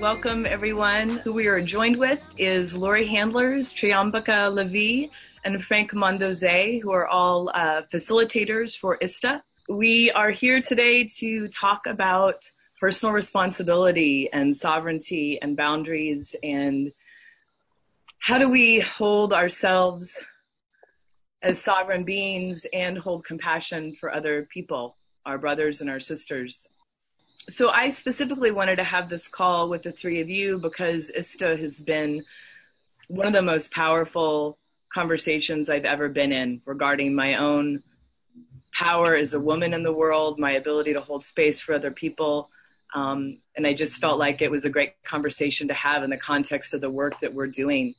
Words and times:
Welcome, 0.00 0.44
everyone. 0.44 1.08
Who 1.08 1.32
we 1.32 1.46
are 1.46 1.62
joined 1.62 1.96
with 1.96 2.22
is 2.36 2.76
Laurie 2.76 3.06
Handlers, 3.06 3.72
Triambaka 3.72 4.52
Levy, 4.52 5.10
and 5.42 5.64
Frank 5.64 5.94
Mondeose, 5.94 6.82
who 6.82 6.92
are 6.92 7.06
all 7.06 7.48
uh, 7.54 7.80
facilitators 7.90 8.76
for 8.76 8.98
ISTA. 9.00 9.42
We 9.70 10.10
are 10.10 10.30
here 10.30 10.60
today 10.60 11.08
to 11.16 11.48
talk 11.48 11.86
about 11.86 12.42
personal 12.78 13.14
responsibility 13.14 14.30
and 14.34 14.54
sovereignty 14.54 15.40
and 15.40 15.56
boundaries 15.56 16.36
and 16.42 16.92
how 18.18 18.36
do 18.36 18.50
we 18.50 18.80
hold 18.80 19.32
ourselves 19.32 20.22
as 21.40 21.58
sovereign 21.58 22.04
beings 22.04 22.66
and 22.74 22.98
hold 22.98 23.24
compassion 23.24 23.94
for 23.94 24.12
other 24.12 24.46
people, 24.52 24.98
our 25.24 25.38
brothers 25.38 25.80
and 25.80 25.88
our 25.88 26.00
sisters 26.00 26.68
so 27.48 27.68
I 27.70 27.90
specifically 27.90 28.50
wanted 28.50 28.76
to 28.76 28.84
have 28.84 29.08
this 29.08 29.28
call 29.28 29.68
with 29.68 29.82
the 29.82 29.92
three 29.92 30.20
of 30.20 30.28
you 30.28 30.58
because 30.58 31.10
ISTA 31.10 31.56
has 31.58 31.80
been 31.80 32.24
one 33.08 33.26
of 33.26 33.32
the 33.32 33.42
most 33.42 33.72
powerful 33.72 34.58
conversations 34.92 35.70
I've 35.70 35.84
ever 35.84 36.08
been 36.08 36.32
in 36.32 36.60
regarding 36.64 37.14
my 37.14 37.36
own 37.36 37.82
power 38.72 39.14
as 39.14 39.34
a 39.34 39.40
woman 39.40 39.72
in 39.72 39.82
the 39.82 39.92
world, 39.92 40.38
my 40.38 40.52
ability 40.52 40.92
to 40.92 41.00
hold 41.00 41.24
space 41.24 41.60
for 41.60 41.74
other 41.74 41.90
people. 41.90 42.50
Um, 42.94 43.40
and 43.56 43.66
I 43.66 43.74
just 43.74 43.98
felt 43.98 44.18
like 44.18 44.42
it 44.42 44.50
was 44.50 44.64
a 44.64 44.70
great 44.70 45.02
conversation 45.04 45.68
to 45.68 45.74
have 45.74 46.02
in 46.02 46.10
the 46.10 46.16
context 46.16 46.74
of 46.74 46.80
the 46.80 46.90
work 46.90 47.20
that 47.20 47.32
we're 47.32 47.46
doing 47.46 47.94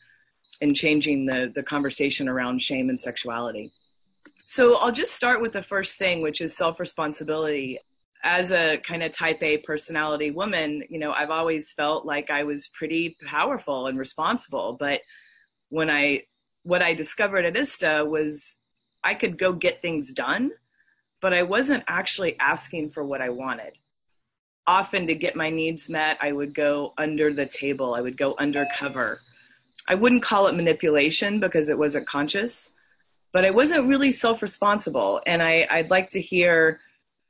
in 0.62 0.74
changing 0.74 1.26
the, 1.26 1.52
the 1.54 1.64
conversation 1.64 2.28
around 2.28 2.62
shame 2.62 2.90
and 2.90 3.00
sexuality. 3.00 3.72
So 4.46 4.76
I'll 4.76 4.92
just 4.92 5.14
start 5.14 5.42
with 5.42 5.52
the 5.52 5.64
first 5.64 5.98
thing, 5.98 6.22
which 6.22 6.42
is 6.42 6.56
self 6.56 6.80
responsibility 6.80 7.80
as 8.24 8.52
a 8.52 8.78
kind 8.78 9.04
of 9.04 9.12
type 9.12 9.42
A 9.42 9.58
personality 9.60 10.32
woman, 10.32 10.84
you 10.90 11.00
know, 11.00 11.12
I've 11.12 11.30
always 11.30 11.72
felt 11.72 12.06
like 12.06 12.30
I 12.30 12.44
was 12.44 12.68
pretty 12.68 13.18
powerful 13.26 13.88
and 13.88 13.98
responsible. 13.98 14.76
But 14.80 15.02
when 15.70 15.90
I, 15.90 16.24
what 16.64 16.82
I 16.82 16.94
discovered 16.94 17.46
at 17.46 17.56
ISTA 17.56 18.06
was 18.06 18.56
I 19.04 19.14
could 19.14 19.38
go 19.38 19.54
get 19.54 19.82
things 19.82 20.12
done, 20.12 20.52
but 21.22 21.34
I 21.34 21.44
wasn't 21.44 21.84
actually 21.88 22.38
asking 22.40 22.92
for 22.92 23.04
what 23.04 23.22
I 23.22 23.30
wanted. 23.30 23.74
Often 24.66 25.08
to 25.08 25.16
get 25.16 25.36
my 25.36 25.50
needs 25.50 25.90
met, 25.90 26.18
I 26.20 26.32
would 26.32 26.54
go 26.54 26.94
under 26.98 27.32
the 27.32 27.46
table, 27.46 27.94
I 27.94 28.02
would 28.02 28.18
go 28.18 28.36
undercover. 28.38 29.22
I 29.88 29.96
wouldn't 29.96 30.24
call 30.24 30.48
it 30.48 30.56
manipulation 30.56 31.40
because 31.40 31.70
it 31.70 31.78
wasn't 31.78 32.08
conscious, 32.08 32.74
but 33.32 33.46
I 33.46 33.52
wasn't 33.52 33.88
really 33.88 34.12
self 34.12 34.42
responsible. 34.42 35.22
And 35.26 35.42
I, 35.42 35.66
I'd 35.70 35.90
like 35.90 36.10
to 36.10 36.22
hear 36.22 36.82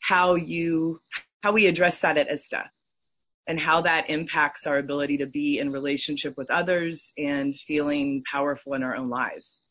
how 0.08 0.36
you 0.36 1.02
how 1.44 1.52
we 1.52 1.68
address 1.68 2.00
that 2.00 2.18
at 2.18 2.32
ISTA 2.32 2.64
and 3.46 3.60
how 3.60 3.82
that 3.82 4.10
impacts 4.10 4.66
our 4.66 4.78
ability 4.78 5.18
to 5.18 5.26
be 5.26 5.60
in 5.60 5.70
relationship 5.70 6.34
with 6.38 6.50
others 6.50 7.12
and 7.18 7.56
feeling 7.56 8.24
powerful 8.30 8.74
in 8.74 8.84
our 8.84 8.96
own 8.96 9.10
lives. 9.10 9.62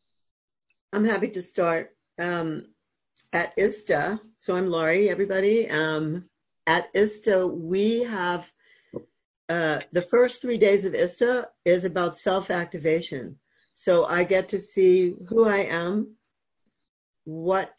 I'm 0.93 1.05
happy 1.05 1.29
to 1.31 1.43
start 1.43 1.97
um, 2.19 2.67
at 3.33 3.55
ISTA. 3.57 4.21
So 4.37 4.57
I'm 4.57 4.67
Laurie, 4.67 5.09
everybody. 5.09 5.71
Um, 5.71 6.29
at 6.67 6.89
ISTA, 6.95 7.47
we 7.47 8.05
have 8.05 8.51
uh, 9.49 9.81
the 9.93 10.03
first 10.03 10.43
three 10.43 10.59
days 10.59 10.85
of 10.85 10.95
ISTA 10.95 11.49
is 11.65 11.85
about 11.85 12.15
self 12.15 12.51
activation. 12.51 13.39
So 13.73 14.05
I 14.05 14.25
get 14.25 14.49
to 14.51 14.59
see 14.59 15.15
who 15.29 15.47
I 15.47 15.59
am, 15.59 16.17
what 17.25 17.73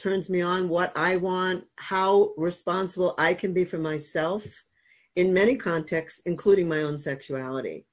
turns 0.00 0.30
me 0.30 0.40
on, 0.40 0.68
what 0.68 0.96
I 0.96 1.16
want, 1.16 1.64
how 1.76 2.32
responsible 2.36 3.14
I 3.18 3.34
can 3.34 3.52
be 3.52 3.64
for 3.64 3.78
myself 3.78 4.44
in 5.16 5.32
many 5.32 5.56
contexts, 5.56 6.22
including 6.26 6.68
my 6.68 6.82
own 6.82 6.98
sexuality. 6.98 7.86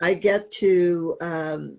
I 0.00 0.14
get 0.14 0.50
to, 0.52 1.16
um, 1.20 1.78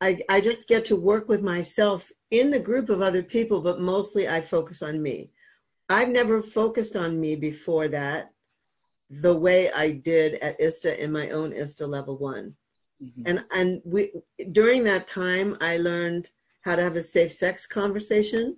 I, 0.00 0.20
I 0.28 0.40
just 0.40 0.68
get 0.68 0.84
to 0.86 0.96
work 0.96 1.28
with 1.28 1.42
myself 1.42 2.10
in 2.30 2.50
the 2.50 2.60
group 2.60 2.88
of 2.88 3.02
other 3.02 3.22
people, 3.22 3.60
but 3.60 3.80
mostly 3.80 4.28
I 4.28 4.40
focus 4.40 4.82
on 4.82 5.02
me. 5.02 5.30
I've 5.88 6.08
never 6.08 6.42
focused 6.42 6.96
on 6.96 7.20
me 7.20 7.36
before 7.36 7.88
that 7.88 8.30
the 9.10 9.36
way 9.36 9.70
I 9.70 9.90
did 9.90 10.34
at 10.36 10.60
ISTA 10.60 11.02
in 11.02 11.12
my 11.12 11.30
own 11.30 11.52
ISTA 11.52 11.86
level 11.86 12.16
one. 12.16 12.54
Mm-hmm. 13.02 13.22
And 13.26 13.44
and 13.52 13.82
we 13.84 14.12
during 14.52 14.84
that 14.84 15.06
time 15.06 15.56
I 15.60 15.76
learned 15.78 16.30
how 16.64 16.74
to 16.74 16.82
have 16.82 16.96
a 16.96 17.02
safe 17.02 17.32
sex 17.32 17.66
conversation. 17.66 18.56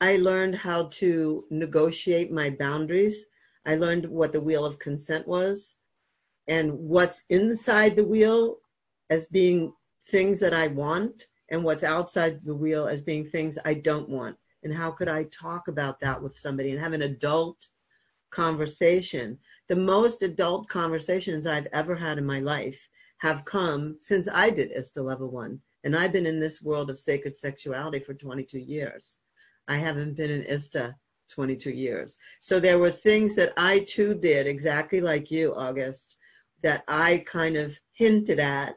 I 0.00 0.16
learned 0.16 0.56
how 0.56 0.88
to 0.94 1.44
negotiate 1.50 2.32
my 2.32 2.50
boundaries. 2.50 3.26
I 3.64 3.76
learned 3.76 4.06
what 4.06 4.32
the 4.32 4.40
wheel 4.40 4.64
of 4.64 4.80
consent 4.80 5.26
was 5.28 5.76
and 6.48 6.72
what's 6.72 7.24
inside 7.30 7.94
the 7.94 8.04
wheel 8.04 8.58
as 9.08 9.26
being 9.26 9.72
things 10.06 10.40
that 10.40 10.52
I 10.52 10.66
want 10.66 11.28
and 11.50 11.62
what's 11.62 11.84
outside 11.84 12.40
the 12.44 12.54
wheel 12.54 12.88
as 12.88 13.02
being 13.02 13.24
things 13.24 13.56
I 13.64 13.74
don't 13.74 14.08
want. 14.08 14.36
And 14.64 14.74
how 14.74 14.90
could 14.90 15.08
I 15.08 15.24
talk 15.24 15.68
about 15.68 16.00
that 16.00 16.20
with 16.20 16.36
somebody 16.36 16.72
and 16.72 16.80
have 16.80 16.92
an 16.92 17.02
adult 17.02 17.68
conversation? 18.30 19.38
The 19.68 19.76
most 19.76 20.24
adult 20.24 20.68
conversations 20.68 21.46
I've 21.46 21.68
ever 21.72 21.94
had 21.94 22.18
in 22.18 22.26
my 22.26 22.40
life 22.40 22.88
have 23.18 23.44
come 23.44 23.96
since 24.00 24.28
I 24.30 24.50
did 24.50 24.72
ISTA 24.72 25.02
level 25.02 25.30
one. 25.30 25.60
And 25.84 25.94
I've 25.94 26.12
been 26.12 26.26
in 26.26 26.40
this 26.40 26.62
world 26.62 26.90
of 26.90 26.98
sacred 26.98 27.36
sexuality 27.36 28.00
for 28.00 28.14
22 28.14 28.58
years. 28.58 29.20
I 29.68 29.76
haven't 29.76 30.16
been 30.16 30.30
in 30.30 30.44
ISTA 30.44 30.96
22 31.30 31.70
years. 31.70 32.18
So 32.40 32.58
there 32.58 32.78
were 32.78 32.90
things 32.90 33.34
that 33.36 33.52
I 33.56 33.80
too 33.80 34.14
did 34.14 34.46
exactly 34.46 35.00
like 35.00 35.30
you, 35.30 35.54
August, 35.54 36.16
that 36.62 36.84
I 36.88 37.24
kind 37.26 37.56
of 37.56 37.78
hinted 37.92 38.40
at 38.40 38.76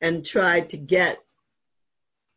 and 0.00 0.24
tried 0.24 0.68
to 0.70 0.76
get, 0.76 1.18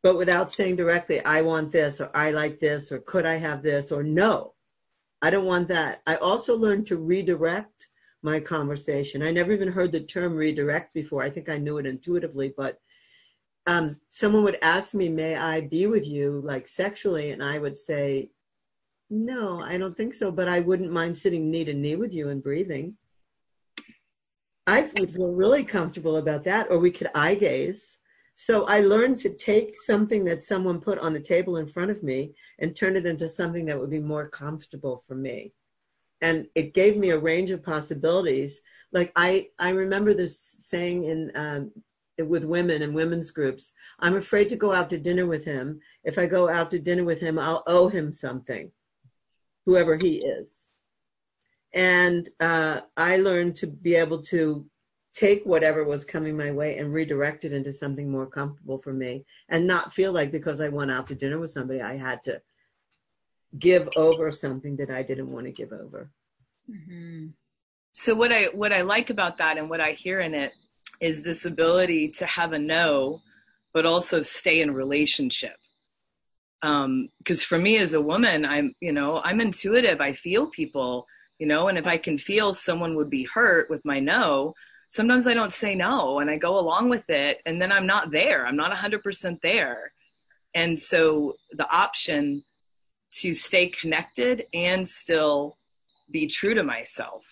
but 0.03 0.17
without 0.17 0.51
saying 0.51 0.75
directly, 0.75 1.23
I 1.25 1.41
want 1.41 1.71
this, 1.71 1.99
or 1.99 2.11
I 2.13 2.31
like 2.31 2.59
this, 2.59 2.91
or 2.91 2.99
could 2.99 3.25
I 3.25 3.35
have 3.35 3.63
this, 3.63 3.91
or 3.91 4.03
no, 4.03 4.53
I 5.21 5.31
don't 5.31 5.45
want 5.45 5.67
that. 5.69 6.01
I 6.05 6.15
also 6.17 6.55
learned 6.55 6.85
to 6.87 6.97
redirect 6.97 7.89
my 8.21 8.39
conversation. 8.39 9.23
I 9.23 9.31
never 9.31 9.51
even 9.51 9.67
heard 9.67 9.91
the 9.91 9.99
term 9.99 10.35
redirect 10.35 10.93
before. 10.93 11.23
I 11.23 11.29
think 11.29 11.49
I 11.49 11.57
knew 11.57 11.77
it 11.77 11.87
intuitively, 11.87 12.53
but 12.55 12.79
um, 13.67 13.99
someone 14.09 14.43
would 14.43 14.59
ask 14.61 14.93
me, 14.93 15.09
May 15.09 15.35
I 15.35 15.61
be 15.61 15.87
with 15.87 16.07
you, 16.07 16.41
like 16.45 16.67
sexually? 16.67 17.31
And 17.31 17.43
I 17.43 17.59
would 17.59 17.77
say, 17.77 18.29
No, 19.09 19.61
I 19.61 19.77
don't 19.77 19.97
think 19.97 20.13
so, 20.13 20.31
but 20.31 20.47
I 20.47 20.59
wouldn't 20.59 20.91
mind 20.91 21.17
sitting 21.17 21.49
knee 21.49 21.65
to 21.65 21.73
knee 21.73 21.95
with 21.95 22.13
you 22.13 22.29
and 22.29 22.43
breathing. 22.43 22.95
I 24.67 24.89
would 24.97 25.11
feel 25.11 25.31
really 25.31 25.63
comfortable 25.63 26.17
about 26.17 26.43
that, 26.45 26.69
or 26.71 26.79
we 26.79 26.91
could 26.91 27.09
eye 27.13 27.35
gaze. 27.35 27.99
So 28.35 28.65
I 28.65 28.81
learned 28.81 29.17
to 29.19 29.29
take 29.29 29.73
something 29.73 30.25
that 30.25 30.41
someone 30.41 30.81
put 30.81 30.99
on 30.99 31.13
the 31.13 31.19
table 31.19 31.57
in 31.57 31.65
front 31.65 31.91
of 31.91 32.03
me 32.03 32.33
and 32.59 32.75
turn 32.75 32.95
it 32.97 33.05
into 33.05 33.29
something 33.29 33.65
that 33.65 33.79
would 33.79 33.89
be 33.89 33.99
more 33.99 34.27
comfortable 34.27 34.97
for 34.97 35.15
me. 35.15 35.53
And 36.21 36.47
it 36.55 36.73
gave 36.73 36.97
me 36.97 37.11
a 37.11 37.19
range 37.19 37.51
of 37.51 37.63
possibilities. 37.63 38.61
Like 38.91 39.11
I, 39.15 39.49
I 39.57 39.69
remember 39.69 40.13
this 40.13 40.39
saying 40.39 41.05
in 41.05 41.31
um, 41.35 41.71
with 42.17 42.45
women 42.45 42.81
and 42.81 42.95
women's 42.95 43.31
groups. 43.31 43.73
I'm 43.99 44.15
afraid 44.15 44.49
to 44.49 44.55
go 44.55 44.73
out 44.73 44.89
to 44.91 44.97
dinner 44.97 45.25
with 45.25 45.43
him. 45.43 45.79
If 46.03 46.17
I 46.17 46.25
go 46.25 46.49
out 46.49 46.71
to 46.71 46.79
dinner 46.79 47.03
with 47.03 47.19
him, 47.19 47.37
I'll 47.37 47.63
owe 47.67 47.87
him 47.87 48.13
something, 48.13 48.71
whoever 49.65 49.95
he 49.95 50.17
is. 50.17 50.67
And 51.73 52.29
uh, 52.39 52.81
I 52.95 53.17
learned 53.17 53.57
to 53.57 53.67
be 53.67 53.95
able 53.95 54.21
to 54.23 54.65
take 55.13 55.45
whatever 55.45 55.83
was 55.83 56.05
coming 56.05 56.35
my 56.35 56.51
way 56.51 56.77
and 56.77 56.93
redirect 56.93 57.45
it 57.45 57.53
into 57.53 57.71
something 57.71 58.09
more 58.09 58.27
comfortable 58.27 58.77
for 58.77 58.93
me 58.93 59.25
and 59.49 59.65
not 59.65 59.93
feel 59.93 60.11
like 60.11 60.31
because 60.31 60.59
I 60.59 60.69
went 60.69 60.91
out 60.91 61.07
to 61.07 61.15
dinner 61.15 61.39
with 61.39 61.51
somebody, 61.51 61.81
I 61.81 61.95
had 61.97 62.23
to 62.23 62.41
give 63.57 63.89
over 63.95 64.31
something 64.31 64.75
that 64.77 64.89
I 64.89 65.03
didn't 65.03 65.31
want 65.31 65.45
to 65.45 65.51
give 65.51 65.71
over. 65.71 66.11
Mm-hmm. 66.69 67.27
So 67.93 68.13
what 68.13 68.31
I 68.31 68.45
what 68.47 68.73
I 68.73 68.81
like 68.81 69.09
about 69.09 69.37
that 69.37 69.57
and 69.57 69.69
what 69.69 69.79
I 69.79 69.91
hear 69.91 70.19
in 70.19 70.33
it 70.33 70.53
is 70.99 71.21
this 71.21 71.45
ability 71.45 72.09
to 72.09 72.25
have 72.25 72.53
a 72.53 72.59
no, 72.59 73.21
but 73.73 73.85
also 73.85 74.21
stay 74.21 74.61
in 74.61 74.73
relationship. 74.73 75.57
Because 76.61 76.85
um, 76.85 77.09
for 77.47 77.57
me 77.57 77.77
as 77.77 77.93
a 77.93 78.01
woman, 78.01 78.45
I'm, 78.45 78.73
you 78.79 78.91
know, 78.91 79.21
I'm 79.23 79.41
intuitive. 79.41 80.01
I 80.01 80.13
feel 80.13 80.47
people, 80.47 81.05
you 81.37 81.45
know, 81.45 81.67
and 81.67 81.77
if 81.77 81.85
I 81.85 81.97
can 81.97 82.17
feel 82.17 82.53
someone 82.53 82.95
would 82.95 83.09
be 83.09 83.23
hurt 83.23 83.69
with 83.69 83.83
my 83.85 83.99
no, 83.99 84.55
sometimes 84.89 85.27
I 85.27 85.33
don't 85.33 85.53
say 85.53 85.75
no 85.75 86.19
and 86.19 86.29
I 86.29 86.37
go 86.37 86.57
along 86.57 86.89
with 86.89 87.09
it 87.09 87.39
and 87.45 87.61
then 87.61 87.71
I'm 87.71 87.85
not 87.85 88.11
there. 88.11 88.47
I'm 88.47 88.55
not 88.55 88.71
100% 88.71 89.41
there. 89.41 89.91
And 90.53 90.79
so 90.79 91.35
the 91.51 91.69
option 91.69 92.45
to 93.15 93.33
stay 93.33 93.67
connected 93.69 94.45
and 94.53 94.87
still 94.87 95.57
be 96.09 96.27
true 96.27 96.53
to 96.53 96.63
myself, 96.63 97.25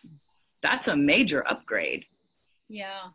that's 0.62 0.88
a 0.88 0.96
major 0.96 1.46
upgrade. 1.50 2.06
Yeah. 2.68 3.10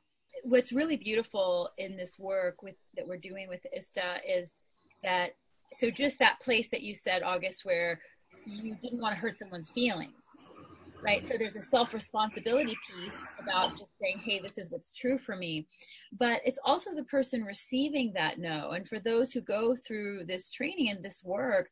What's 0.45 0.73
really 0.73 0.97
beautiful 0.97 1.71
in 1.79 1.97
this 1.97 2.19
work 2.19 2.63
with 2.63 2.77
that 2.97 3.07
we're 3.07 3.19
doing 3.19 3.49
with 3.49 3.67
ISTA 3.77 4.19
is 4.27 4.59
that 5.03 5.31
so 5.73 5.91
just 5.91 6.19
that 6.19 6.41
place 6.41 6.69
that 6.69 6.83
you 6.83 6.95
said 6.95 7.23
August 7.23 7.65
where 7.65 8.01
you 8.47 8.77
didn't 8.83 9.01
want 9.01 9.15
to 9.15 9.21
hurt 9.21 9.39
someone's 9.39 9.71
feelings 9.71 10.15
right? 11.01 11.27
So 11.29 11.37
there's 11.39 11.55
a 11.55 11.63
self 11.63 11.95
responsibility 11.95 12.77
piece 12.87 13.21
about 13.41 13.79
just 13.79 13.93
saying 14.01 14.19
hey 14.19 14.41
this 14.41 14.59
is 14.59 14.71
what's 14.71 14.93
true 14.93 15.19
for 15.19 15.37
me. 15.37 15.67
But 16.19 16.41
it's 16.45 16.59
also 16.65 16.95
the 16.95 17.05
person 17.05 17.43
receiving 17.43 18.13
that 18.15 18.39
no. 18.39 18.71
And 18.71 18.89
for 18.89 18.99
those 18.99 19.33
who 19.33 19.41
go 19.41 19.77
through 19.77 20.25
this 20.25 20.51
training 20.51 20.91
and 20.91 21.05
this 21.05 21.23
work 21.25 21.71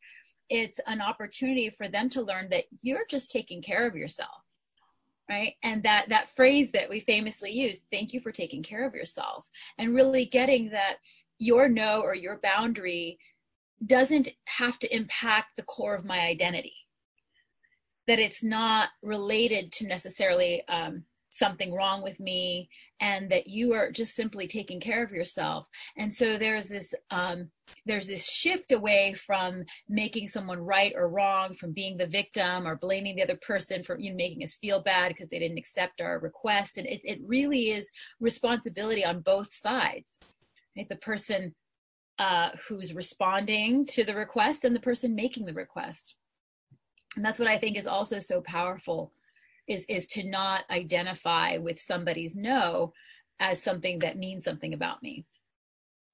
it's 0.48 0.78
an 0.86 1.00
opportunity 1.00 1.70
for 1.70 1.88
them 1.88 2.08
to 2.08 2.22
learn 2.22 2.48
that 2.50 2.64
you're 2.82 3.06
just 3.10 3.30
taking 3.30 3.60
care 3.60 3.86
of 3.86 3.96
yourself 3.96 4.45
right? 5.28 5.54
And 5.62 5.82
that 5.82 6.08
that 6.08 6.30
phrase 6.30 6.70
that 6.72 6.88
we 6.88 7.00
famously 7.00 7.50
use 7.50 7.80
thank 7.90 8.12
you 8.12 8.20
for 8.20 8.32
taking 8.32 8.62
care 8.62 8.86
of 8.86 8.94
yourself. 8.94 9.46
And 9.78 9.94
really 9.94 10.24
getting 10.26 10.70
that 10.70 10.96
your 11.38 11.68
no 11.68 12.00
or 12.00 12.14
your 12.14 12.38
boundary 12.42 13.18
doesn't 13.84 14.28
have 14.46 14.78
to 14.78 14.94
impact 14.94 15.48
the 15.56 15.62
core 15.64 15.94
of 15.94 16.04
my 16.04 16.20
identity. 16.20 16.74
That 18.06 18.18
it's 18.18 18.44
not 18.44 18.90
related 19.02 19.72
to 19.72 19.86
necessarily 19.86 20.66
um, 20.68 21.04
something 21.36 21.72
wrong 21.72 22.02
with 22.02 22.18
me 22.20 22.68
and 23.00 23.30
that 23.30 23.46
you 23.46 23.72
are 23.74 23.90
just 23.90 24.14
simply 24.14 24.46
taking 24.46 24.80
care 24.80 25.04
of 25.04 25.12
yourself. 25.12 25.66
And 25.96 26.12
so 26.12 26.38
there's 26.38 26.68
this 26.68 26.94
um, 27.10 27.50
there's 27.84 28.06
this 28.06 28.28
shift 28.30 28.72
away 28.72 29.14
from 29.14 29.64
making 29.88 30.28
someone 30.28 30.60
right 30.60 30.92
or 30.96 31.08
wrong 31.08 31.54
from 31.54 31.72
being 31.72 31.96
the 31.96 32.06
victim 32.06 32.66
or 32.66 32.76
blaming 32.76 33.16
the 33.16 33.22
other 33.22 33.38
person 33.46 33.82
for 33.82 33.98
you 33.98 34.10
know 34.10 34.16
making 34.16 34.42
us 34.42 34.54
feel 34.54 34.80
bad 34.80 35.08
because 35.08 35.28
they 35.28 35.38
didn't 35.38 35.58
accept 35.58 36.00
our 36.00 36.18
request. 36.18 36.78
And 36.78 36.86
it, 36.86 37.00
it 37.04 37.20
really 37.24 37.70
is 37.70 37.90
responsibility 38.20 39.04
on 39.04 39.20
both 39.20 39.52
sides 39.52 40.18
right? 40.76 40.88
the 40.88 40.96
person 40.96 41.54
uh, 42.18 42.50
who's 42.66 42.94
responding 42.94 43.84
to 43.84 44.04
the 44.04 44.14
request 44.14 44.64
and 44.64 44.74
the 44.74 44.80
person 44.80 45.14
making 45.14 45.44
the 45.44 45.52
request. 45.52 46.16
And 47.16 47.24
that's 47.24 47.38
what 47.38 47.48
i 47.48 47.56
think 47.56 47.78
is 47.78 47.86
also 47.86 48.20
so 48.20 48.42
powerful 48.42 49.10
is 49.68 49.84
is 49.88 50.08
to 50.08 50.24
not 50.24 50.64
identify 50.70 51.58
with 51.58 51.80
somebody's 51.80 52.36
no 52.36 52.92
as 53.40 53.62
something 53.62 53.98
that 54.00 54.16
means 54.16 54.44
something 54.44 54.72
about 54.72 55.02
me. 55.02 55.24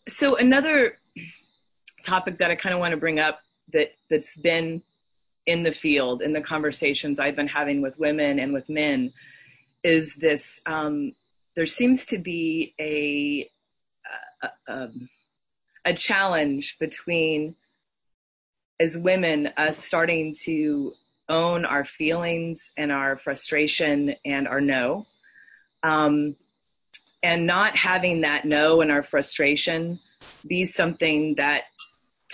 So 0.08 0.36
another 0.36 0.98
topic 2.02 2.38
that 2.38 2.50
i 2.50 2.54
kind 2.54 2.74
of 2.74 2.80
want 2.80 2.92
to 2.92 2.96
bring 2.96 3.20
up 3.20 3.40
that 3.72 3.92
that's 4.10 4.36
been 4.36 4.82
in 5.46 5.62
the 5.62 5.72
field 5.72 6.22
in 6.22 6.32
the 6.32 6.40
conversations 6.40 7.18
i've 7.18 7.36
been 7.36 7.48
having 7.48 7.80
with 7.80 7.98
women 7.98 8.38
and 8.38 8.52
with 8.52 8.68
men 8.68 9.12
is 9.82 10.14
this 10.16 10.60
um, 10.66 11.12
there 11.56 11.66
seems 11.66 12.04
to 12.04 12.18
be 12.18 12.72
a, 12.80 13.50
a, 14.42 14.46
a, 14.46 14.72
um, 14.72 15.08
a 15.84 15.92
challenge 15.92 16.78
between 16.78 17.56
as 18.78 18.96
women 18.96 19.48
us 19.56 19.78
starting 19.78 20.32
to 20.32 20.92
own 21.32 21.64
our 21.64 21.84
feelings 21.84 22.72
and 22.76 22.92
our 22.92 23.16
frustration 23.16 24.14
and 24.24 24.46
our 24.46 24.60
no. 24.60 25.06
Um, 25.82 26.36
and 27.24 27.46
not 27.46 27.76
having 27.76 28.20
that 28.20 28.44
no 28.44 28.80
and 28.80 28.90
our 28.90 29.02
frustration 29.02 29.98
be 30.46 30.64
something 30.64 31.34
that 31.36 31.64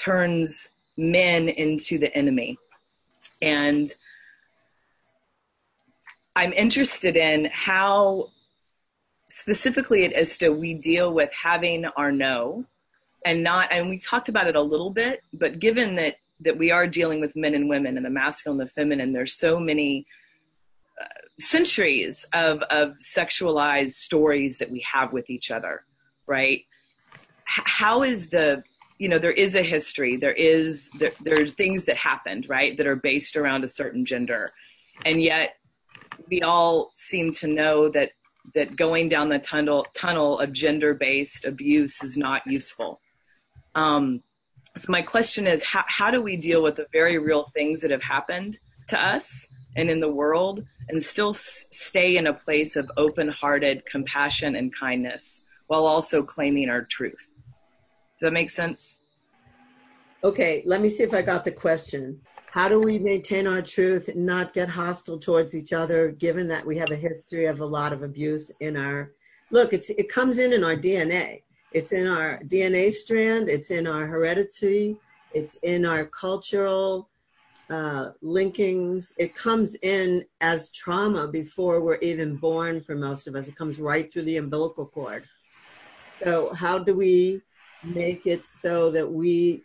turns 0.02 0.72
men 0.96 1.48
into 1.48 1.98
the 1.98 2.14
enemy. 2.16 2.58
And 3.40 3.88
I'm 6.34 6.52
interested 6.52 7.16
in 7.16 7.48
how 7.52 8.30
specifically 9.28 10.04
at 10.04 10.16
ISTA 10.16 10.50
we 10.50 10.74
deal 10.74 11.12
with 11.12 11.30
having 11.32 11.84
our 11.84 12.10
no 12.10 12.64
and 13.24 13.42
not 13.42 13.68
and 13.70 13.88
we 13.88 13.98
talked 13.98 14.28
about 14.28 14.46
it 14.46 14.56
a 14.56 14.62
little 14.62 14.90
bit, 14.90 15.22
but 15.32 15.58
given 15.58 15.96
that 15.96 16.16
that 16.40 16.56
we 16.56 16.70
are 16.70 16.86
dealing 16.86 17.20
with 17.20 17.34
men 17.34 17.54
and 17.54 17.68
women 17.68 17.96
and 17.96 18.06
the 18.06 18.10
masculine 18.10 18.60
and 18.60 18.68
the 18.68 18.72
feminine. 18.72 19.12
There's 19.12 19.34
so 19.34 19.58
many 19.58 20.06
uh, 21.00 21.04
centuries 21.38 22.26
of, 22.32 22.60
of 22.70 22.94
sexualized 22.98 23.92
stories 23.92 24.58
that 24.58 24.70
we 24.70 24.80
have 24.80 25.12
with 25.12 25.28
each 25.30 25.50
other, 25.50 25.84
right? 26.26 26.64
H- 27.12 27.64
how 27.64 28.02
is 28.02 28.28
the, 28.28 28.62
you 28.98 29.08
know, 29.08 29.18
there 29.18 29.32
is 29.32 29.54
a 29.54 29.62
history, 29.62 30.16
there 30.16 30.32
is, 30.32 30.90
there, 30.98 31.10
there's 31.22 31.54
things 31.54 31.84
that 31.84 31.96
happened, 31.96 32.46
right, 32.48 32.76
that 32.76 32.86
are 32.86 32.96
based 32.96 33.36
around 33.36 33.64
a 33.64 33.68
certain 33.68 34.04
gender. 34.04 34.52
And 35.04 35.22
yet 35.22 35.56
we 36.28 36.42
all 36.42 36.92
seem 36.96 37.32
to 37.32 37.46
know 37.46 37.88
that 37.90 38.12
that 38.54 38.76
going 38.76 39.08
down 39.08 39.28
the 39.28 39.38
tunnel 39.38 39.86
tunnel 39.94 40.38
of 40.38 40.52
gender 40.52 40.94
based 40.94 41.44
abuse 41.44 42.02
is 42.02 42.16
not 42.16 42.46
useful. 42.46 43.00
Um, 43.74 44.22
so 44.78 44.90
my 44.90 45.02
question 45.02 45.46
is 45.46 45.64
how, 45.64 45.84
how 45.86 46.10
do 46.10 46.20
we 46.22 46.36
deal 46.36 46.62
with 46.62 46.76
the 46.76 46.86
very 46.92 47.18
real 47.18 47.50
things 47.54 47.80
that 47.80 47.90
have 47.90 48.02
happened 48.02 48.58
to 48.88 49.02
us 49.02 49.46
and 49.76 49.90
in 49.90 50.00
the 50.00 50.10
world 50.10 50.64
and 50.88 51.02
still 51.02 51.30
s- 51.30 51.66
stay 51.72 52.16
in 52.16 52.26
a 52.26 52.34
place 52.34 52.76
of 52.76 52.90
open-hearted 52.96 53.84
compassion 53.86 54.56
and 54.56 54.74
kindness 54.74 55.42
while 55.66 55.86
also 55.86 56.22
claiming 56.22 56.70
our 56.70 56.84
truth? 56.84 57.32
Does 58.20 58.28
that 58.28 58.32
make 58.32 58.50
sense? 58.50 59.00
Okay 60.24 60.62
let 60.66 60.80
me 60.80 60.88
see 60.88 61.02
if 61.02 61.14
i 61.14 61.22
got 61.22 61.44
the 61.44 61.52
question. 61.52 62.20
How 62.50 62.68
do 62.68 62.80
we 62.80 62.98
maintain 62.98 63.46
our 63.46 63.62
truth 63.62 64.08
and 64.08 64.24
not 64.24 64.52
get 64.52 64.68
hostile 64.68 65.18
towards 65.18 65.54
each 65.54 65.72
other 65.72 66.10
given 66.10 66.48
that 66.48 66.66
we 66.66 66.78
have 66.78 66.90
a 66.90 66.96
history 66.96 67.46
of 67.46 67.60
a 67.60 67.66
lot 67.66 67.92
of 67.92 68.02
abuse 68.02 68.50
in 68.60 68.76
our 68.76 69.12
look 69.50 69.72
it's 69.72 69.90
it 69.90 70.08
comes 70.08 70.38
in 70.38 70.52
in 70.52 70.62
our 70.62 70.76
dna 70.76 71.40
it's 71.72 71.92
in 71.92 72.06
our 72.06 72.40
DNA 72.44 72.92
strand, 72.92 73.48
it's 73.48 73.70
in 73.70 73.86
our 73.86 74.06
heredity, 74.06 74.96
it's 75.32 75.56
in 75.62 75.84
our 75.84 76.06
cultural 76.06 77.10
uh, 77.70 78.10
linkings. 78.22 79.12
It 79.18 79.34
comes 79.34 79.76
in 79.82 80.24
as 80.40 80.70
trauma 80.72 81.28
before 81.28 81.82
we're 81.82 81.98
even 81.98 82.36
born 82.36 82.80
for 82.80 82.94
most 82.94 83.28
of 83.28 83.34
us. 83.34 83.48
It 83.48 83.56
comes 83.56 83.78
right 83.78 84.10
through 84.10 84.24
the 84.24 84.38
umbilical 84.38 84.86
cord. 84.86 85.24
So, 86.22 86.52
how 86.54 86.78
do 86.78 86.94
we 86.94 87.42
make 87.82 88.26
it 88.26 88.46
so 88.46 88.90
that 88.90 89.10
we 89.10 89.62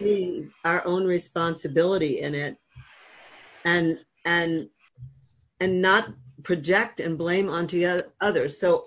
see 0.00 0.48
our 0.64 0.84
own 0.86 1.04
responsibility 1.04 2.20
in 2.20 2.34
it 2.34 2.56
and 3.64 3.98
and 4.24 4.68
and 5.60 5.80
not 5.80 6.12
project 6.42 7.00
and 7.00 7.16
blame 7.16 7.48
onto 7.48 8.00
others 8.20 8.58
so 8.58 8.86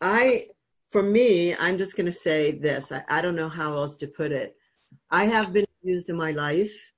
i 0.00 0.46
for 0.92 1.02
me, 1.02 1.56
I'm 1.56 1.78
just 1.78 1.96
going 1.96 2.06
to 2.06 2.12
say 2.12 2.52
this. 2.52 2.92
I, 2.92 3.02
I 3.08 3.22
don't 3.22 3.34
know 3.34 3.48
how 3.48 3.74
else 3.76 3.96
to 3.96 4.06
put 4.06 4.30
it. 4.30 4.54
I 5.10 5.24
have 5.24 5.52
been 5.52 5.64
abused 5.82 6.10
in 6.10 6.16
my 6.16 6.32
life, 6.32 6.92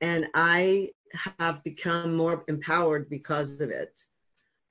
and 0.00 0.26
I 0.34 0.90
have 1.38 1.62
become 1.62 2.16
more 2.16 2.44
empowered 2.48 3.08
because 3.08 3.60
of 3.60 3.70
it. 3.70 4.02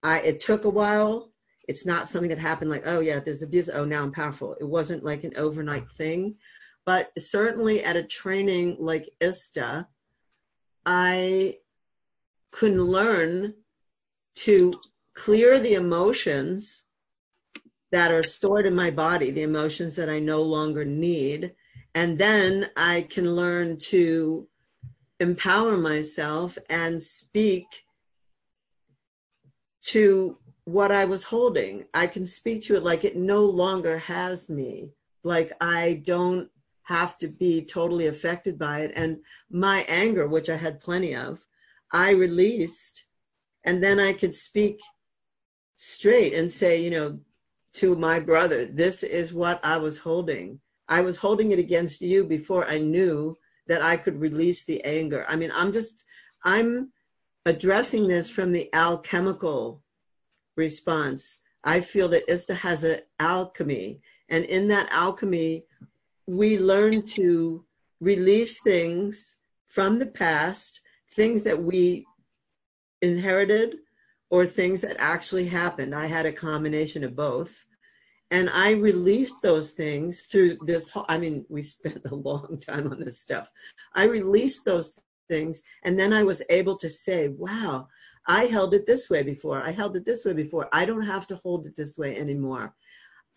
I 0.03 0.19
it 0.19 0.39
took 0.41 0.65
a 0.65 0.69
while. 0.69 1.31
It's 1.69 1.85
not 1.85 2.07
something 2.07 2.29
that 2.29 2.39
happened 2.39 2.69
like, 2.69 2.83
oh 2.85 2.99
yeah, 2.99 3.19
there's 3.19 3.43
abuse. 3.43 3.69
Oh, 3.69 3.85
now 3.85 4.03
I'm 4.03 4.11
powerful. 4.11 4.55
It 4.59 4.65
wasn't 4.65 5.03
like 5.03 5.23
an 5.23 5.33
overnight 5.37 5.89
thing, 5.91 6.35
but 6.85 7.11
certainly 7.17 7.83
at 7.83 7.95
a 7.95 8.03
training 8.03 8.77
like 8.79 9.09
ISTA, 9.21 9.87
I 10.85 11.57
can 12.51 12.83
learn 12.83 13.53
to 14.35 14.73
clear 15.13 15.59
the 15.59 15.75
emotions 15.75 16.83
that 17.91 18.12
are 18.12 18.24
stored 18.24 18.65
in 18.65 18.75
my 18.75 18.91
body, 18.91 19.31
the 19.31 19.43
emotions 19.43 19.96
that 19.96 20.10
I 20.10 20.19
no 20.19 20.41
longer 20.41 20.86
need. 20.86 21.53
And 21.96 22.17
then 22.17 22.69
I 22.77 23.08
can 23.10 23.36
learn 23.36 23.77
to 23.89 24.48
empower 25.19 25.75
myself 25.75 26.58
and 26.69 27.01
speak 27.01 27.65
to 29.86 30.38
what 30.65 30.91
I 30.91 31.05
was 31.05 31.24
holding. 31.24 31.86
I 31.93 32.08
can 32.08 32.25
speak 32.25 32.62
to 32.63 32.75
it 32.75 32.84
like 32.84 33.03
it 33.03 33.17
no 33.17 33.43
longer 33.43 33.98
has 33.98 34.50
me, 34.50 34.93
like 35.24 35.51
I 35.60 36.03
don't 36.05 36.50
have 36.84 37.17
to 37.19 37.27
be 37.27 37.63
totally 37.63 38.08
affected 38.08 38.58
by 38.58 38.81
it. 38.81 38.91
And 38.96 39.19
my 39.50 39.86
anger, 39.88 40.27
which 40.27 40.50
I 40.50 40.55
had 40.55 40.79
plenty 40.79 41.15
of, 41.15 41.43
I 41.91 42.12
released. 42.12 43.05
And 43.63 43.84
then 43.84 44.00
I 44.00 44.13
could 44.13 44.36
speak 44.36 44.79
straight 45.75 46.34
and 46.34 46.51
say, 46.51 46.81
you 46.81 46.91
know, 46.91 47.19
to 47.79 47.95
my 47.95 48.19
brother, 48.19 48.65
this 48.65 49.03
is 49.03 49.33
what 49.33 49.59
I 49.63 49.77
was 49.77 49.98
holding. 49.98 50.59
I 50.89 51.00
was 51.01 51.15
holding 51.15 51.51
it 51.51 51.59
against 51.59 52.01
you 52.01 52.25
before 52.25 52.67
I 52.67 52.77
knew 52.77 53.38
that 53.67 53.81
I 53.81 53.95
could 53.95 54.19
release 54.19 54.65
the 54.65 54.83
anger. 54.83 55.25
I 55.29 55.38
mean, 55.38 55.51
I'm 55.53 55.71
just, 55.71 56.03
I'm 56.43 56.91
addressing 57.45 58.07
this 58.07 58.29
from 58.29 58.51
the 58.51 58.69
alchemical 58.74 59.81
response. 60.57 61.39
I 61.63 61.79
feel 61.79 62.09
that 62.09 62.29
ISTA 62.29 62.55
has 62.55 62.83
an 62.83 63.00
alchemy. 63.19 64.01
And 64.27 64.43
in 64.45 64.67
that 64.69 64.89
alchemy, 64.91 65.63
we 66.27 66.59
learn 66.59 67.05
to 67.13 67.63
release 68.01 68.59
things 68.62 69.38
from 69.67 70.00
the 70.00 70.07
past, 70.07 70.81
things 71.12 71.43
that 71.43 71.63
we 71.63 72.05
inherited 73.01 73.77
or 74.29 74.45
things 74.45 74.81
that 74.81 74.98
actually 75.00 75.45
happened. 75.48 75.95
I 75.95 76.07
had 76.07 76.25
a 76.25 76.33
combination 76.33 77.03
of 77.05 77.15
both. 77.15 77.65
And 78.31 78.50
I 78.50 78.71
released 78.71 79.41
those 79.41 79.71
things 79.71 80.21
through 80.21 80.57
this 80.62 80.88
whole, 80.88 81.05
I 81.09 81.17
mean, 81.17 81.45
we 81.50 81.62
spent 81.75 82.01
a 82.12 82.15
long 82.15 82.59
time 82.59 82.91
on 82.91 83.00
this 83.00 83.19
stuff. 83.19 83.51
I 83.95 84.03
released 84.03 84.65
those 84.65 84.93
things. 85.27 85.62
And 85.83 86.00
then 86.00 86.13
I 86.13 86.24
was 86.24 86.41
able 86.50 86.75
to 86.77 86.89
say, 86.89 87.29
wow, 87.29 87.88
I 88.27 88.45
held 88.45 88.74
it 88.74 88.86
this 88.86 89.09
way 89.09 89.24
before. 89.24 89.62
I 89.62 89.71
held 89.71 89.95
it 89.95 90.05
this 90.05 90.25
way 90.25 90.33
before. 90.33 90.69
I 90.71 90.86
don't 90.86 91.05
have 91.05 91.25
to 91.27 91.36
hold 91.38 91.65
it 91.65 91.75
this 91.75 91.98
way 91.98 92.17
anymore. 92.17 92.75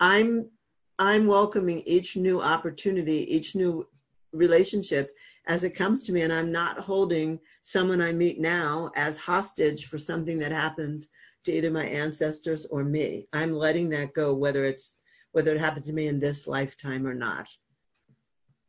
I'm 0.00 0.50
I'm 0.98 1.26
welcoming 1.26 1.82
each 1.86 2.16
new 2.16 2.40
opportunity, 2.42 3.34
each 3.34 3.56
new 3.56 3.88
relationship 4.32 5.14
as 5.46 5.64
it 5.64 5.74
comes 5.74 6.02
to 6.02 6.12
me 6.12 6.22
and 6.22 6.32
I'm 6.32 6.52
not 6.52 6.78
holding 6.78 7.40
someone 7.62 8.00
I 8.00 8.12
meet 8.12 8.40
now 8.40 8.90
as 8.94 9.18
hostage 9.18 9.86
for 9.86 9.98
something 9.98 10.38
that 10.38 10.52
happened 10.52 11.06
to 11.44 11.52
either 11.52 11.70
my 11.70 11.84
ancestors 11.84 12.66
or 12.66 12.84
me. 12.84 13.28
I'm 13.32 13.52
letting 13.52 13.88
that 13.90 14.14
go 14.14 14.34
whether 14.34 14.64
it's 14.64 14.98
whether 15.32 15.52
it 15.52 15.60
happened 15.60 15.86
to 15.86 15.92
me 15.92 16.08
in 16.08 16.20
this 16.20 16.46
lifetime 16.46 17.06
or 17.06 17.14
not. 17.14 17.46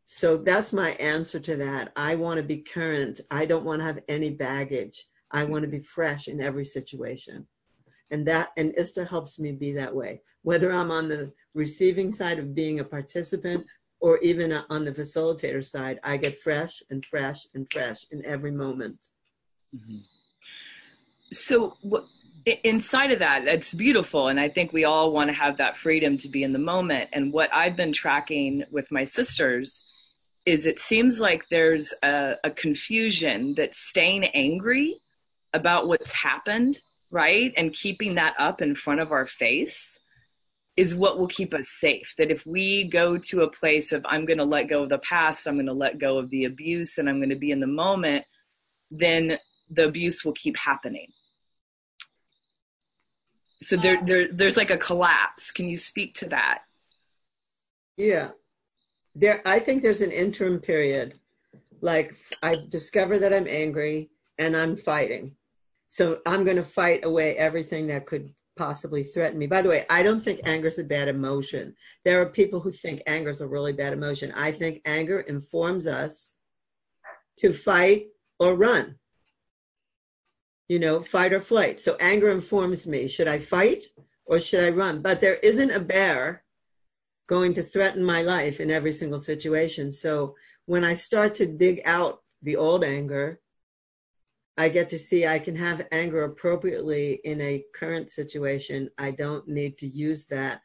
So 0.06 0.38
that's 0.38 0.74
my 0.74 0.92
answer 0.92 1.40
to 1.40 1.56
that. 1.58 1.92
I 1.96 2.16
want 2.16 2.38
to 2.38 2.44
be 2.44 2.58
current. 2.58 3.22
I 3.32 3.46
don't 3.46 3.66
want 3.66 3.80
to 3.80 3.86
have 3.86 4.00
any 4.08 4.30
baggage. 4.30 5.06
I 5.32 5.44
want 5.44 5.64
to 5.64 5.70
be 5.70 5.80
fresh 5.80 6.28
in 6.28 6.42
every 6.42 6.66
situation. 6.66 7.48
And 8.12 8.26
that 8.28 8.50
and 8.58 8.74
ISTA 8.78 9.06
helps 9.06 9.40
me 9.40 9.52
be 9.52 9.72
that 9.74 9.94
way. 9.94 10.22
Whether 10.44 10.72
I'm 10.72 10.92
on 10.92 11.10
the 11.10 11.32
receiving 11.56 12.12
side 12.12 12.38
of 12.38 12.54
being 12.54 12.80
a 12.80 12.84
participant 12.84 13.66
or 14.02 14.20
even 14.20 14.52
on 14.70 14.86
the 14.86 14.92
facilitator 14.92 15.64
side, 15.66 16.00
I 16.04 16.18
get 16.18 16.38
fresh 16.38 16.84
and 16.90 17.04
fresh 17.06 17.48
and 17.56 17.66
fresh 17.72 18.06
in 18.12 18.24
every 18.26 18.52
moment. 18.52 19.10
Mm-hmm. 19.76 20.00
So 21.32 21.78
inside 22.46 23.12
of 23.12 23.20
that, 23.20 23.46
that's 23.46 23.74
beautiful. 23.74 24.28
And 24.28 24.40
I 24.40 24.50
think 24.50 24.74
we 24.74 24.84
all 24.84 25.12
want 25.12 25.30
to 25.30 25.34
have 25.34 25.58
that 25.58 25.78
freedom 25.78 26.18
to 26.18 26.30
be 26.30 26.44
in 26.44 26.54
the 26.54 26.60
moment. 26.60 27.10
And 27.14 27.32
what 27.32 27.54
I've 27.54 27.76
been 27.76 27.94
tracking 27.94 28.64
with 28.72 28.92
my 28.92 29.06
sisters 29.06 29.86
is 30.46 30.66
it 30.66 30.80
seems 30.80 31.20
like 31.20 31.44
there's 31.50 31.94
a, 32.04 32.36
a 32.44 32.52
confusion 32.52 33.56
that 33.56 33.74
staying 33.74 34.26
angry 34.26 35.00
about 35.54 35.88
what's 35.88 36.12
happened, 36.12 36.80
right? 37.12 37.54
And 37.56 37.72
keeping 37.74 38.16
that 38.16 38.36
up 38.38 38.62
in 38.62 38.76
front 38.76 39.00
of 39.00 39.12
our 39.12 39.26
face 39.26 40.00
is 40.76 40.96
what 40.96 41.20
will 41.20 41.28
keep 41.28 41.54
us 41.54 41.70
safe. 41.70 42.14
That 42.18 42.32
if 42.32 42.46
we 42.46 42.84
go 42.84 43.18
to 43.18 43.42
a 43.42 43.52
place 43.52 43.92
of, 43.92 44.06
I'm 44.06 44.26
going 44.26 44.40
to 44.40 44.44
let 44.44 44.68
go 44.68 44.84
of 44.84 44.90
the 44.90 44.98
past, 44.98 45.48
I'm 45.48 45.56
going 45.56 45.68
to 45.68 45.74
let 45.74 46.00
go 46.00 46.18
of 46.18 46.30
the 46.30 46.46
abuse, 46.46 46.98
and 46.98 47.08
I'm 47.08 47.20
going 47.20 47.30
to 47.30 47.36
be 47.36 47.52
in 47.52 47.60
the 47.60 47.68
moment, 47.68 48.26
then 48.90 49.38
the 49.70 49.88
abuse 49.88 50.26
will 50.26 50.34
keep 50.34 50.58
happening. 50.58 51.08
So 53.64 53.78
there, 53.78 54.00
there, 54.06 54.28
there's 54.32 54.58
like 54.58 54.72
a 54.72 54.78
collapse. 54.78 55.52
Can 55.52 55.68
you 55.68 55.78
speak 55.78 56.16
to 56.16 56.30
that? 56.30 56.64
Yeah, 57.98 58.30
there. 59.16 59.42
I 59.46 59.60
think 59.60 59.82
there's 59.82 60.02
an 60.02 60.12
interim 60.12 60.60
period. 60.60 61.20
Like 61.82 62.16
I've 62.42 62.70
discovered 62.70 63.20
that 63.20 63.34
I'm 63.34 63.48
angry 63.48 64.10
and 64.38 64.56
I'm 64.58 64.76
fighting, 64.76 65.36
so 65.90 66.20
I'm 66.26 66.44
going 66.44 66.58
to 66.58 66.64
fight 66.64 67.06
away 67.06 67.38
everything 67.38 67.88
that 67.88 68.06
could 68.06 68.34
possibly 68.56 69.04
threaten 69.04 69.38
me. 69.38 69.48
By 69.48 69.62
the 69.62 69.70
way, 69.70 69.86
I 69.90 70.04
don't 70.04 70.20
think 70.20 70.42
anger 70.46 70.68
is 70.68 70.80
a 70.80 70.84
bad 70.84 71.08
emotion. 71.08 71.76
There 72.04 72.22
are 72.22 72.28
people 72.28 72.60
who 72.60 72.72
think 72.72 73.02
anger 73.08 73.30
is 73.30 73.42
a 73.42 73.48
really 73.48 73.74
bad 73.74 73.94
emotion. 73.94 74.32
I 74.36 74.52
think 74.52 74.82
anger 74.86 75.22
informs 75.22 75.88
us 75.88 76.34
to 77.40 77.54
fight 77.54 78.08
or 78.40 78.56
run. 78.56 78.96
You 80.68 80.80
know, 80.80 81.02
fight 81.02 81.34
or 81.34 81.42
flight. 81.42 81.80
So 81.80 81.98
anger 82.00 82.30
informs 82.30 82.88
me. 82.88 83.08
Should 83.08 83.28
I 83.28 83.40
fight 83.40 83.84
or 84.26 84.40
should 84.40 84.64
I 84.64 84.70
run? 84.70 85.02
But 85.02 85.20
there 85.20 85.36
isn't 85.36 85.72
a 85.72 85.80
bear 85.80 86.44
going 87.28 87.54
to 87.56 87.64
threaten 87.64 88.04
my 88.04 88.22
life 88.22 88.60
in 88.60 88.72
every 88.72 88.94
single 88.94 89.20
situation. 89.20 89.92
So 89.92 90.36
when 90.66 90.84
I 90.84 90.94
start 90.94 91.36
to 91.36 91.46
dig 91.46 91.82
out 91.86 92.22
the 92.42 92.56
old 92.56 92.84
anger 92.84 93.40
I 94.58 94.70
get 94.70 94.90
to 94.90 95.00
see 95.00 95.26
I 95.26 95.40
can 95.40 95.56
have 95.56 95.88
anger 95.92 96.24
appropriately 96.24 97.20
in 97.24 97.42
a 97.42 97.66
current 97.74 98.10
situation. 98.10 98.90
I 98.98 99.12
don't 99.12 99.48
need 99.48 99.78
to 99.80 99.88
use 99.88 100.26
that 100.26 100.62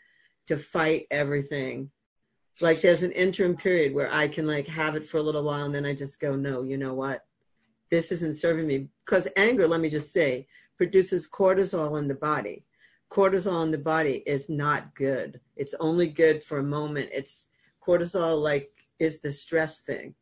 to 0.48 0.58
fight 0.58 1.06
everything. 1.10 1.90
Like 2.60 2.80
there's 2.80 3.02
an 3.02 3.12
interim 3.12 3.56
period 3.56 3.94
where 3.94 4.12
I 4.12 4.28
can 4.28 4.46
like 4.46 4.66
have 4.66 4.94
it 4.94 5.06
for 5.06 5.18
a 5.18 5.22
little 5.22 5.44
while 5.44 5.64
and 5.64 5.74
then 5.74 5.86
I 5.86 5.94
just 5.94 6.20
go, 6.20 6.36
no, 6.36 6.62
you 6.62 6.76
know 6.76 6.92
what? 6.92 7.22
This 7.90 8.12
isn't 8.12 8.36
serving 8.36 8.66
me. 8.66 8.88
Because 9.04 9.28
anger, 9.36 9.66
let 9.66 9.80
me 9.80 9.88
just 9.88 10.12
say, 10.12 10.46
produces 10.76 11.28
cortisol 11.28 11.98
in 11.98 12.08
the 12.08 12.14
body. 12.14 12.64
Cortisol 13.10 13.64
in 13.64 13.70
the 13.70 13.78
body 13.78 14.22
is 14.26 14.48
not 14.48 14.94
good. 14.94 15.40
It's 15.56 15.74
only 15.80 16.08
good 16.08 16.42
for 16.42 16.58
a 16.58 16.62
moment. 16.62 17.08
It's 17.12 17.48
cortisol 17.84 18.42
like 18.42 18.70
is 18.98 19.20
the 19.20 19.32
stress 19.32 19.80
thing. 19.80 20.14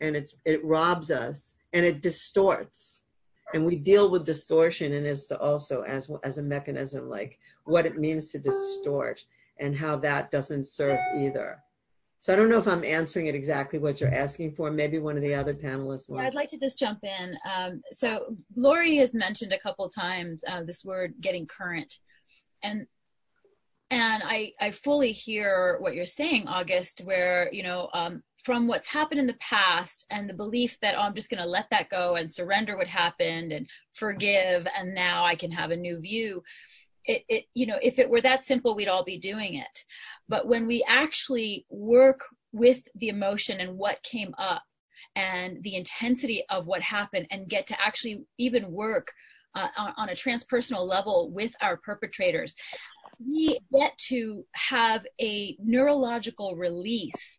And 0.00 0.16
it's 0.16 0.34
it 0.44 0.64
robs 0.64 1.10
us 1.12 1.56
and 1.72 1.86
it 1.86 2.02
distorts 2.02 3.02
and 3.54 3.64
we 3.64 3.76
deal 3.76 4.10
with 4.10 4.24
distortion 4.24 4.94
and 4.94 5.06
as 5.06 5.26
to 5.26 5.38
also 5.38 5.82
as 5.82 6.10
as 6.24 6.38
a 6.38 6.42
mechanism 6.42 7.08
like 7.08 7.38
what 7.64 7.86
it 7.86 7.98
means 7.98 8.30
to 8.30 8.38
distort 8.38 9.24
and 9.58 9.76
how 9.76 9.96
that 9.96 10.30
doesn't 10.30 10.66
serve 10.66 10.98
either 11.16 11.58
so 12.22 12.32
i 12.32 12.36
don't 12.36 12.48
know 12.48 12.58
if 12.58 12.66
i'm 12.66 12.84
answering 12.84 13.26
it 13.26 13.34
exactly 13.34 13.78
what 13.78 14.00
you're 14.00 14.14
asking 14.14 14.50
for 14.50 14.70
maybe 14.70 14.98
one 14.98 15.16
of 15.16 15.22
the 15.22 15.34
other 15.34 15.52
panelists 15.52 16.08
wants. 16.08 16.10
yeah 16.10 16.26
i'd 16.26 16.34
like 16.34 16.48
to 16.48 16.58
just 16.58 16.78
jump 16.78 17.00
in 17.02 17.36
um, 17.52 17.82
so 17.90 18.34
laurie 18.56 18.96
has 18.96 19.12
mentioned 19.12 19.52
a 19.52 19.58
couple 19.58 19.86
times 19.90 20.42
uh, 20.48 20.62
this 20.62 20.84
word 20.84 21.12
getting 21.20 21.46
current 21.46 21.98
and 22.62 22.86
and 23.92 24.22
I, 24.24 24.52
I 24.58 24.70
fully 24.70 25.12
hear 25.12 25.76
what 25.80 25.94
you're 25.94 26.06
saying, 26.06 26.48
August, 26.48 27.02
where, 27.04 27.50
you 27.52 27.62
know, 27.62 27.90
um, 27.92 28.22
from 28.42 28.66
what's 28.66 28.88
happened 28.88 29.20
in 29.20 29.26
the 29.26 29.34
past 29.34 30.06
and 30.10 30.28
the 30.28 30.34
belief 30.34 30.78
that 30.80 30.94
oh, 30.96 31.02
I'm 31.02 31.14
just 31.14 31.30
going 31.30 31.42
to 31.42 31.48
let 31.48 31.66
that 31.70 31.90
go 31.90 32.16
and 32.16 32.32
surrender 32.32 32.76
what 32.76 32.88
happened 32.88 33.52
and 33.52 33.68
forgive 33.94 34.66
and 34.76 34.94
now 34.94 35.24
I 35.24 35.36
can 35.36 35.50
have 35.50 35.72
a 35.72 35.76
new 35.76 36.00
view. 36.00 36.42
It, 37.04 37.24
it 37.28 37.44
you 37.54 37.66
know 37.66 37.78
if 37.82 37.98
it 37.98 38.08
were 38.08 38.20
that 38.20 38.44
simple 38.44 38.74
we'd 38.74 38.88
all 38.88 39.04
be 39.04 39.18
doing 39.18 39.54
it. 39.54 39.84
But 40.28 40.46
when 40.46 40.66
we 40.66 40.84
actually 40.88 41.66
work 41.68 42.20
with 42.52 42.82
the 42.94 43.08
emotion 43.08 43.60
and 43.60 43.76
what 43.76 44.02
came 44.02 44.34
up 44.38 44.62
and 45.16 45.62
the 45.62 45.74
intensity 45.74 46.44
of 46.48 46.66
what 46.66 46.82
happened 46.82 47.26
and 47.30 47.48
get 47.48 47.66
to 47.68 47.80
actually 47.80 48.24
even 48.38 48.70
work 48.70 49.08
uh, 49.54 49.68
on, 49.76 49.92
on, 49.96 50.08
a 50.08 50.12
transpersonal 50.12 50.86
level 50.86 51.30
with 51.30 51.54
our 51.60 51.76
perpetrators 51.76 52.54
we 53.26 53.58
get 53.70 53.96
to 53.98 54.44
have 54.52 55.04
a 55.20 55.56
neurological 55.60 56.56
release. 56.56 57.38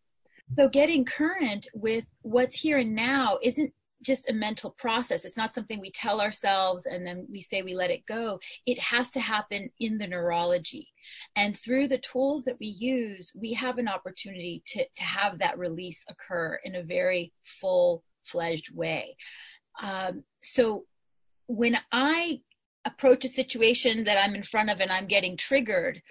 So 0.57 0.69
getting 0.69 1.05
current 1.05 1.67
with 1.73 2.05
what's 2.21 2.55
here 2.55 2.77
and 2.77 2.95
now 2.95 3.39
isn't 3.41 3.73
just 4.03 4.29
a 4.29 4.33
mental 4.33 4.71
process. 4.71 5.25
It's 5.25 5.37
not 5.37 5.55
something 5.55 5.79
we 5.79 5.91
tell 5.91 6.21
ourselves 6.21 6.85
and 6.85 7.05
then 7.05 7.25
we 7.29 7.41
say 7.41 7.61
we 7.61 7.73
let 7.73 7.89
it 7.89 8.05
go. 8.05 8.39
It 8.65 8.79
has 8.79 9.11
to 9.11 9.19
happen 9.19 9.69
in 9.79 9.97
the 9.97 10.07
neurology. 10.07 10.89
And 11.35 11.57
through 11.57 11.87
the 11.87 11.97
tools 11.97 12.43
that 12.45 12.59
we 12.59 12.67
use, 12.67 13.31
we 13.35 13.53
have 13.53 13.77
an 13.77 13.87
opportunity 13.87 14.61
to, 14.67 14.85
to 14.95 15.03
have 15.03 15.39
that 15.39 15.57
release 15.57 16.05
occur 16.09 16.59
in 16.63 16.75
a 16.75 16.83
very 16.83 17.33
full 17.41 18.03
fledged 18.23 18.73
way. 18.73 19.17
Um, 19.81 20.23
so 20.41 20.85
when 21.47 21.77
I 21.91 22.41
approach 22.85 23.23
a 23.25 23.29
situation 23.29 24.03
that 24.03 24.21
I'm 24.21 24.35
in 24.35 24.43
front 24.43 24.69
of 24.69 24.81
and 24.81 24.91
I'm 24.91 25.07
getting 25.07 25.37
triggered, 25.37 26.01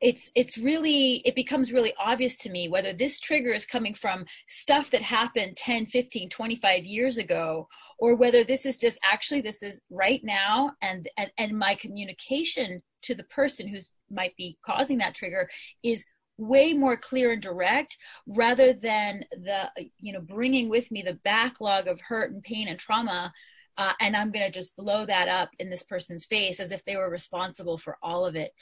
it's 0.00 0.30
it's 0.34 0.56
really 0.56 1.22
it 1.24 1.34
becomes 1.34 1.72
really 1.72 1.92
obvious 1.98 2.36
to 2.36 2.50
me 2.50 2.68
whether 2.68 2.92
this 2.92 3.18
trigger 3.20 3.52
is 3.52 3.66
coming 3.66 3.94
from 3.94 4.24
stuff 4.48 4.90
that 4.90 5.02
happened 5.02 5.56
10 5.56 5.86
15 5.86 6.28
25 6.28 6.84
years 6.84 7.18
ago 7.18 7.68
or 7.98 8.14
whether 8.14 8.44
this 8.44 8.64
is 8.64 8.78
just 8.78 8.98
actually 9.02 9.40
this 9.40 9.62
is 9.62 9.82
right 9.90 10.20
now 10.22 10.72
and 10.82 11.08
and, 11.16 11.30
and 11.38 11.58
my 11.58 11.74
communication 11.74 12.80
to 13.02 13.14
the 13.14 13.24
person 13.24 13.66
who's 13.66 13.90
might 14.10 14.36
be 14.36 14.56
causing 14.64 14.98
that 14.98 15.14
trigger 15.14 15.48
is 15.82 16.04
way 16.38 16.72
more 16.72 16.96
clear 16.96 17.32
and 17.32 17.42
direct 17.42 17.96
rather 18.28 18.72
than 18.72 19.24
the 19.32 19.68
you 19.98 20.12
know 20.12 20.20
bringing 20.20 20.68
with 20.68 20.90
me 20.92 21.02
the 21.02 21.18
backlog 21.24 21.88
of 21.88 22.00
hurt 22.00 22.30
and 22.30 22.42
pain 22.44 22.68
and 22.68 22.78
trauma 22.78 23.32
uh, 23.78 23.92
and 24.00 24.14
i'm 24.16 24.30
going 24.30 24.44
to 24.44 24.58
just 24.58 24.76
blow 24.76 25.06
that 25.06 25.28
up 25.28 25.50
in 25.58 25.70
this 25.70 25.82
person's 25.82 26.26
face 26.26 26.60
as 26.60 26.72
if 26.72 26.84
they 26.84 26.96
were 26.96 27.08
responsible 27.08 27.78
for 27.78 27.96
all 28.02 28.26
of 28.26 28.36
it. 28.36 28.52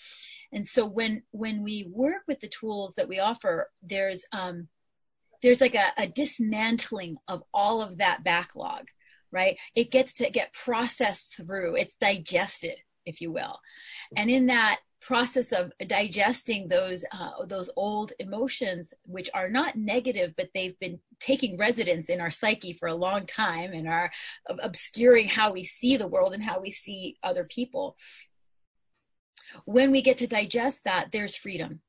And 0.52 0.66
so 0.66 0.86
when 0.86 1.22
when 1.32 1.62
we 1.62 1.90
work 1.90 2.22
with 2.28 2.40
the 2.40 2.48
tools 2.48 2.94
that 2.94 3.08
we 3.08 3.18
offer 3.18 3.70
there's 3.82 4.24
um 4.32 4.68
there's 5.42 5.60
like 5.60 5.74
a, 5.74 5.92
a 5.98 6.06
dismantling 6.06 7.16
of 7.28 7.42
all 7.52 7.82
of 7.82 7.98
that 7.98 8.22
backlog 8.22 8.86
right? 9.32 9.58
It 9.74 9.90
gets 9.90 10.14
to 10.14 10.30
get 10.30 10.52
processed 10.52 11.36
through. 11.36 11.74
It's 11.74 11.96
digested 11.96 12.76
if 13.06 13.20
you 13.20 13.30
will. 13.30 13.60
And 14.16 14.28
in 14.28 14.46
that 14.46 14.80
process 15.06 15.52
of 15.52 15.72
digesting 15.86 16.66
those 16.66 17.04
uh, 17.12 17.44
those 17.46 17.70
old 17.76 18.12
emotions 18.18 18.92
which 19.04 19.30
are 19.34 19.48
not 19.48 19.76
negative 19.76 20.34
but 20.36 20.48
they've 20.52 20.78
been 20.80 20.98
taking 21.20 21.56
residence 21.56 22.10
in 22.10 22.20
our 22.20 22.30
psyche 22.30 22.72
for 22.72 22.88
a 22.88 22.94
long 22.94 23.24
time 23.24 23.72
and 23.72 23.88
are 23.88 24.10
obscuring 24.60 25.28
how 25.28 25.52
we 25.52 25.62
see 25.62 25.96
the 25.96 26.08
world 26.08 26.34
and 26.34 26.42
how 26.42 26.60
we 26.60 26.70
see 26.70 27.16
other 27.22 27.44
people. 27.44 27.96
When 29.64 29.90
we 29.90 30.02
get 30.02 30.18
to 30.18 30.26
digest 30.26 30.82
that 30.84 31.12
there's 31.12 31.36
freedom. 31.36 31.80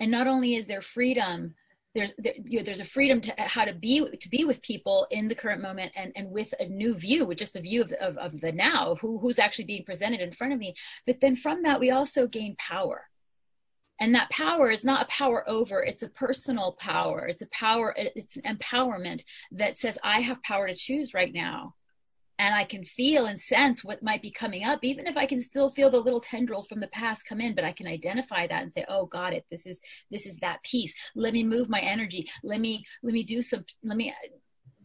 And 0.00 0.10
not 0.10 0.26
only 0.26 0.54
is 0.54 0.66
there 0.66 0.82
freedom 0.82 1.54
there's 1.96 2.12
there, 2.18 2.34
you 2.44 2.58
know, 2.58 2.64
there's 2.64 2.80
a 2.80 2.84
freedom 2.84 3.20
to 3.22 3.34
how 3.38 3.64
to 3.64 3.72
be 3.72 4.06
to 4.18 4.28
be 4.28 4.44
with 4.44 4.62
people 4.62 5.06
in 5.10 5.28
the 5.28 5.34
current 5.34 5.62
moment 5.62 5.92
and 5.96 6.12
and 6.14 6.30
with 6.30 6.52
a 6.60 6.66
new 6.66 6.94
view 6.94 7.24
with 7.24 7.38
just 7.38 7.54
the 7.54 7.60
view 7.60 7.82
of, 7.82 7.92
of, 7.92 8.16
of 8.18 8.40
the 8.40 8.52
now 8.52 8.96
who 9.00 9.18
who's 9.18 9.38
actually 9.38 9.64
being 9.64 9.84
presented 9.84 10.20
in 10.20 10.32
front 10.32 10.52
of 10.52 10.58
me. 10.58 10.74
But 11.06 11.20
then 11.20 11.36
from 11.36 11.62
that 11.62 11.80
we 11.80 11.90
also 11.90 12.26
gain 12.26 12.56
power. 12.58 13.08
And 13.98 14.14
that 14.14 14.28
power 14.28 14.70
is 14.70 14.84
not 14.84 15.04
a 15.04 15.06
power 15.06 15.48
over 15.48 15.82
it's 15.82 16.02
a 16.02 16.08
personal 16.10 16.76
power. 16.78 17.26
It's 17.26 17.42
a 17.42 17.48
power 17.48 17.94
it's 17.96 18.36
an 18.36 18.56
empowerment 18.56 19.24
that 19.52 19.78
says 19.78 19.98
i 20.04 20.20
have 20.20 20.42
power 20.42 20.68
to 20.68 20.74
choose 20.74 21.14
right 21.14 21.32
now 21.32 21.74
and 22.38 22.54
I 22.54 22.64
can 22.64 22.84
feel 22.84 23.26
and 23.26 23.40
sense 23.40 23.84
what 23.84 24.02
might 24.02 24.22
be 24.22 24.30
coming 24.30 24.64
up, 24.64 24.80
even 24.82 25.06
if 25.06 25.16
I 25.16 25.26
can 25.26 25.40
still 25.40 25.70
feel 25.70 25.90
the 25.90 26.00
little 26.00 26.20
tendrils 26.20 26.66
from 26.66 26.80
the 26.80 26.88
past 26.88 27.26
come 27.26 27.40
in, 27.40 27.54
but 27.54 27.64
I 27.64 27.72
can 27.72 27.86
identify 27.86 28.46
that 28.46 28.62
and 28.62 28.72
say, 28.72 28.84
oh, 28.88 29.06
got 29.06 29.32
it. 29.32 29.46
This 29.50 29.66
is, 29.66 29.80
this 30.10 30.26
is 30.26 30.38
that 30.38 30.62
piece. 30.62 30.94
Let 31.14 31.32
me 31.32 31.44
move 31.44 31.68
my 31.68 31.80
energy. 31.80 32.28
Let 32.42 32.60
me, 32.60 32.84
let 33.02 33.12
me 33.12 33.22
do 33.22 33.40
some, 33.40 33.64
let 33.82 33.96
me 33.96 34.10
uh, 34.10 34.28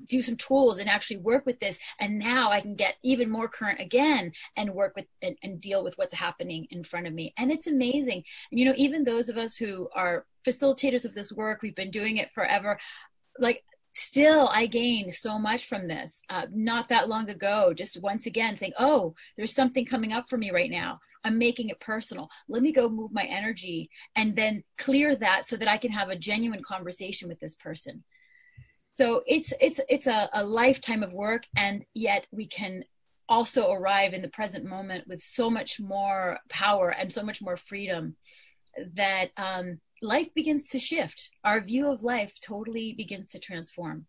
do 0.07 0.21
some 0.21 0.35
tools 0.35 0.79
and 0.79 0.89
actually 0.89 1.17
work 1.17 1.45
with 1.45 1.59
this. 1.59 1.77
And 1.99 2.17
now 2.17 2.51
I 2.51 2.61
can 2.61 2.75
get 2.75 2.95
even 3.03 3.29
more 3.29 3.47
current 3.47 3.79
again 3.79 4.31
and 4.55 4.73
work 4.73 4.95
with 4.95 5.05
and, 5.21 5.37
and 5.43 5.61
deal 5.61 5.83
with 5.83 5.97
what's 5.97 6.13
happening 6.13 6.67
in 6.71 6.83
front 6.83 7.07
of 7.07 7.13
me. 7.13 7.33
And 7.37 7.51
it's 7.51 7.67
amazing. 7.67 8.23
You 8.49 8.65
know, 8.65 8.73
even 8.77 9.03
those 9.03 9.29
of 9.29 9.37
us 9.37 9.55
who 9.55 9.89
are 9.93 10.25
facilitators 10.47 11.05
of 11.05 11.13
this 11.13 11.31
work, 11.31 11.61
we've 11.61 11.75
been 11.75 11.91
doing 11.91 12.17
it 12.17 12.31
forever. 12.33 12.79
Like 13.37 13.63
still 13.91 14.49
i 14.53 14.65
gained 14.65 15.13
so 15.13 15.37
much 15.37 15.65
from 15.65 15.87
this 15.87 16.21
uh, 16.29 16.45
not 16.51 16.87
that 16.87 17.09
long 17.09 17.29
ago 17.29 17.73
just 17.73 18.01
once 18.01 18.25
again 18.25 18.55
think 18.55 18.73
oh 18.79 19.13
there's 19.37 19.53
something 19.53 19.85
coming 19.85 20.11
up 20.11 20.29
for 20.29 20.37
me 20.37 20.51
right 20.51 20.69
now. 20.69 20.99
I'm 21.23 21.37
making 21.37 21.69
it 21.69 21.79
personal. 21.79 22.29
Let 22.47 22.63
me 22.63 22.71
go 22.71 22.89
move 22.89 23.11
my 23.11 23.23
energy 23.23 23.89
and 24.15 24.35
then 24.35 24.63
clear 24.77 25.15
that 25.15 25.45
so 25.45 25.55
that 25.57 25.67
i 25.67 25.77
can 25.77 25.91
have 25.91 26.09
a 26.09 26.15
genuine 26.15 26.63
conversation 26.63 27.27
with 27.27 27.39
this 27.39 27.55
person. 27.55 28.03
So 28.97 29.23
it's 29.25 29.53
it's 29.59 29.79
it's 29.89 30.07
a, 30.07 30.29
a 30.33 30.43
lifetime 30.43 31.03
of 31.03 31.13
work 31.13 31.43
and 31.55 31.85
yet 31.93 32.27
we 32.31 32.47
can 32.47 32.83
also 33.29 33.71
arrive 33.71 34.13
in 34.13 34.21
the 34.21 34.29
present 34.29 34.65
moment 34.65 35.07
with 35.07 35.21
so 35.21 35.49
much 35.49 35.79
more 35.79 36.37
power 36.49 36.89
and 36.89 37.11
so 37.11 37.23
much 37.23 37.41
more 37.41 37.55
freedom 37.55 38.15
that 38.95 39.29
um, 39.37 39.79
life 40.01 40.33
begins 40.33 40.67
to 40.69 40.79
shift. 40.79 41.29
Our 41.43 41.61
view 41.61 41.87
of 41.87 42.03
life 42.03 42.33
totally 42.41 42.93
begins 42.93 43.27
to 43.27 43.39
transform. 43.39 44.07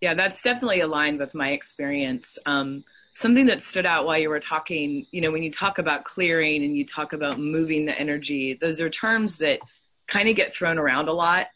Yeah, 0.00 0.14
that's 0.14 0.42
definitely 0.42 0.80
aligned 0.80 1.18
with 1.20 1.34
my 1.34 1.50
experience. 1.50 2.38
Um, 2.44 2.84
something 3.14 3.46
that 3.46 3.62
stood 3.62 3.86
out 3.86 4.04
while 4.04 4.18
you 4.18 4.28
were 4.28 4.40
talking, 4.40 5.06
you 5.12 5.20
know, 5.20 5.30
when 5.30 5.42
you 5.42 5.50
talk 5.50 5.78
about 5.78 6.04
clearing 6.04 6.64
and 6.64 6.76
you 6.76 6.84
talk 6.84 7.12
about 7.12 7.38
moving 7.38 7.86
the 7.86 7.98
energy, 7.98 8.58
those 8.60 8.80
are 8.80 8.90
terms 8.90 9.38
that 9.38 9.60
kind 10.08 10.28
of 10.28 10.36
get 10.36 10.52
thrown 10.52 10.78
around 10.78 11.08
a 11.08 11.12
lot. 11.12 11.48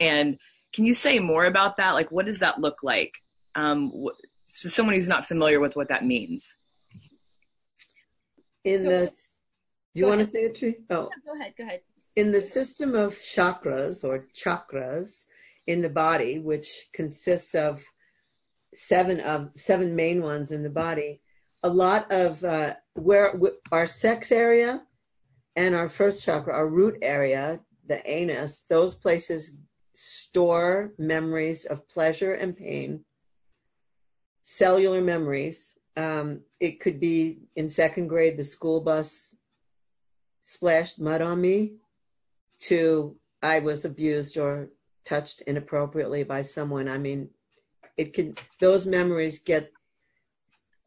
And 0.00 0.38
can 0.72 0.86
you 0.86 0.94
say 0.94 1.18
more 1.18 1.44
about 1.44 1.76
that? 1.76 1.92
Like, 1.92 2.10
what 2.10 2.26
does 2.26 2.38
that 2.38 2.58
look 2.58 2.82
like? 2.82 3.12
Um, 3.54 3.92
wh- 3.92 4.16
someone 4.46 4.94
who's 4.94 5.08
not 5.08 5.26
familiar 5.26 5.60
with 5.60 5.76
what 5.76 5.88
that 5.88 6.04
means. 6.04 6.56
In 8.64 8.84
the 8.84 9.06
do 9.06 9.33
you 9.94 10.02
go 10.02 10.08
want 10.08 10.20
ahead. 10.20 10.32
to 10.32 10.38
say 10.38 10.44
it, 10.44 10.54
Tree? 10.54 10.76
Oh, 10.90 11.08
go 11.24 11.40
ahead. 11.40 11.54
Go 11.56 11.64
ahead. 11.64 11.80
In 12.16 12.32
the 12.32 12.40
system 12.40 12.94
of 12.94 13.14
chakras 13.14 14.04
or 14.04 14.26
chakras 14.34 15.24
in 15.66 15.82
the 15.82 15.88
body, 15.88 16.38
which 16.38 16.88
consists 16.92 17.54
of 17.54 17.82
seven 18.74 19.20
of 19.20 19.50
seven 19.56 19.94
main 19.94 20.20
ones 20.22 20.50
in 20.50 20.62
the 20.62 20.70
body, 20.70 21.20
a 21.62 21.68
lot 21.68 22.10
of 22.10 22.42
uh, 22.44 22.74
where 22.94 23.40
our 23.72 23.86
sex 23.86 24.32
area 24.32 24.82
and 25.56 25.74
our 25.74 25.88
first 25.88 26.24
chakra, 26.24 26.52
our 26.52 26.68
root 26.68 26.98
area, 27.00 27.60
the 27.86 28.02
anus, 28.10 28.64
those 28.68 28.94
places 28.96 29.54
store 29.92 30.92
memories 30.98 31.64
of 31.66 31.88
pleasure 31.88 32.34
and 32.34 32.56
pain, 32.56 33.04
cellular 34.42 35.00
memories. 35.00 35.76
Um, 35.96 36.40
it 36.58 36.80
could 36.80 36.98
be 36.98 37.42
in 37.54 37.68
second 37.68 38.08
grade, 38.08 38.36
the 38.36 38.42
school 38.42 38.80
bus 38.80 39.36
splashed 40.44 41.00
mud 41.00 41.22
on 41.22 41.40
me 41.40 41.72
to 42.60 43.16
I 43.42 43.58
was 43.58 43.84
abused 43.84 44.38
or 44.38 44.68
touched 45.04 45.40
inappropriately 45.42 46.22
by 46.22 46.42
someone. 46.42 46.88
I 46.88 46.98
mean, 46.98 47.30
it 47.96 48.12
can 48.12 48.34
those 48.60 48.86
memories 48.86 49.40
get 49.40 49.72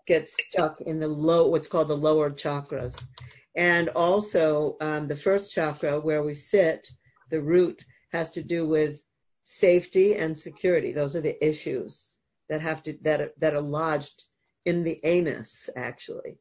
get 0.06 0.30
stuck 0.30 0.80
in 0.82 1.00
the 1.00 1.08
low 1.08 1.48
what's 1.50 1.68
called 1.68 1.90
the 1.90 1.98
lower 1.98 2.30
chakras. 2.30 3.08
And 3.56 3.90
also 3.90 4.78
um, 4.80 5.08
the 5.08 5.16
first 5.16 5.52
chakra 5.52 6.00
where 6.00 6.24
we 6.24 6.36
sit, 6.36 6.88
the 7.32 7.42
root 7.42 7.84
has 8.14 8.32
to 8.32 8.44
do 8.44 8.66
with 8.68 9.02
safety 9.44 10.16
and 10.16 10.38
security. 10.38 10.94
Those 10.94 11.16
are 11.16 11.22
the 11.22 11.44
issues 11.46 12.18
that 12.48 12.62
have 12.62 12.84
to 12.84 12.98
that 13.02 13.32
that 13.40 13.56
are 13.56 13.62
lodged 13.62 14.26
in 14.66 14.84
the 14.84 15.00
anus 15.04 15.70
actually. 15.76 16.38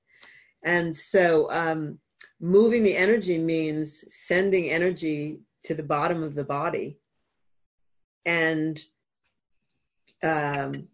And 0.63 0.97
so 0.97 1.51
um, 1.51 1.99
moving 2.41 2.83
the 2.83 2.97
energy 2.97 3.39
means 3.39 4.05
sending 4.09 4.71
energy 4.71 5.41
to 5.65 5.75
the 5.75 5.83
bottom 5.83 6.23
of 6.23 6.35
the 6.35 6.45
body. 6.45 6.99
And 8.25 8.81
um, 10.23 10.89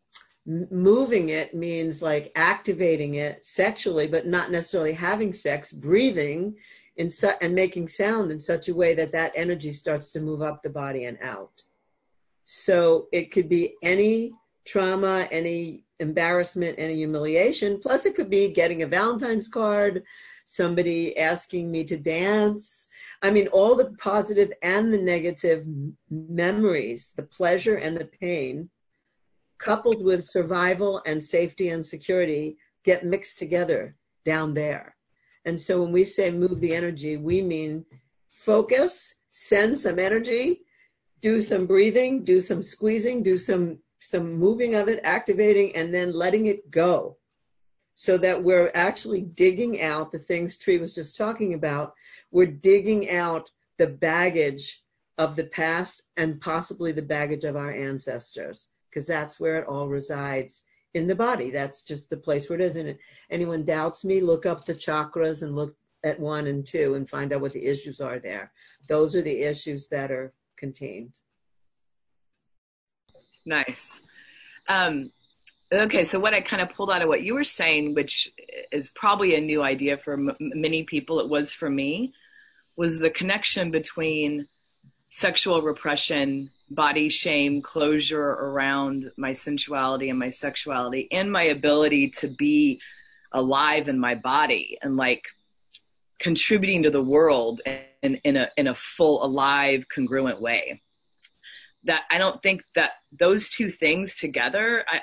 moving 0.47 1.29
it 1.29 1.55
means 1.55 2.03
like 2.03 2.33
activating 2.35 3.15
it 3.15 3.47
sexually 3.47 4.09
but 4.09 4.27
not 4.27 4.51
necessarily 4.51 4.93
having 4.93 5.33
sex 5.33 5.73
breathing 5.73 6.57
in 6.97 7.09
su- 7.09 7.31
and 7.41 7.55
making 7.55 7.87
sound 7.87 8.33
in 8.33 8.41
such 8.41 8.69
a 8.69 8.75
way 8.75 8.93
that 8.95 9.13
that 9.13 9.33
energy 9.37 9.73
starts 9.73 10.11
to 10.11 10.21
move 10.21 10.43
up 10.43 10.63
the 10.63 10.69
body 10.69 11.05
and 11.05 11.17
out. 11.23 11.63
So 12.45 13.07
it 13.13 13.31
could 13.31 13.49
be 13.49 13.77
any 13.83 14.33
trauma 14.67 15.29
any 15.31 15.85
embarrassment 16.01 16.75
any 16.79 16.97
humiliation. 16.97 17.79
Plus 17.79 18.05
it 18.05 18.17
could 18.17 18.29
be 18.29 18.53
getting 18.53 18.83
a 18.83 18.87
valentine's 18.87 19.49
card 19.49 20.03
somebody 20.53 21.17
asking 21.17 21.71
me 21.71 21.83
to 21.85 21.97
dance. 21.97 22.89
I 23.23 23.31
mean, 23.31 23.49
all 23.49 23.75
the 23.75 23.91
positive 23.99 24.53
and 24.63 24.93
the 24.93 24.99
negative 24.99 25.67
memories, 26.11 27.13
the 27.17 27.23
pleasure 27.23 27.77
and 27.77 27.97
the 27.97 28.05
pain, 28.05 28.69
coupled 29.59 30.05
with 30.05 30.25
survival 30.25 31.03
and 31.07 31.25
safety 31.25 31.71
and 31.71 31.85
security, 31.85 32.59
get 32.85 33.05
mixed 33.05 33.39
together 33.39 33.97
down 34.25 34.53
there. 34.53 34.97
And 35.45 35.61
so 35.61 35.83
when 35.83 35.93
we 35.93 36.05
say 36.05 36.31
move 36.31 36.61
the 36.61 36.75
energy, 36.75 37.17
we 37.17 37.41
mean 37.41 37.85
focus, 38.29 39.15
send 39.31 39.79
some 39.79 39.99
energy, 39.99 40.63
do 41.21 41.41
some 41.41 41.67
breathing, 41.67 42.25
do 42.25 42.41
some 42.41 42.63
squeezing, 42.63 43.23
do 43.23 43.39
some 43.39 43.79
some 44.01 44.35
moving 44.35 44.75
of 44.75 44.89
it, 44.89 44.99
activating, 45.05 45.77
and 45.77 45.95
then 45.95 46.13
letting 46.13 46.47
it 46.47 46.69
go 46.73 47.17
so 47.95 48.17
that 48.19 48.43
we're 48.43 48.71
actually 48.75 49.23
digging 49.23 49.81
out 49.83 50.11
the 50.11 50.19
things 50.19 50.57
Tree 50.57 50.79
was 50.79 50.95
just 50.95 51.17
talking 51.17 51.55
about. 51.55 51.95
We're 52.31 52.47
digging 52.47 53.11
out 53.11 53.51
the 53.79 53.87
baggage 53.87 54.83
of 55.19 55.37
the 55.37 55.45
past 55.45 56.03
and 56.17 56.41
possibly 56.41 56.93
the 56.93 57.03
baggage 57.03 57.45
of 57.45 57.57
our 57.57 57.71
ancestors, 57.71 58.69
because 58.89 59.07
that's 59.07 59.39
where 59.39 59.57
it 59.59 59.67
all 59.69 59.89
resides 59.89 60.65
in 60.95 61.07
the 61.07 61.15
body. 61.15 61.51
That's 61.51 61.83
just 61.83 62.11
the 62.11 62.17
place 62.17 62.49
where 62.49 62.59
it 62.59 62.65
is. 62.65 62.77
And 62.77 62.99
anyone 63.31 63.65
doubts 63.65 64.05
me, 64.05 64.21
look 64.21 64.47
up 64.47 64.65
the 64.65 64.75
chakras 64.75 65.43
and 65.43 65.55
look 65.55 65.77
at 66.05 66.19
one 66.19 66.47
and 66.49 66.67
two 66.67 66.95
and 66.95 67.09
find 67.09 67.33
out 67.33 67.41
what 67.41 67.53
the 67.53 67.65
issues 67.65 68.01
are 68.01 68.19
there. 68.19 68.53
Those 68.89 69.15
are 69.15 69.23
the 69.23 69.43
issues 69.43 69.89
that 69.89 70.11
are 70.11 70.33
contained. 70.57 71.21
Nice. 73.47 74.01
Um, 74.69 75.13
Okay, 75.73 76.05
so 76.05 76.21
what 76.21 76.35
I 76.35 76.43
kind 76.43 76.61
of 76.61 76.69
pulled 76.69 76.91
out 76.91 77.01
of 77.01 77.09
what 77.09 77.23
you 77.23 77.33
were 77.33 77.45
saying, 77.45 77.95
which 77.95 78.31
is 78.71 78.91
probably 78.91 79.35
a 79.37 79.41
new 79.41 79.63
idea 79.63 79.97
for 79.97 80.15
m- 80.15 80.37
many 80.39 80.85
people, 80.85 81.19
it 81.19 81.31
was 81.31 81.51
for 81.51 81.71
me, 81.71 82.13
was 82.77 82.99
the 82.99 83.09
connection 83.09 83.71
between 83.71 84.47
sexual 85.09 85.63
repression, 85.63 86.51
body 86.69 87.09
shame, 87.09 87.63
closure 87.63 88.21
around 88.21 89.11
my 89.17 89.33
sensuality 89.33 90.11
and 90.11 90.19
my 90.19 90.29
sexuality, 90.29 91.09
and 91.11 91.33
my 91.33 91.45
ability 91.45 92.11
to 92.11 92.29
be 92.29 92.79
alive 93.33 93.89
in 93.89 93.99
my 93.99 94.15
body 94.15 94.77
and 94.83 94.97
like 94.99 95.25
contributing 96.19 96.83
to 96.83 96.91
the 96.91 97.03
world 97.03 97.63
in, 98.03 98.17
in 98.25 98.37
a 98.37 98.51
in 98.59 98.67
a 98.67 98.75
full, 98.75 99.25
alive, 99.25 99.87
congruent 99.89 100.39
way. 100.39 100.83
That 101.85 102.03
I 102.11 102.19
don't 102.19 102.43
think 102.43 102.63
that 102.75 102.93
those 103.11 103.49
two 103.49 103.71
things 103.71 104.17
together. 104.17 104.85
I, 104.87 105.01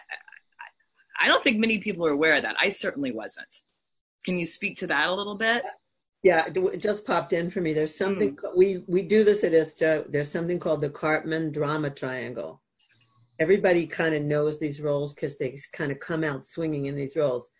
I 1.19 1.27
don't 1.27 1.43
think 1.43 1.60
many 1.60 1.79
people 1.79 2.05
are 2.05 2.12
aware 2.12 2.36
of 2.36 2.43
that. 2.43 2.55
I 2.60 2.69
certainly 2.69 3.12
wasn't. 3.12 3.47
Can 4.25 4.38
you 4.38 4.45
speak 4.45 4.77
to 4.77 4.88
that 4.88 5.10
a 5.10 5.13
little 5.13 5.36
bit? 5.36 5.63
Yeah, 6.23 6.45
it 6.53 6.77
just 6.79 7.05
popped 7.05 7.32
in 7.32 7.49
for 7.49 7.62
me. 7.62 7.73
There's 7.73 7.95
something 7.95 8.36
mm. 8.36 8.55
we 8.55 8.84
we 8.88 9.01
do 9.01 9.23
this 9.23 9.43
at 9.43 9.53
ISTA. 9.53 10.05
There's 10.10 10.32
something 10.32 10.60
called 10.60 10.82
the 10.82 10.89
Karpman 10.89 11.53
Drama 11.53 11.89
Triangle. 11.89 12.62
Everybody 13.39 13.88
kind 13.88 14.13
of 14.13 14.23
knows 14.23 14.60
these 14.60 14.82
roles 14.82 15.13
because 15.13 15.38
they 15.38 15.58
kind 15.71 15.93
of 15.93 15.99
come 16.01 16.25
out 16.25 16.43
swinging 16.43 16.88
in 16.88 16.95
these 16.95 17.15
roles. 17.15 17.51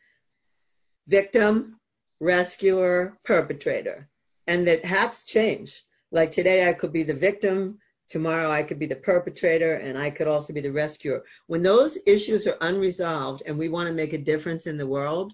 Victim, 1.08 1.80
rescuer, 2.20 3.18
perpetrator, 3.24 4.10
and 4.48 4.68
that 4.68 4.84
hats 4.84 5.24
change. 5.24 5.84
Like 6.12 6.32
today, 6.32 6.68
I 6.68 6.74
could 6.74 6.92
be 6.92 7.04
the 7.04 7.14
victim. 7.14 7.80
Tomorrow, 8.10 8.50
I 8.50 8.64
could 8.64 8.80
be 8.80 8.88
the 8.88 8.96
perpetrator, 8.96 9.76
and 9.76 9.98
I 9.98 10.10
could 10.10 10.28
also 10.28 10.52
be 10.52 10.62
the 10.62 10.72
rescuer. 10.72 11.24
When 11.48 11.62
those 11.62 11.98
issues 12.08 12.48
are 12.48 12.58
unresolved, 12.62 13.44
and 13.46 13.58
we 13.58 13.70
want 13.70 13.88
to 13.88 13.94
make 13.94 14.14
a 14.14 14.18
difference 14.18 14.66
in 14.66 14.78
the 14.78 14.88
world, 14.88 15.34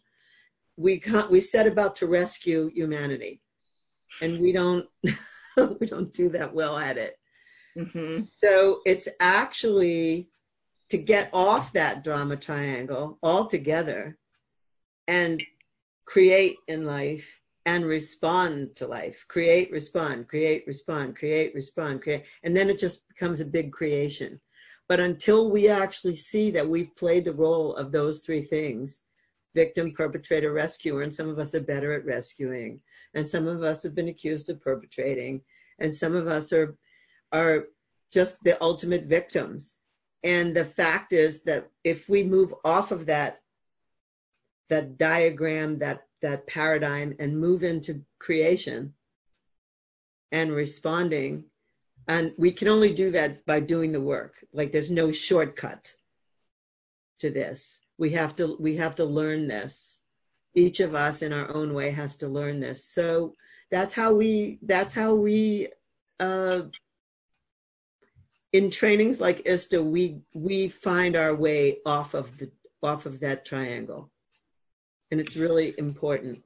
we 0.78 1.02
we 1.30 1.40
set 1.40 1.68
about 1.68 1.96
to 1.98 2.08
rescue 2.08 2.70
humanity, 2.74 3.42
and 4.22 4.40
we 4.42 4.52
don't 4.52 4.88
we 5.80 5.88
don't 5.88 6.14
do 6.14 6.30
that 6.30 6.54
well 6.54 6.78
at 6.78 6.98
it. 6.98 7.18
Mm-hmm. 7.78 8.24
So 8.38 8.82
it's 8.86 9.08
actually 9.20 10.30
to 10.90 10.98
get 10.98 11.30
off 11.34 11.74
that 11.74 12.04
drama 12.04 12.38
triangle 12.38 13.18
altogether 13.24 14.18
and 15.08 15.44
create 16.06 16.58
in 16.68 16.86
life 16.86 17.42
and 17.66 17.86
respond 17.86 18.76
to 18.76 18.88
life. 18.88 19.26
Create 19.28 19.72
respond 19.72 20.28
create 20.28 20.64
respond 20.68 21.16
create 21.16 21.54
respond 21.56 22.02
create. 22.02 22.24
And 22.44 22.56
then 22.56 22.70
it 22.70 22.80
just 22.80 23.08
becomes 23.08 23.42
a 23.42 23.46
big 23.46 23.72
creation. 23.72 24.40
But 24.88 25.00
until 25.00 25.50
we 25.50 25.68
actually 25.68 26.16
see 26.16 26.52
that 26.52 26.68
we've 26.68 26.96
played 26.96 27.26
the 27.26 27.34
role 27.34 27.76
of 27.76 27.92
those 27.92 28.20
three 28.20 28.42
things 28.42 29.02
victim, 29.56 29.94
perpetrator, 29.94 30.52
rescuer, 30.52 31.02
and 31.02 31.16
some 31.16 31.30
of 31.30 31.40
us 31.40 31.56
are 31.56 31.62
better 31.62 31.94
at 31.94 32.06
rescuing, 32.06 32.82
and 33.14 33.28
some 33.28 33.48
of 33.48 33.64
us 33.64 33.82
have 33.84 33.96
been 33.96 34.10
accused 34.10 34.50
of 34.50 34.62
perpetrating, 34.62 35.42
and 35.80 35.96
some 35.96 36.16
of 36.16 36.28
us 36.28 36.54
are 36.54 36.78
are 37.32 37.68
just 38.12 38.38
the 38.44 38.62
ultimate 38.62 39.06
victims. 39.06 39.78
And 40.24 40.56
the 40.56 40.66
fact 40.66 41.14
is 41.14 41.44
that 41.44 41.70
if 41.84 42.10
we 42.10 42.24
move 42.24 42.54
off 42.64 42.92
of 42.92 43.08
that 43.08 43.42
that 44.70 44.98
diagram, 44.98 45.80
that 45.80 46.02
that 46.26 46.48
paradigm, 46.48 47.16
and 47.20 47.40
move 47.40 47.64
into 47.64 48.04
creation 48.20 48.94
and 50.32 50.52
responding, 50.52 51.46
and 52.08 52.34
we 52.38 52.52
can 52.52 52.68
only 52.68 52.94
do 52.94 53.12
that 53.12 53.46
by 53.46 53.60
doing 53.60 53.92
the 53.92 54.02
work. 54.02 54.34
Like 54.52 54.72
there's 54.72 54.92
no 54.92 55.12
shortcut 55.12 55.94
to 57.20 57.30
this. 57.30 57.82
We 57.98 58.10
have 58.12 58.36
to 58.38 58.58
we 58.60 58.76
have 58.78 58.96
to 58.96 59.06
learn 59.06 59.48
this. 59.48 60.02
Each 60.54 60.80
of 60.80 60.96
us 60.96 61.22
in 61.22 61.32
our 61.32 61.54
own 61.54 61.74
way 61.74 61.92
has 61.92 62.16
to 62.18 62.28
learn 62.28 62.60
this. 62.60 62.84
So 62.84 63.34
that's 63.72 63.94
how 63.94 64.14
we 64.14 64.60
that's 64.64 64.94
how 64.94 65.14
we 65.16 65.70
uh 66.20 66.64
in 68.52 68.70
trainings 68.70 69.20
like 69.20 69.46
ISTA, 69.46 69.82
we 69.82 70.22
we 70.34 70.70
find 70.70 71.16
our 71.16 71.36
way 71.36 71.80
off 71.86 72.14
of 72.14 72.38
the 72.40 72.50
off 72.82 73.06
of 73.06 73.20
that 73.20 73.46
triangle, 73.46 74.12
and 75.16 75.22
it's 75.22 75.38
really 75.38 75.74
important. 75.78 76.44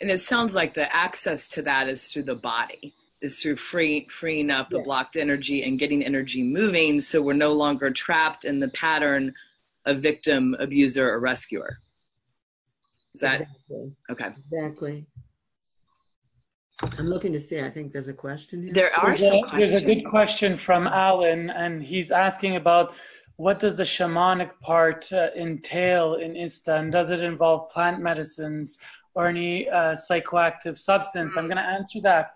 And 0.00 0.10
it 0.10 0.22
sounds 0.22 0.54
like 0.54 0.72
the 0.72 0.94
access 0.96 1.46
to 1.50 1.62
that 1.62 1.90
is 1.90 2.06
through 2.06 2.22
the 2.22 2.34
body, 2.34 2.94
is 3.20 3.38
through 3.38 3.56
free 3.56 4.08
freeing 4.10 4.50
up 4.50 4.70
the 4.70 4.78
yeah. 4.78 4.84
blocked 4.84 5.14
energy 5.14 5.62
and 5.62 5.78
getting 5.78 6.02
energy 6.02 6.42
moving, 6.42 7.02
so 7.02 7.20
we're 7.20 7.34
no 7.34 7.52
longer 7.52 7.90
trapped 7.90 8.46
in 8.46 8.60
the 8.60 8.68
pattern 8.68 9.34
a 9.84 9.94
victim, 9.94 10.56
abuser, 10.58 11.06
or 11.06 11.20
rescuer. 11.20 11.76
Is 13.14 13.20
that 13.20 13.42
exactly. 13.42 13.92
okay? 14.10 14.30
Exactly. 14.50 15.06
I'm 16.98 17.08
looking 17.08 17.34
to 17.34 17.40
see. 17.40 17.60
I 17.60 17.68
think 17.68 17.92
there's 17.92 18.08
a 18.08 18.14
question 18.14 18.62
here. 18.62 18.72
There 18.72 18.94
are 18.94 19.10
there's 19.10 19.20
some 19.20 19.34
a, 19.34 19.42
questions. 19.42 19.70
There's 19.70 19.82
a 19.82 19.84
good 19.84 20.04
question 20.08 20.56
from 20.56 20.86
Alan, 20.86 21.50
and 21.50 21.82
he's 21.82 22.10
asking 22.10 22.56
about 22.56 22.94
what 23.36 23.60
does 23.60 23.76
the 23.76 23.82
shamanic 23.82 24.50
part 24.60 25.12
uh, 25.12 25.28
entail 25.36 26.14
in 26.14 26.36
ISTA, 26.36 26.76
and 26.76 26.90
does 26.90 27.10
it 27.10 27.20
involve 27.20 27.70
plant 27.70 28.00
medicines 28.00 28.78
or 29.14 29.28
any 29.28 29.68
uh, 29.68 29.94
psychoactive 29.94 30.78
substance? 30.78 31.36
I'm 31.36 31.46
going 31.46 31.56
to 31.56 31.62
answer 31.62 32.00
that. 32.02 32.34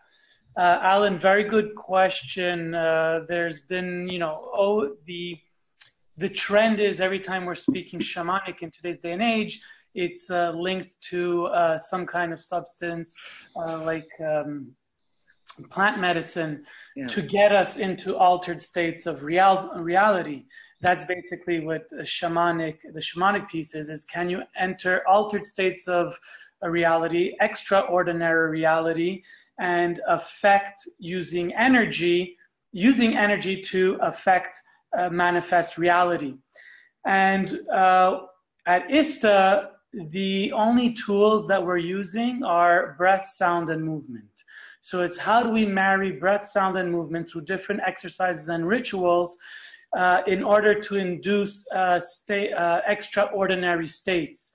Uh, 0.56 0.78
Alan, 0.82 1.18
very 1.18 1.44
good 1.44 1.74
question. 1.74 2.74
Uh, 2.74 3.20
there's 3.28 3.60
been, 3.60 4.08
you 4.08 4.18
know, 4.18 4.50
oh, 4.54 4.96
the 5.06 5.38
the 6.18 6.28
trend 6.28 6.80
is 6.80 7.00
every 7.00 7.20
time 7.20 7.46
we're 7.46 7.54
speaking 7.54 7.98
shamanic 7.98 8.60
in 8.60 8.70
today's 8.70 8.98
day 9.00 9.12
and 9.12 9.22
age, 9.22 9.62
it's 9.94 10.30
uh, 10.30 10.52
linked 10.54 10.90
to 11.00 11.46
uh, 11.46 11.78
some 11.78 12.06
kind 12.06 12.32
of 12.32 12.40
substance 12.40 13.16
uh, 13.56 13.82
like 13.84 14.10
um, 14.20 14.70
plant 15.70 15.98
medicine 15.98 16.64
yeah. 16.94 17.06
to 17.06 17.22
get 17.22 17.52
us 17.52 17.78
into 17.78 18.16
altered 18.16 18.60
states 18.60 19.06
of 19.06 19.22
real- 19.22 19.70
reality. 19.76 20.44
That's 20.82 21.04
basically 21.04 21.60
what 21.60 21.90
shamanic, 22.02 22.78
the 22.94 23.00
shamanic 23.00 23.48
piece 23.48 23.74
is, 23.74 23.90
is 23.90 24.04
can 24.04 24.30
you 24.30 24.40
enter 24.56 25.06
altered 25.06 25.44
states 25.44 25.88
of 25.88 26.18
a 26.62 26.70
reality, 26.70 27.34
extraordinary 27.40 28.50
reality, 28.50 29.22
and 29.58 30.00
affect 30.08 30.88
using 30.98 31.54
energy, 31.54 32.36
using 32.72 33.16
energy 33.16 33.60
to 33.60 33.98
affect 34.00 34.58
uh, 34.96 35.08
manifest 35.10 35.78
reality. 35.78 36.34
And 37.06 37.60
uh, 37.70 38.20
at 38.66 38.90
ISTA, 38.90 39.70
the 40.10 40.52
only 40.52 40.94
tools 40.94 41.46
that 41.48 41.64
we're 41.64 41.78
using 41.78 42.42
are 42.44 42.94
breath, 42.96 43.30
sound, 43.34 43.70
and 43.70 43.84
movement. 43.84 44.24
So 44.82 45.02
it's 45.02 45.18
how 45.18 45.42
do 45.42 45.50
we 45.50 45.66
marry 45.66 46.12
breath, 46.12 46.48
sound, 46.48 46.78
and 46.78 46.90
movement 46.90 47.30
through 47.30 47.42
different 47.42 47.82
exercises 47.86 48.48
and 48.48 48.66
rituals 48.66 49.36
uh, 49.96 50.22
in 50.26 50.42
order 50.42 50.80
to 50.80 50.96
induce 50.96 51.66
uh, 51.74 52.00
uh, 52.30 52.80
extraordinary 52.86 53.86
states. 53.86 54.52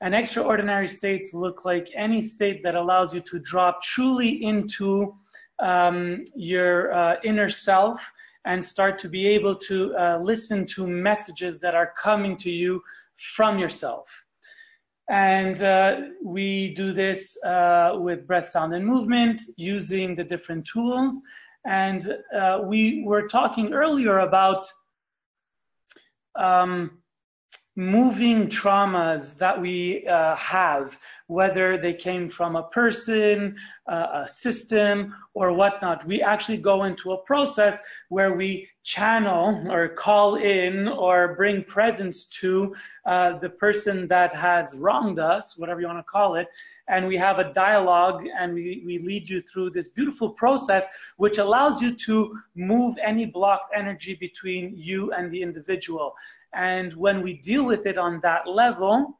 And 0.00 0.14
extraordinary 0.14 0.88
states 0.88 1.32
look 1.32 1.64
like 1.64 1.88
any 1.94 2.20
state 2.20 2.62
that 2.64 2.74
allows 2.74 3.14
you 3.14 3.20
to 3.20 3.38
drop 3.38 3.82
truly 3.82 4.42
into 4.42 5.14
um, 5.60 6.24
your 6.34 7.18
inner 7.22 7.48
self 7.48 8.00
and 8.44 8.64
start 8.64 8.98
to 8.98 9.08
be 9.08 9.28
able 9.28 9.54
to 9.54 9.94
listen 10.20 10.66
to 10.66 10.86
messages 10.88 11.60
that 11.60 11.76
are 11.76 11.92
coming 11.96 12.36
to 12.38 12.50
you 12.50 12.82
from 13.16 13.60
yourself. 13.60 14.08
And 15.08 15.62
uh, 15.62 16.00
we 16.24 16.74
do 16.74 16.92
this 16.92 17.36
uh, 17.44 17.92
with 17.96 18.26
breath, 18.26 18.48
sound, 18.48 18.74
and 18.74 18.86
movement 18.86 19.42
using 19.56 20.14
the 20.14 20.24
different 20.24 20.66
tools. 20.66 21.20
And 21.64 22.16
uh, 22.34 22.60
we 22.64 23.04
were 23.06 23.28
talking 23.28 23.72
earlier 23.72 24.20
about 24.20 24.66
um, 26.34 27.01
moving 27.74 28.48
traumas 28.48 29.36
that 29.38 29.58
we 29.58 30.06
uh, 30.06 30.36
have, 30.36 30.98
whether 31.26 31.78
they 31.78 31.94
came 31.94 32.28
from 32.28 32.54
a 32.54 32.64
person, 32.64 33.56
uh, 33.90 34.24
a 34.24 34.28
system, 34.28 35.14
or 35.32 35.52
whatnot. 35.52 36.06
We 36.06 36.20
actually 36.20 36.58
go 36.58 36.84
into 36.84 37.12
a 37.12 37.18
process 37.18 37.78
where 38.10 38.34
we 38.34 38.68
channel 38.84 39.66
or 39.70 39.88
call 39.88 40.34
in 40.34 40.88
or 40.88 41.34
bring 41.34 41.64
presence 41.64 42.24
to 42.24 42.74
uh, 43.06 43.38
the 43.38 43.48
person 43.48 44.06
that 44.08 44.34
has 44.34 44.74
wronged 44.74 45.18
us, 45.18 45.56
whatever 45.56 45.80
you 45.80 45.86
want 45.86 45.98
to 45.98 46.02
call 46.02 46.34
it. 46.34 46.48
And 46.88 47.06
we 47.06 47.16
have 47.16 47.38
a 47.38 47.52
dialogue 47.54 48.24
and 48.38 48.52
we, 48.52 48.82
we 48.84 48.98
lead 48.98 49.28
you 49.28 49.40
through 49.40 49.70
this 49.70 49.88
beautiful 49.88 50.30
process, 50.30 50.84
which 51.16 51.38
allows 51.38 51.80
you 51.80 51.94
to 51.96 52.36
move 52.54 52.96
any 53.02 53.24
blocked 53.24 53.72
energy 53.74 54.14
between 54.14 54.74
you 54.76 55.12
and 55.12 55.30
the 55.30 55.40
individual. 55.40 56.14
And 56.54 56.94
when 56.94 57.22
we 57.22 57.34
deal 57.34 57.64
with 57.64 57.86
it 57.86 57.98
on 57.98 58.20
that 58.22 58.46
level, 58.46 59.18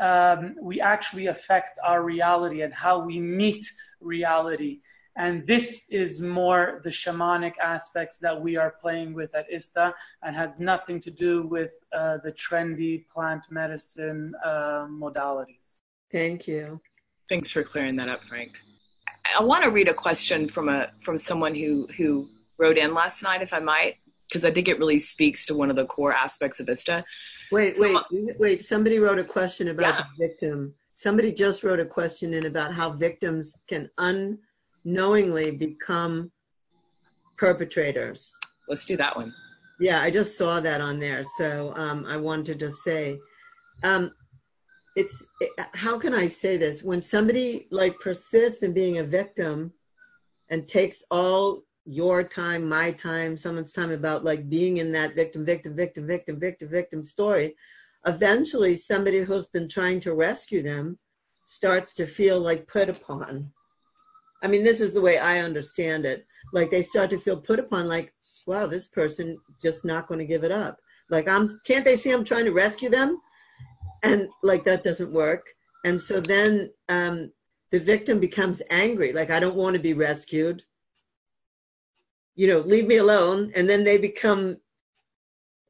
um, 0.00 0.56
we 0.60 0.80
actually 0.80 1.26
affect 1.26 1.78
our 1.84 2.02
reality 2.02 2.62
and 2.62 2.72
how 2.72 3.04
we 3.04 3.20
meet 3.20 3.70
reality. 4.00 4.80
And 5.16 5.46
this 5.46 5.82
is 5.90 6.20
more 6.20 6.80
the 6.84 6.90
shamanic 6.90 7.58
aspects 7.62 8.18
that 8.20 8.40
we 8.40 8.56
are 8.56 8.74
playing 8.80 9.12
with 9.12 9.34
at 9.34 9.46
ISTA 9.52 9.92
and 10.22 10.34
has 10.34 10.58
nothing 10.58 11.00
to 11.00 11.10
do 11.10 11.42
with 11.46 11.72
uh, 11.92 12.18
the 12.24 12.32
trendy 12.32 13.04
plant 13.12 13.42
medicine 13.50 14.32
uh, 14.42 14.86
modalities. 14.88 15.76
Thank 16.10 16.48
you. 16.48 16.80
Thanks 17.28 17.50
for 17.50 17.62
clearing 17.62 17.96
that 17.96 18.08
up, 18.08 18.22
Frank. 18.24 18.52
I 19.38 19.42
want 19.42 19.64
to 19.64 19.70
read 19.70 19.88
a 19.88 19.94
question 19.94 20.48
from 20.48 20.68
a 20.68 20.90
from 21.00 21.16
someone 21.16 21.54
who 21.54 21.88
who 21.96 22.28
wrote 22.58 22.76
in 22.76 22.94
last 22.94 23.22
night, 23.22 23.42
if 23.42 23.52
I 23.52 23.58
might 23.58 23.96
because 24.28 24.44
I 24.44 24.50
think 24.50 24.68
it 24.68 24.78
really 24.78 24.98
speaks 24.98 25.46
to 25.46 25.54
one 25.54 25.70
of 25.70 25.76
the 25.76 25.86
core 25.86 26.12
aspects 26.12 26.60
of 26.60 26.68
ISTA. 26.68 27.04
Wait, 27.50 27.76
so, 27.76 28.02
wait, 28.10 28.38
wait. 28.38 28.62
Somebody 28.62 28.98
wrote 28.98 29.18
a 29.18 29.24
question 29.24 29.68
about 29.68 29.94
yeah. 29.94 30.04
the 30.16 30.26
victim. 30.26 30.74
Somebody 30.94 31.32
just 31.32 31.64
wrote 31.64 31.80
a 31.80 31.86
question 31.86 32.34
in 32.34 32.46
about 32.46 32.72
how 32.72 32.92
victims 32.92 33.60
can 33.68 33.90
unknowingly 33.98 35.50
become 35.50 36.30
perpetrators. 37.36 38.34
Let's 38.68 38.86
do 38.86 38.96
that 38.96 39.16
one. 39.16 39.34
Yeah, 39.80 40.00
I 40.00 40.10
just 40.10 40.38
saw 40.38 40.60
that 40.60 40.80
on 40.80 40.98
there. 40.98 41.24
So 41.24 41.74
um, 41.76 42.06
I 42.08 42.16
wanted 42.16 42.46
to 42.46 42.54
just 42.54 42.82
say 42.82 43.18
um, 43.82 44.12
it's 44.96 45.24
it, 45.40 45.50
how 45.74 45.98
can 45.98 46.14
I 46.14 46.26
say 46.26 46.56
this? 46.56 46.82
When 46.82 47.02
somebody 47.02 47.66
like 47.70 47.98
persists 48.00 48.62
in 48.62 48.72
being 48.72 48.98
a 48.98 49.04
victim 49.04 49.72
and 50.50 50.68
takes 50.68 51.02
all 51.10 51.62
your 51.84 52.22
time, 52.22 52.68
my 52.68 52.92
time, 52.92 53.36
someone's 53.36 53.72
time 53.72 53.90
about 53.90 54.24
like 54.24 54.48
being 54.48 54.76
in 54.76 54.92
that 54.92 55.14
victim, 55.14 55.44
victim, 55.44 55.74
victim, 55.74 56.06
victim, 56.06 56.38
victim, 56.38 56.68
victim 56.68 57.04
story, 57.04 57.54
eventually 58.06 58.74
somebody 58.74 59.20
who's 59.20 59.46
been 59.46 59.68
trying 59.68 60.00
to 60.00 60.14
rescue 60.14 60.62
them 60.62 60.98
starts 61.46 61.92
to 61.94 62.06
feel 62.06 62.40
like 62.40 62.68
put 62.68 62.88
upon. 62.88 63.52
I 64.42 64.48
mean, 64.48 64.64
this 64.64 64.80
is 64.80 64.94
the 64.94 65.00
way 65.00 65.18
I 65.18 65.40
understand 65.40 66.04
it. 66.04 66.26
Like 66.52 66.70
they 66.70 66.82
start 66.82 67.10
to 67.10 67.18
feel 67.18 67.36
put 67.36 67.58
upon, 67.58 67.88
like, 67.88 68.12
wow, 68.46 68.66
this 68.66 68.88
person 68.88 69.38
just 69.60 69.84
not 69.84 70.08
going 70.08 70.18
to 70.18 70.26
give 70.26 70.44
it 70.44 70.52
up. 70.52 70.80
Like 71.10 71.28
I'm, 71.28 71.60
can't 71.64 71.84
they 71.84 71.96
see 71.96 72.10
I'm 72.10 72.24
trying 72.24 72.44
to 72.46 72.52
rescue 72.52 72.88
them? 72.88 73.20
And 74.02 74.28
like 74.42 74.64
that 74.64 74.82
doesn't 74.82 75.12
work. 75.12 75.46
And 75.84 76.00
so 76.00 76.20
then 76.20 76.70
um, 76.88 77.32
the 77.70 77.78
victim 77.78 78.20
becomes 78.20 78.62
angry, 78.70 79.12
like 79.12 79.30
I 79.30 79.40
don't 79.40 79.56
want 79.56 79.76
to 79.76 79.82
be 79.82 79.94
rescued. 79.94 80.62
You 82.34 82.46
know, 82.46 82.60
leave 82.60 82.86
me 82.86 82.96
alone. 82.96 83.52
And 83.54 83.68
then 83.68 83.84
they 83.84 83.98
become 83.98 84.56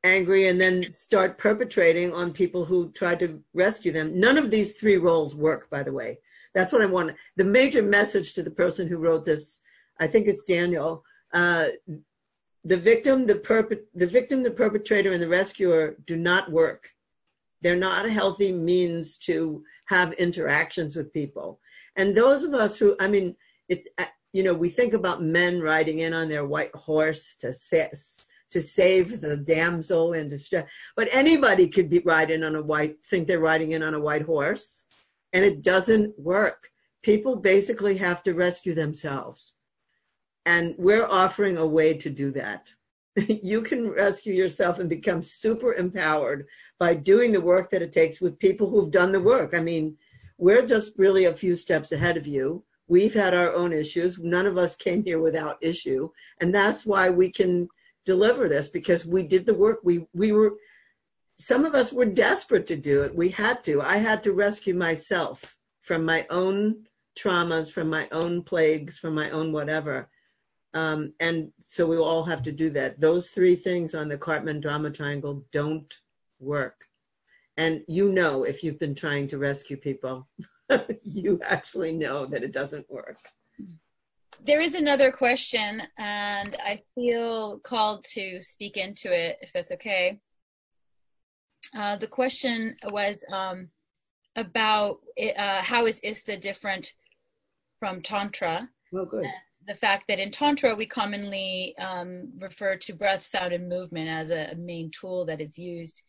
angry 0.05 0.49
and 0.49 0.61
then 0.61 0.91
start 0.91 1.39
perpetrating 1.39 2.13
on 2.13 2.33
people 2.33 2.65
who 2.65 2.91
tried 2.93 3.21
to 3.21 3.43
rescue 3.55 3.93
them. 3.93 4.19
None 4.19 4.39
of 4.39 4.51
these 4.51 4.73
three 4.73 4.97
roles 4.97 5.35
work, 5.35 5.71
by 5.71 5.83
the 5.83 5.93
way. 5.93 6.19
That's 6.55 6.73
what 6.73 6.83
I 6.83 6.87
want. 6.87 7.15
The 7.37 7.45
major 7.45 7.83
message 7.83 8.35
to 8.35 8.43
the 8.43 8.51
person 8.51 8.89
who 8.89 8.99
wrote 8.99 9.25
this, 9.25 9.61
I 10.01 10.07
think 10.07 10.27
it's 10.27 10.43
Daniel. 10.43 11.05
Uh, 11.33 11.69
the 12.65 12.77
victim, 12.77 13.27
the 13.27 13.37
perp- 13.37 13.87
the 13.95 14.07
victim, 14.07 14.43
the 14.43 14.51
perpetrator, 14.51 15.13
and 15.13 15.23
the 15.23 15.29
rescuer 15.29 15.97
do 16.05 16.17
not 16.17 16.51
work. 16.51 16.89
They're 17.61 17.77
not 17.77 18.07
a 18.07 18.11
healthy 18.11 18.53
means 18.53 19.17
to 19.19 19.65
have 19.87 20.13
interactions 20.15 20.97
with 20.97 21.13
people. 21.13 21.61
And 21.97 22.15
those 22.15 22.45
of 22.45 22.55
us 22.55 22.77
who, 22.77 22.97
I 23.01 23.09
mean, 23.09 23.37
it's 23.69 23.87
you 24.33 24.43
know, 24.43 24.55
we 24.55 24.69
think 24.69 24.95
about 24.95 25.23
men 25.23 25.61
riding 25.61 26.01
in 26.01 26.15
on 26.15 26.29
their 26.29 26.47
white 26.47 26.75
horse 26.75 27.37
to 27.41 27.53
to 28.53 28.61
save 28.61 29.21
the 29.21 29.37
damsel 29.37 30.13
in 30.13 30.29
distress. 30.29 30.69
But 30.95 31.09
anybody 31.11 31.69
could 31.69 31.89
be 31.89 32.01
riding 32.01 32.45
on 32.45 32.55
a 32.55 32.63
white, 32.63 33.05
think 33.05 33.27
they're 33.27 33.41
riding 33.41 33.73
in 33.73 33.83
on 33.83 33.95
a 33.95 34.01
white 34.01 34.23
horse, 34.23 34.87
and 35.33 35.45
it 35.45 35.63
doesn't 35.63 36.19
work. 36.19 36.69
People 37.03 37.37
basically 37.37 37.97
have 37.97 38.23
to 38.25 38.35
rescue 38.35 38.75
themselves. 38.75 39.57
And 40.45 40.75
we're 40.77 41.07
offering 41.07 41.57
a 41.57 41.67
way 41.67 41.95
to 41.95 42.11
do 42.11 42.31
that. 42.33 42.71
you 43.27 43.63
can 43.63 43.91
rescue 43.91 44.35
yourself 44.35 44.79
and 44.79 44.89
become 44.89 45.23
super 45.23 45.75
empowered 45.75 46.47
by 46.79 46.95
doing 46.95 47.33
the 47.33 47.41
work 47.41 47.71
that 47.71 47.83
it 47.83 47.93
takes 47.93 48.21
with 48.21 48.39
people 48.39 48.69
who've 48.69 48.91
done 48.91 49.13
the 49.13 49.21
work. 49.21 49.55
I 49.55 49.61
mean, 49.61 49.97
we're 50.39 50.67
just 50.67 50.99
really 50.99 51.27
a 51.27 51.35
few 51.35 51.57
steps 51.57 51.93
ahead 51.93 52.17
of 52.17 52.27
you. 52.27 52.65
We've 52.93 53.15
had 53.15 53.33
our 53.33 53.55
own 53.55 53.73
issues. 53.73 54.19
None 54.19 54.45
of 54.45 54.59
us 54.59 54.77
came 54.77 55.03
here 55.03 55.19
without 55.19 55.57
issue. 55.63 56.11
And 56.43 56.55
that's 56.55 56.85
why 56.85 57.09
we 57.09 57.31
can 57.31 57.67
deliver 58.05 58.51
this 58.51 58.69
because 58.69 59.07
we 59.07 59.23
did 59.23 59.47
the 59.47 59.55
work. 59.55 59.79
We 59.83 60.07
we 60.13 60.33
were 60.33 60.59
some 61.41 61.65
of 61.65 61.75
us 61.75 61.91
were 61.91 62.05
desperate 62.05 62.67
to 62.67 62.77
do 62.77 63.01
it. 63.05 63.15
We 63.15 63.31
had 63.31 63.65
to. 63.65 63.81
I 63.81 63.97
had 63.97 64.23
to 64.25 64.35
rescue 64.35 64.75
myself 64.75 65.57
from 65.81 66.05
my 66.05 66.27
own 66.29 66.85
traumas, 67.19 67.73
from 67.73 67.89
my 67.89 68.09
own 68.13 68.43
plagues, 68.43 68.99
from 68.99 69.15
my 69.15 69.31
own 69.31 69.53
whatever. 69.53 70.11
Um, 70.75 71.15
and 71.19 71.51
so 71.65 71.87
we 71.87 71.97
all 71.97 72.25
have 72.25 72.43
to 72.43 72.53
do 72.53 72.69
that. 72.77 73.01
Those 73.01 73.31
three 73.31 73.57
things 73.57 73.95
on 73.95 74.09
the 74.09 74.19
Karpman 74.19 74.61
drama 74.61 74.91
triangle 74.91 75.47
don't 75.51 75.91
work. 76.41 76.85
And 77.57 77.85
you 77.89 78.13
know, 78.13 78.45
if 78.45 78.63
you've 78.63 78.79
been 78.79 78.95
trying 78.95 79.29
to 79.29 79.39
rescue 79.39 79.79
people, 79.79 80.29
you 81.03 81.41
actually 81.45 81.93
know 81.93 82.27
that 82.27 82.43
it 82.43 82.53
doesn't 82.53 82.89
work 82.91 83.19
there 84.45 84.61
is 84.61 84.75
another 84.75 85.13
question, 85.13 85.83
and 85.99 86.57
I 86.57 86.83
feel 86.95 87.61
called 87.61 88.05
to 88.13 88.43
speak 88.43 88.77
into 88.77 89.13
it, 89.13 89.39
if 89.41 89.53
that's 89.53 89.71
okay. 89.73 90.21
Uh, 91.77 91.97
the 91.97 92.07
question 92.07 92.77
was 92.91 93.23
um, 93.33 93.69
about 94.37 94.99
uh, 95.37 95.63
how 95.63 95.87
is 95.87 96.01
ISTA 96.03 96.39
different 96.39 96.93
from 97.79 98.03
Tantra? 98.03 98.69
Well, 98.91 99.07
good. 99.07 99.27
the 99.67 99.75
fact 99.75 100.05
that 100.09 100.19
in 100.19 100.31
Tantra 100.31 100.75
we 100.75 100.87
commonly 100.87 101.75
um, 101.79 102.33
refer 102.39 102.77
to 102.77 102.95
breath, 102.95 103.25
sound, 103.25 103.53
and 103.53 103.69
movement 103.69 104.09
as 104.09 104.31
a, 104.31 104.55
main 104.57 104.91
tool 104.91 105.25
that 105.27 105.41
is 105.41 105.57
used. 105.57 106.03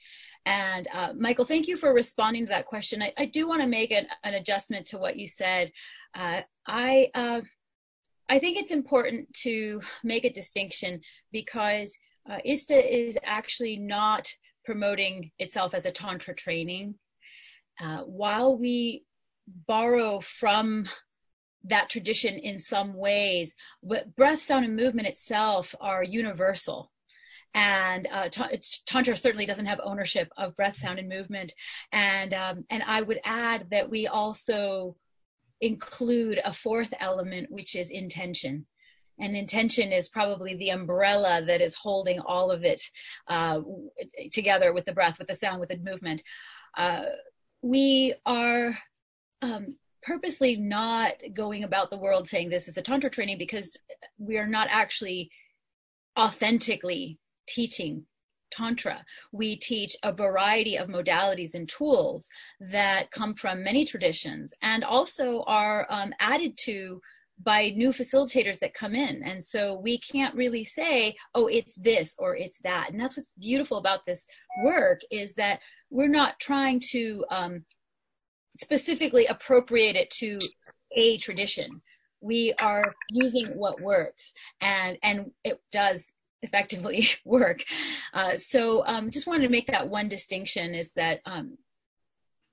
And 0.46 0.88
uh, 0.94 1.14
Michael, 1.18 1.46
thank 1.46 1.68
you 1.68 1.78
for 1.78 1.94
responding 1.94 2.46
to 2.46 2.50
that 2.50 2.66
question. 2.66 3.02
I, 3.02 3.14
I 3.18 3.26
do 3.26 3.48
want 3.48 3.62
to 3.62 3.68
make 3.68 3.92
an, 3.92 4.08
an, 4.24 4.34
adjustment 4.34 4.86
to 4.88 4.98
what 4.98 5.16
you 5.16 5.28
said. 5.28 5.72
Uh, 6.14 6.42
I 6.68 7.10
uh, 7.16 7.42
I 8.30 8.40
think 8.40 8.58
it's 8.58 8.72
important 8.72 9.34
to 9.42 9.82
make 10.04 10.26
a 10.26 10.34
distinction 10.34 11.02
because 11.32 11.98
uh, 12.30 12.38
ISTA 12.46 13.08
is 13.08 13.18
actually 13.24 13.78
not 13.78 14.28
promoting 14.66 15.32
itself 15.40 15.74
as 15.74 15.86
a 15.86 15.92
Tantra 15.92 16.36
training. 16.36 16.96
Uh, 17.82 18.00
while 18.00 18.58
we 18.58 19.04
borrow 19.68 20.20
from 20.20 20.88
that 21.66 21.90
tradition 21.90 22.38
in 22.38 22.60
some 22.60 22.94
ways, 22.94 23.56
breath, 24.16 24.42
sound, 24.42 24.66
and 24.66 24.76
movement 24.76 25.08
itself 25.08 25.74
are 25.80 26.04
universal. 26.04 26.92
And 27.54 28.08
uh, 28.12 28.30
Tantra 28.30 29.16
certainly 29.16 29.46
doesn't 29.46 29.68
have 29.68 29.80
ownership 29.84 30.32
of 30.38 30.56
breath, 30.56 30.78
sound, 30.78 31.00
and 31.00 31.08
movement. 31.08 31.54
And 31.92 32.34
um, 32.34 32.66
and 32.70 32.84
I 32.84 33.02
would 33.02 33.20
add 33.24 33.68
that 33.72 33.90
we 33.90 34.08
also 34.08 34.96
include 35.62 36.42
a 36.44 36.52
fourth 36.52 36.94
element, 37.00 37.52
which 37.52 37.76
is 37.76 37.90
intention. 37.90 38.66
And 39.20 39.36
intention 39.36 39.92
is 39.92 40.10
probably 40.10 40.56
the 40.56 40.70
umbrella 40.70 41.44
that 41.46 41.62
is 41.62 41.76
holding 41.76 42.20
all 42.20 42.52
of 42.52 42.64
it 42.64 42.82
uh, 43.28 43.62
together 44.32 44.74
with 44.74 44.86
the 44.86 44.94
breath, 44.94 45.20
with 45.20 45.28
the 45.28 45.36
sound, 45.36 45.60
with 45.60 45.70
the 45.70 45.78
movement. 45.78 46.24
Uh, 46.76 47.06
we 47.62 48.16
are 48.26 48.72
um, 49.42 49.76
purposely 50.02 50.56
not 50.58 51.14
going 51.34 51.64
about 51.64 51.90
the 51.90 51.98
world 51.98 52.28
saying 52.28 52.50
this 52.50 52.68
is 52.68 52.78
a 52.78 52.82
tantra 52.82 53.10
training 53.10 53.38
because 53.38 53.78
we 54.18 54.38
are 54.38 54.48
not 54.48 54.68
actually 54.70 55.32
authentically 56.20 57.20
teaching 57.48 58.06
Tantra. 58.52 59.04
We 59.32 59.56
teach 59.58 59.96
a 60.04 60.14
variety 60.14 60.78
of 60.78 60.88
modalities 60.88 61.54
and 61.54 61.68
tools 61.68 62.28
that 62.60 63.12
come 63.12 63.34
from 63.34 63.64
many 63.64 63.86
traditions 63.86 64.54
and 64.62 64.84
also 64.84 65.44
are 65.48 65.88
um, 65.90 66.14
added 66.20 66.58
to 66.66 67.02
by 67.44 67.70
new 67.76 67.90
facilitators 67.90 68.60
that 68.60 68.74
come 68.74 68.94
in. 68.94 69.24
And 69.24 69.44
so 69.44 69.74
we 69.74 69.98
can't 69.98 70.36
really 70.36 70.64
say, 70.64 71.16
oh, 71.34 71.48
it's 71.48 71.76
this 71.76 72.16
or 72.20 72.36
it's 72.36 72.60
that. 72.60 72.92
And 72.92 73.00
that's 73.00 73.18
what's 73.18 73.32
beautiful 73.40 73.78
about 73.78 74.06
this 74.06 74.26
work 74.64 75.02
is 75.12 75.34
that 75.34 75.60
we're 75.90 76.08
not 76.08 76.40
trying 76.40 76.82
to 76.92 77.26
um, 77.32 77.66
specifically 78.58 79.26
appropriate 79.26 79.96
it 79.96 80.10
to 80.20 80.38
a 80.96 81.18
tradition. 81.18 81.82
We 82.22 82.54
are 82.62 82.94
using 83.10 83.48
what 83.58 83.82
works 83.82 84.32
and 84.62 84.98
and 85.04 85.32
it 85.44 85.60
does 85.72 86.14
effectively 86.44 87.08
work. 87.26 87.64
Uh, 88.14 88.38
so 88.38 88.86
um, 88.86 89.10
just 89.10 89.28
wanted 89.28 89.44
to 89.44 89.52
make 89.52 89.68
that 89.68 89.90
one 89.90 90.08
distinction 90.08 90.74
is 90.74 90.92
that 90.96 91.22
um, 91.26 91.58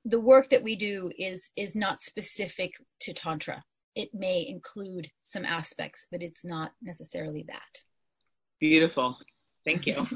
the 0.05 0.21
work 0.21 0.51
that 0.51 0.63
we 0.63 0.77
do 0.77 1.11
is 1.19 1.51
is 1.57 1.77
not 1.77 2.01
specific 2.01 2.75
to 3.01 3.13
tantra. 3.13 3.63
It 3.95 4.11
may 4.15 4.47
include 4.49 5.11
some 5.23 5.45
aspects, 5.45 6.07
but 6.11 6.23
it's 6.23 6.45
not 6.45 6.73
necessarily 6.81 7.45
that. 7.49 7.83
Beautiful. 8.61 9.19
Thank 9.65 9.87
you. 9.87 9.97
All 9.97 10.07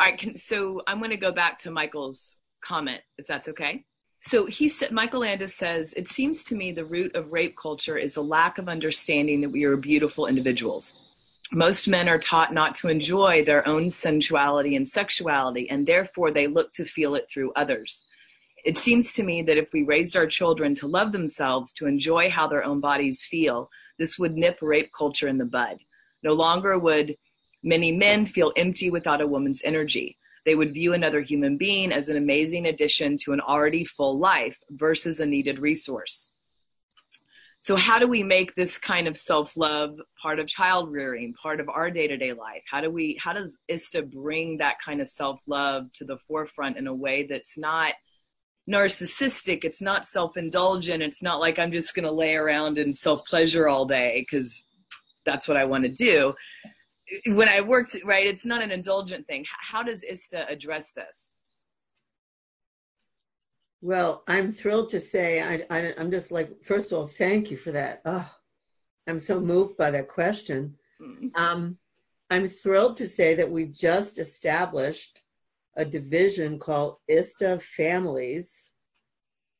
right. 0.00 0.18
Can, 0.18 0.36
so 0.36 0.82
I'm 0.86 0.98
going 0.98 1.10
to 1.10 1.16
go 1.16 1.32
back 1.32 1.60
to 1.60 1.70
Michael's 1.70 2.36
comment, 2.62 3.00
if 3.18 3.26
that's 3.26 3.48
okay. 3.48 3.84
So 4.24 4.46
he 4.46 4.68
said, 4.68 4.92
Michael 4.92 5.20
Landis 5.20 5.54
says, 5.54 5.92
it 5.94 6.06
seems 6.08 6.44
to 6.44 6.54
me 6.54 6.70
the 6.70 6.84
root 6.84 7.14
of 7.16 7.32
rape 7.32 7.56
culture 7.56 7.96
is 7.96 8.16
a 8.16 8.22
lack 8.22 8.58
of 8.58 8.68
understanding 8.68 9.40
that 9.40 9.50
we 9.50 9.64
are 9.64 9.76
beautiful 9.76 10.26
individuals 10.26 11.00
most 11.54 11.86
men 11.86 12.08
are 12.08 12.18
taught 12.18 12.54
not 12.54 12.74
to 12.76 12.88
enjoy 12.88 13.44
their 13.44 13.66
own 13.68 13.90
sensuality 13.90 14.74
and 14.74 14.88
sexuality, 14.88 15.68
and 15.68 15.86
therefore 15.86 16.30
they 16.30 16.46
look 16.46 16.72
to 16.72 16.84
feel 16.84 17.14
it 17.14 17.28
through 17.30 17.52
others. 17.52 18.06
It 18.64 18.76
seems 18.76 19.12
to 19.14 19.22
me 19.22 19.42
that 19.42 19.58
if 19.58 19.72
we 19.72 19.82
raised 19.82 20.16
our 20.16 20.26
children 20.26 20.74
to 20.76 20.86
love 20.86 21.12
themselves, 21.12 21.72
to 21.74 21.86
enjoy 21.86 22.30
how 22.30 22.46
their 22.46 22.64
own 22.64 22.80
bodies 22.80 23.22
feel, 23.22 23.68
this 23.98 24.18
would 24.18 24.34
nip 24.34 24.58
rape 24.62 24.92
culture 24.96 25.28
in 25.28 25.38
the 25.38 25.44
bud. 25.44 25.78
No 26.22 26.32
longer 26.32 26.78
would 26.78 27.16
many 27.62 27.92
men 27.92 28.26
feel 28.26 28.52
empty 28.56 28.90
without 28.90 29.20
a 29.20 29.26
woman's 29.26 29.62
energy. 29.64 30.16
They 30.44 30.54
would 30.54 30.74
view 30.74 30.92
another 30.92 31.20
human 31.20 31.56
being 31.56 31.92
as 31.92 32.08
an 32.08 32.16
amazing 32.16 32.66
addition 32.66 33.16
to 33.18 33.32
an 33.32 33.40
already 33.40 33.84
full 33.84 34.18
life 34.18 34.58
versus 34.70 35.20
a 35.20 35.26
needed 35.26 35.58
resource. 35.58 36.31
So, 37.62 37.76
how 37.76 37.98
do 37.98 38.08
we 38.08 38.22
make 38.22 38.54
this 38.54 38.76
kind 38.76 39.06
of 39.06 39.16
self 39.16 39.56
love 39.56 39.98
part 40.20 40.38
of 40.40 40.48
child 40.48 40.90
rearing, 40.90 41.32
part 41.34 41.60
of 41.60 41.68
our 41.68 41.90
day 41.90 42.08
to 42.08 42.16
day 42.16 42.32
life? 42.32 42.62
How 42.68 42.80
do 42.80 42.90
we, 42.90 43.16
how 43.20 43.32
does 43.32 43.56
ISTA 43.68 44.02
bring 44.02 44.58
that 44.58 44.80
kind 44.80 45.00
of 45.00 45.08
self 45.08 45.40
love 45.46 45.90
to 45.94 46.04
the 46.04 46.18
forefront 46.28 46.76
in 46.76 46.86
a 46.88 46.94
way 46.94 47.26
that's 47.26 47.56
not 47.56 47.94
narcissistic. 48.68 49.64
It's 49.64 49.80
not 49.80 50.06
self 50.06 50.36
indulgent. 50.36 51.02
It's 51.02 51.22
not 51.22 51.40
like 51.40 51.58
I'm 51.58 51.72
just 51.72 51.94
going 51.94 52.04
to 52.04 52.12
lay 52.12 52.34
around 52.34 52.78
and 52.78 52.94
self 52.94 53.26
pleasure 53.26 53.68
all 53.68 53.86
day 53.86 54.20
because 54.28 54.66
that's 55.24 55.48
what 55.48 55.56
I 55.56 55.64
want 55.64 55.84
to 55.84 55.90
do. 55.90 56.34
When 57.26 57.48
I 57.48 57.60
worked, 57.60 57.96
right, 58.04 58.26
it's 58.26 58.46
not 58.46 58.62
an 58.62 58.70
indulgent 58.70 59.26
thing. 59.26 59.44
How 59.46 59.82
does 59.82 60.02
ISTA 60.02 60.48
address 60.48 60.92
this? 60.92 61.30
Well, 63.82 64.22
I'm 64.28 64.52
thrilled 64.52 64.90
to 64.90 65.00
say 65.00 65.42
I, 65.42 65.66
I, 65.68 65.80
am 65.98 66.12
just 66.12 66.30
like, 66.30 66.62
first 66.62 66.92
of 66.92 66.98
all, 66.98 67.06
thank 67.08 67.50
you 67.50 67.56
for 67.56 67.72
that. 67.72 68.00
Oh, 68.04 68.30
I'm 69.08 69.18
so 69.18 69.40
moved 69.40 69.76
by 69.76 69.90
that 69.90 70.06
question. 70.06 70.76
Mm. 71.00 71.36
Um, 71.36 71.78
I'm 72.30 72.46
thrilled 72.46 72.96
to 72.98 73.08
say 73.08 73.34
that 73.34 73.50
we've 73.50 73.74
just 73.74 74.20
established 74.20 75.22
a 75.76 75.84
division 75.84 76.60
called 76.60 76.98
ISTA 77.08 77.58
Families. 77.58 78.70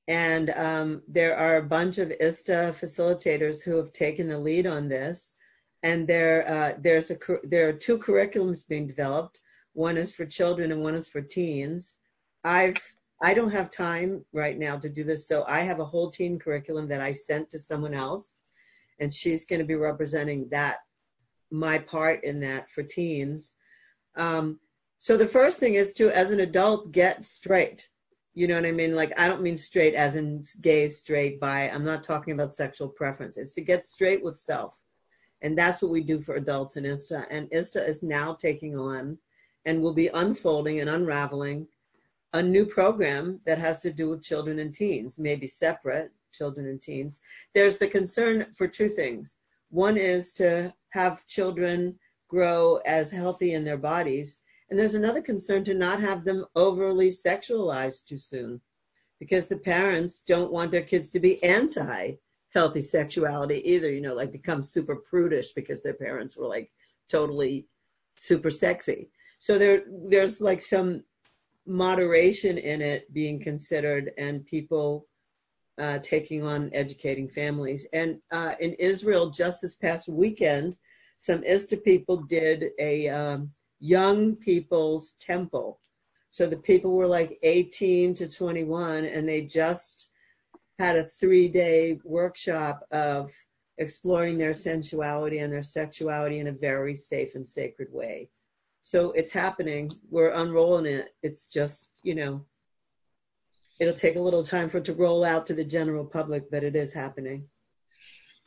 And 0.06 0.50
um, 0.50 1.02
there 1.08 1.36
are 1.36 1.56
a 1.56 1.64
bunch 1.64 1.98
of 1.98 2.12
ISTA 2.12 2.76
facilitators 2.80 3.60
who 3.60 3.76
have 3.76 3.92
taken 3.92 4.28
the 4.28 4.38
lead 4.38 4.68
on 4.68 4.88
this. 4.88 5.34
And 5.82 6.06
there, 6.06 6.48
uh, 6.48 6.78
there's 6.78 7.10
a, 7.10 7.18
there 7.42 7.68
are 7.68 7.72
two 7.72 7.98
curriculums 7.98 8.68
being 8.68 8.86
developed. 8.86 9.40
One 9.72 9.96
is 9.96 10.14
for 10.14 10.26
children 10.26 10.70
and 10.70 10.80
one 10.80 10.94
is 10.94 11.08
for 11.08 11.22
teens. 11.22 11.98
I've 12.44 12.78
I 13.22 13.34
don't 13.34 13.52
have 13.52 13.70
time 13.70 14.24
right 14.32 14.58
now 14.58 14.76
to 14.78 14.88
do 14.88 15.04
this, 15.04 15.28
so 15.28 15.44
I 15.46 15.60
have 15.60 15.78
a 15.78 15.84
whole 15.84 16.10
teen 16.10 16.40
curriculum 16.40 16.88
that 16.88 17.00
I 17.00 17.12
sent 17.12 17.50
to 17.50 17.58
someone 17.58 17.94
else, 17.94 18.40
and 18.98 19.14
she's 19.14 19.46
going 19.46 19.60
to 19.60 19.64
be 19.64 19.76
representing 19.76 20.48
that 20.50 20.78
my 21.52 21.78
part 21.78 22.24
in 22.24 22.40
that 22.40 22.68
for 22.68 22.82
teens. 22.82 23.54
Um, 24.16 24.58
so 24.98 25.16
the 25.16 25.26
first 25.26 25.60
thing 25.60 25.74
is 25.74 25.92
to, 25.94 26.10
as 26.10 26.32
an 26.32 26.40
adult, 26.40 26.90
get 26.90 27.24
straight. 27.24 27.88
You 28.34 28.48
know 28.48 28.56
what 28.56 28.66
I 28.66 28.72
mean? 28.72 28.96
Like, 28.96 29.12
I 29.16 29.28
don't 29.28 29.42
mean 29.42 29.58
straight 29.58 29.94
as 29.94 30.16
in 30.16 30.44
gay, 30.60 30.88
straight, 30.88 31.38
bi. 31.38 31.68
I'm 31.68 31.84
not 31.84 32.02
talking 32.02 32.34
about 32.34 32.56
sexual 32.56 32.88
preference. 32.88 33.36
It's 33.36 33.54
to 33.54 33.60
get 33.60 33.86
straight 33.86 34.24
with 34.24 34.36
self. 34.36 34.82
And 35.42 35.56
that's 35.56 35.80
what 35.80 35.90
we 35.90 36.02
do 36.02 36.18
for 36.18 36.36
adults 36.36 36.76
in 36.76 36.86
ISTA. 36.86 37.26
And 37.30 37.48
ISTA 37.52 37.86
is 37.86 38.02
now 38.02 38.34
taking 38.34 38.76
on 38.76 39.18
and 39.64 39.80
will 39.80 39.92
be 39.92 40.08
unfolding 40.08 40.80
and 40.80 40.88
unraveling 40.88 41.68
a 42.32 42.42
new 42.42 42.64
program 42.64 43.40
that 43.44 43.58
has 43.58 43.80
to 43.82 43.92
do 43.92 44.08
with 44.08 44.22
children 44.22 44.58
and 44.58 44.74
teens, 44.74 45.18
maybe 45.18 45.46
separate 45.46 46.10
children 46.32 46.66
and 46.66 46.80
teens. 46.80 47.20
There's 47.54 47.78
the 47.78 47.88
concern 47.88 48.46
for 48.54 48.66
two 48.66 48.88
things. 48.88 49.36
One 49.70 49.96
is 49.96 50.32
to 50.34 50.72
have 50.90 51.26
children 51.26 51.98
grow 52.28 52.80
as 52.86 53.10
healthy 53.10 53.52
in 53.54 53.64
their 53.64 53.76
bodies 53.76 54.38
and 54.72 54.78
there's 54.78 54.94
another 54.94 55.20
concern 55.20 55.64
to 55.64 55.74
not 55.74 56.00
have 56.00 56.24
them 56.24 56.46
overly 56.56 57.10
sexualized 57.10 58.06
too 58.06 58.16
soon 58.16 58.58
because 59.20 59.46
the 59.46 59.58
parents 59.58 60.22
don't 60.22 60.50
want 60.50 60.70
their 60.70 60.80
kids 60.80 61.10
to 61.10 61.20
be 61.20 61.44
anti 61.44 62.12
healthy 62.54 62.80
sexuality 62.80 63.56
either, 63.70 63.92
you 63.92 64.00
know, 64.00 64.14
like 64.14 64.32
become 64.32 64.64
super 64.64 64.96
prudish 64.96 65.52
because 65.52 65.82
their 65.82 65.92
parents 65.92 66.38
were 66.38 66.46
like 66.46 66.72
totally 67.10 67.68
super 68.16 68.48
sexy. 68.48 69.10
So 69.38 69.58
there 69.58 69.82
there's 70.08 70.40
like 70.40 70.62
some 70.62 71.04
moderation 71.66 72.58
in 72.58 72.82
it 72.82 73.12
being 73.12 73.40
considered 73.40 74.12
and 74.18 74.44
people 74.46 75.06
uh, 75.78 75.98
taking 76.00 76.42
on 76.42 76.70
educating 76.72 77.28
families. 77.28 77.86
And 77.92 78.18
uh, 78.30 78.54
in 78.60 78.74
Israel, 78.74 79.30
just 79.30 79.62
this 79.62 79.76
past 79.76 80.08
weekend, 80.08 80.76
some 81.18 81.42
ISTA 81.44 81.78
people 81.78 82.18
did 82.18 82.70
a 82.78 83.08
um, 83.08 83.50
young 83.80 84.36
people's 84.36 85.12
temple. 85.20 85.80
So 86.30 86.46
the 86.46 86.56
people 86.56 86.92
were 86.92 87.06
like 87.06 87.38
18 87.42 88.14
to 88.14 88.28
21, 88.28 89.04
and 89.04 89.28
they 89.28 89.42
just 89.42 90.08
had 90.78 90.96
a 90.96 91.04
three 91.04 91.48
day 91.48 92.00
workshop 92.04 92.86
of 92.90 93.32
exploring 93.78 94.38
their 94.38 94.54
sensuality 94.54 95.38
and 95.38 95.52
their 95.52 95.62
sexuality 95.62 96.38
in 96.38 96.48
a 96.48 96.52
very 96.52 96.94
safe 96.94 97.34
and 97.34 97.48
sacred 97.48 97.88
way. 97.92 98.30
So 98.82 99.12
it's 99.12 99.32
happening. 99.32 99.90
We're 100.10 100.30
unrolling 100.30 100.86
it. 100.86 101.14
It's 101.22 101.46
just, 101.46 101.90
you 102.02 102.14
know, 102.14 102.44
it'll 103.80 103.94
take 103.94 104.16
a 104.16 104.20
little 104.20 104.42
time 104.42 104.68
for 104.68 104.78
it 104.78 104.84
to 104.86 104.94
roll 104.94 105.24
out 105.24 105.46
to 105.46 105.54
the 105.54 105.64
general 105.64 106.04
public, 106.04 106.50
but 106.50 106.64
it 106.64 106.76
is 106.76 106.92
happening. 106.92 107.48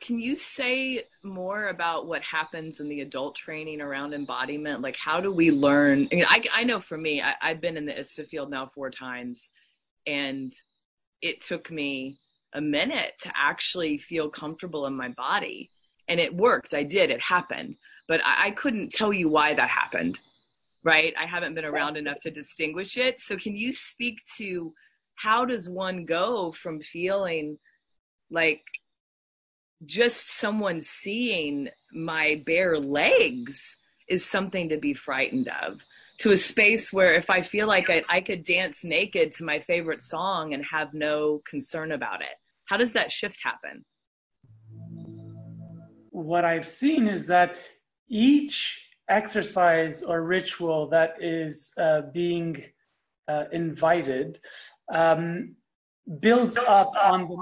Can 0.00 0.18
you 0.18 0.34
say 0.34 1.04
more 1.22 1.68
about 1.68 2.06
what 2.06 2.22
happens 2.22 2.80
in 2.80 2.88
the 2.88 3.00
adult 3.00 3.34
training 3.34 3.80
around 3.80 4.12
embodiment? 4.12 4.82
Like, 4.82 4.96
how 4.96 5.22
do 5.22 5.32
we 5.32 5.50
learn? 5.50 6.06
I, 6.12 6.14
mean, 6.14 6.26
I, 6.28 6.42
I 6.52 6.64
know 6.64 6.80
for 6.80 6.98
me, 6.98 7.22
I, 7.22 7.34
I've 7.40 7.62
been 7.62 7.78
in 7.78 7.86
the 7.86 7.98
ISTA 7.98 8.24
field 8.24 8.50
now 8.50 8.70
four 8.74 8.90
times, 8.90 9.48
and 10.06 10.52
it 11.22 11.40
took 11.40 11.70
me 11.70 12.18
a 12.52 12.60
minute 12.60 13.14
to 13.22 13.32
actually 13.34 13.96
feel 13.96 14.28
comfortable 14.28 14.86
in 14.86 14.94
my 14.94 15.08
body. 15.08 15.70
And 16.08 16.20
it 16.20 16.34
worked. 16.34 16.74
I 16.74 16.82
did. 16.82 17.10
It 17.10 17.20
happened. 17.20 17.76
But 18.08 18.24
I, 18.24 18.46
I 18.46 18.50
couldn't 18.52 18.92
tell 18.92 19.12
you 19.12 19.28
why 19.28 19.54
that 19.54 19.68
happened, 19.68 20.18
right? 20.84 21.14
I 21.18 21.26
haven't 21.26 21.54
been 21.54 21.64
around 21.64 21.96
enough 21.96 22.20
to 22.20 22.30
distinguish 22.30 22.96
it. 22.96 23.20
So, 23.20 23.36
can 23.36 23.56
you 23.56 23.72
speak 23.72 24.20
to 24.38 24.72
how 25.16 25.44
does 25.44 25.68
one 25.68 26.04
go 26.04 26.52
from 26.52 26.80
feeling 26.80 27.58
like 28.30 28.62
just 29.84 30.38
someone 30.38 30.80
seeing 30.80 31.68
my 31.92 32.42
bare 32.46 32.78
legs 32.78 33.76
is 34.08 34.24
something 34.24 34.68
to 34.68 34.78
be 34.78 34.94
frightened 34.94 35.50
of 35.62 35.80
to 36.18 36.32
a 36.32 36.36
space 36.36 36.92
where 36.92 37.14
if 37.14 37.28
I 37.28 37.42
feel 37.42 37.66
like 37.66 37.90
I, 37.90 38.02
I, 38.08 38.20
could 38.20 38.44
dance 38.44 38.84
naked 38.84 39.32
to 39.32 39.44
my 39.44 39.60
favorite 39.60 40.00
song 40.00 40.54
and 40.54 40.64
have 40.64 40.94
no 40.94 41.42
concern 41.48 41.92
about 41.92 42.22
it. 42.22 42.36
How 42.66 42.78
does 42.78 42.94
that 42.94 43.12
shift 43.12 43.38
happen? 43.42 43.84
What 46.10 46.44
I've 46.44 46.66
seen 46.66 47.06
is 47.06 47.26
that 47.26 47.56
each 48.08 48.78
exercise 49.08 50.02
or 50.02 50.22
ritual 50.22 50.88
that 50.88 51.14
is 51.20 51.72
uh, 51.78 52.02
being 52.12 52.62
uh, 53.28 53.44
invited 53.52 54.40
um, 54.92 55.54
builds 56.20 56.56
up 56.56 56.92
on 57.00 57.28
the, 57.28 57.36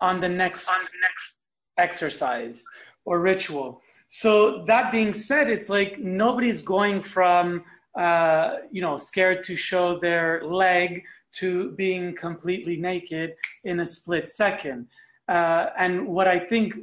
on 0.00 0.20
the 0.20 0.28
next 0.28 0.68
on 0.68 0.80
the 0.80 0.98
next 1.02 1.38
exercise 1.78 2.62
or 3.04 3.20
ritual. 3.20 3.80
So 4.08 4.64
that 4.66 4.90
being 4.92 5.12
said, 5.12 5.50
it's 5.50 5.68
like 5.68 5.98
nobody's 5.98 6.62
going 6.62 7.02
from 7.02 7.64
uh, 7.98 8.56
you 8.70 8.80
know 8.80 8.96
scared 8.96 9.44
to 9.44 9.56
show 9.56 9.98
their 9.98 10.44
leg 10.44 11.02
to 11.34 11.72
being 11.72 12.14
completely 12.16 12.76
naked 12.76 13.34
in 13.64 13.80
a 13.80 13.86
split 13.86 14.28
second. 14.28 14.86
Uh, 15.28 15.66
and 15.78 16.06
what 16.06 16.26
I 16.26 16.38
think 16.38 16.74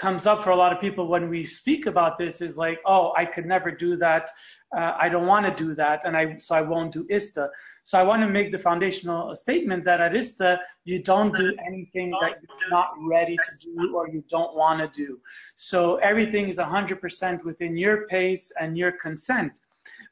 comes 0.00 0.26
up 0.26 0.42
for 0.42 0.50
a 0.50 0.56
lot 0.56 0.72
of 0.72 0.80
people 0.80 1.06
when 1.06 1.28
we 1.28 1.44
speak 1.44 1.84
about 1.84 2.16
this 2.16 2.40
is 2.40 2.56
like, 2.56 2.78
oh, 2.86 3.12
I 3.16 3.26
could 3.26 3.44
never 3.44 3.70
do 3.70 3.96
that. 3.98 4.30
Uh, 4.76 4.94
I 4.98 5.10
don't 5.10 5.26
want 5.26 5.44
to 5.44 5.64
do 5.64 5.74
that, 5.74 6.00
and 6.04 6.16
I 6.16 6.36
so 6.38 6.54
I 6.54 6.62
won't 6.62 6.92
do 6.92 7.06
ISTA. 7.10 7.48
So 7.82 7.98
I 7.98 8.02
want 8.02 8.22
to 8.22 8.28
make 8.28 8.50
the 8.50 8.58
foundational 8.58 9.34
statement 9.34 9.84
that 9.84 10.00
at 10.00 10.14
ISTA 10.14 10.58
you 10.84 11.02
don't 11.02 11.34
do 11.36 11.48
anything 11.66 12.10
that 12.22 12.34
you're 12.42 12.70
not 12.70 12.90
ready 13.16 13.36
to 13.36 13.52
do 13.66 13.96
or 13.96 14.08
you 14.08 14.22
don't 14.30 14.54
want 14.56 14.78
to 14.80 14.88
do. 15.04 15.18
So 15.56 15.96
everything 15.96 16.48
is 16.48 16.56
100% 16.56 17.44
within 17.44 17.76
your 17.76 18.06
pace 18.06 18.52
and 18.60 18.78
your 18.78 18.92
consent. 18.92 19.60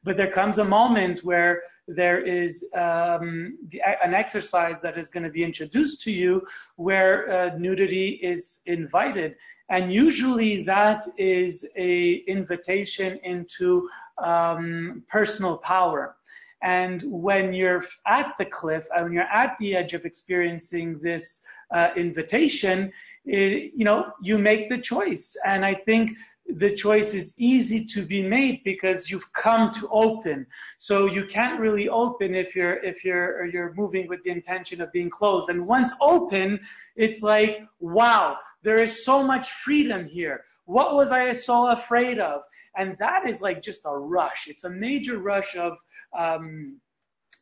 But 0.03 0.17
there 0.17 0.31
comes 0.31 0.57
a 0.59 0.65
moment 0.65 1.23
where 1.23 1.63
there 1.87 2.19
is 2.41 2.63
um, 2.77 3.57
an 4.03 4.13
exercise 4.13 4.77
that 4.81 4.97
is 4.97 5.09
going 5.09 5.23
to 5.23 5.29
be 5.29 5.43
introduced 5.43 6.01
to 6.01 6.11
you 6.11 6.45
where 6.75 7.13
uh, 7.31 7.57
nudity 7.57 8.19
is 8.33 8.59
invited 8.65 9.35
and 9.69 9.93
usually 9.93 10.63
that 10.63 11.07
is 11.17 11.65
a 11.75 12.23
invitation 12.27 13.19
into 13.23 13.87
um, 14.17 15.03
personal 15.07 15.57
power. 15.57 16.15
And 16.61 17.03
when 17.05 17.53
you're 17.53 17.85
at 18.05 18.33
the 18.37 18.45
cliff 18.45 18.85
and 18.93 19.05
when 19.05 19.13
you're 19.13 19.23
at 19.23 19.55
the 19.59 19.75
edge 19.75 19.93
of 19.93 20.05
experiencing 20.05 20.99
this 20.99 21.41
uh, 21.73 21.89
invitation 21.95 22.91
it, 23.25 23.71
you 23.75 23.85
know 23.85 24.11
you 24.21 24.37
make 24.37 24.69
the 24.69 24.77
choice. 24.77 25.35
And 25.45 25.63
i 25.63 25.75
think 25.75 26.17
the 26.55 26.75
choice 26.75 27.13
is 27.13 27.33
easy 27.37 27.85
to 27.85 28.03
be 28.03 28.23
made 28.23 28.63
because 28.63 29.11
you've 29.11 29.31
come 29.33 29.71
to 29.71 29.87
open. 29.89 30.47
So 30.79 31.05
you 31.05 31.25
can't 31.25 31.59
really 31.59 31.87
open 31.89 32.33
if 32.33 32.55
you're 32.55 32.83
if 32.83 33.05
you're 33.05 33.45
you're 33.45 33.73
moving 33.75 34.07
with 34.07 34.23
the 34.23 34.31
intention 34.31 34.81
of 34.81 34.91
being 34.91 35.11
closed. 35.11 35.49
And 35.49 35.67
once 35.67 35.93
open 36.01 36.59
it's 36.95 37.21
like 37.21 37.61
wow 37.79 38.37
there 38.63 38.81
is 38.81 39.05
so 39.05 39.23
much 39.23 39.51
freedom 39.51 40.05
here. 40.05 40.43
What 40.65 40.95
was 40.95 41.11
I 41.11 41.31
so 41.33 41.67
afraid 41.67 42.19
of? 42.19 42.41
And 42.77 42.95
that 42.99 43.27
is 43.27 43.41
like 43.41 43.61
just 43.61 43.81
a 43.85 43.97
rush. 43.97 44.47
It's 44.47 44.63
a 44.63 44.69
major 44.69 45.17
rush 45.17 45.55
of 45.55 45.73
um, 46.17 46.79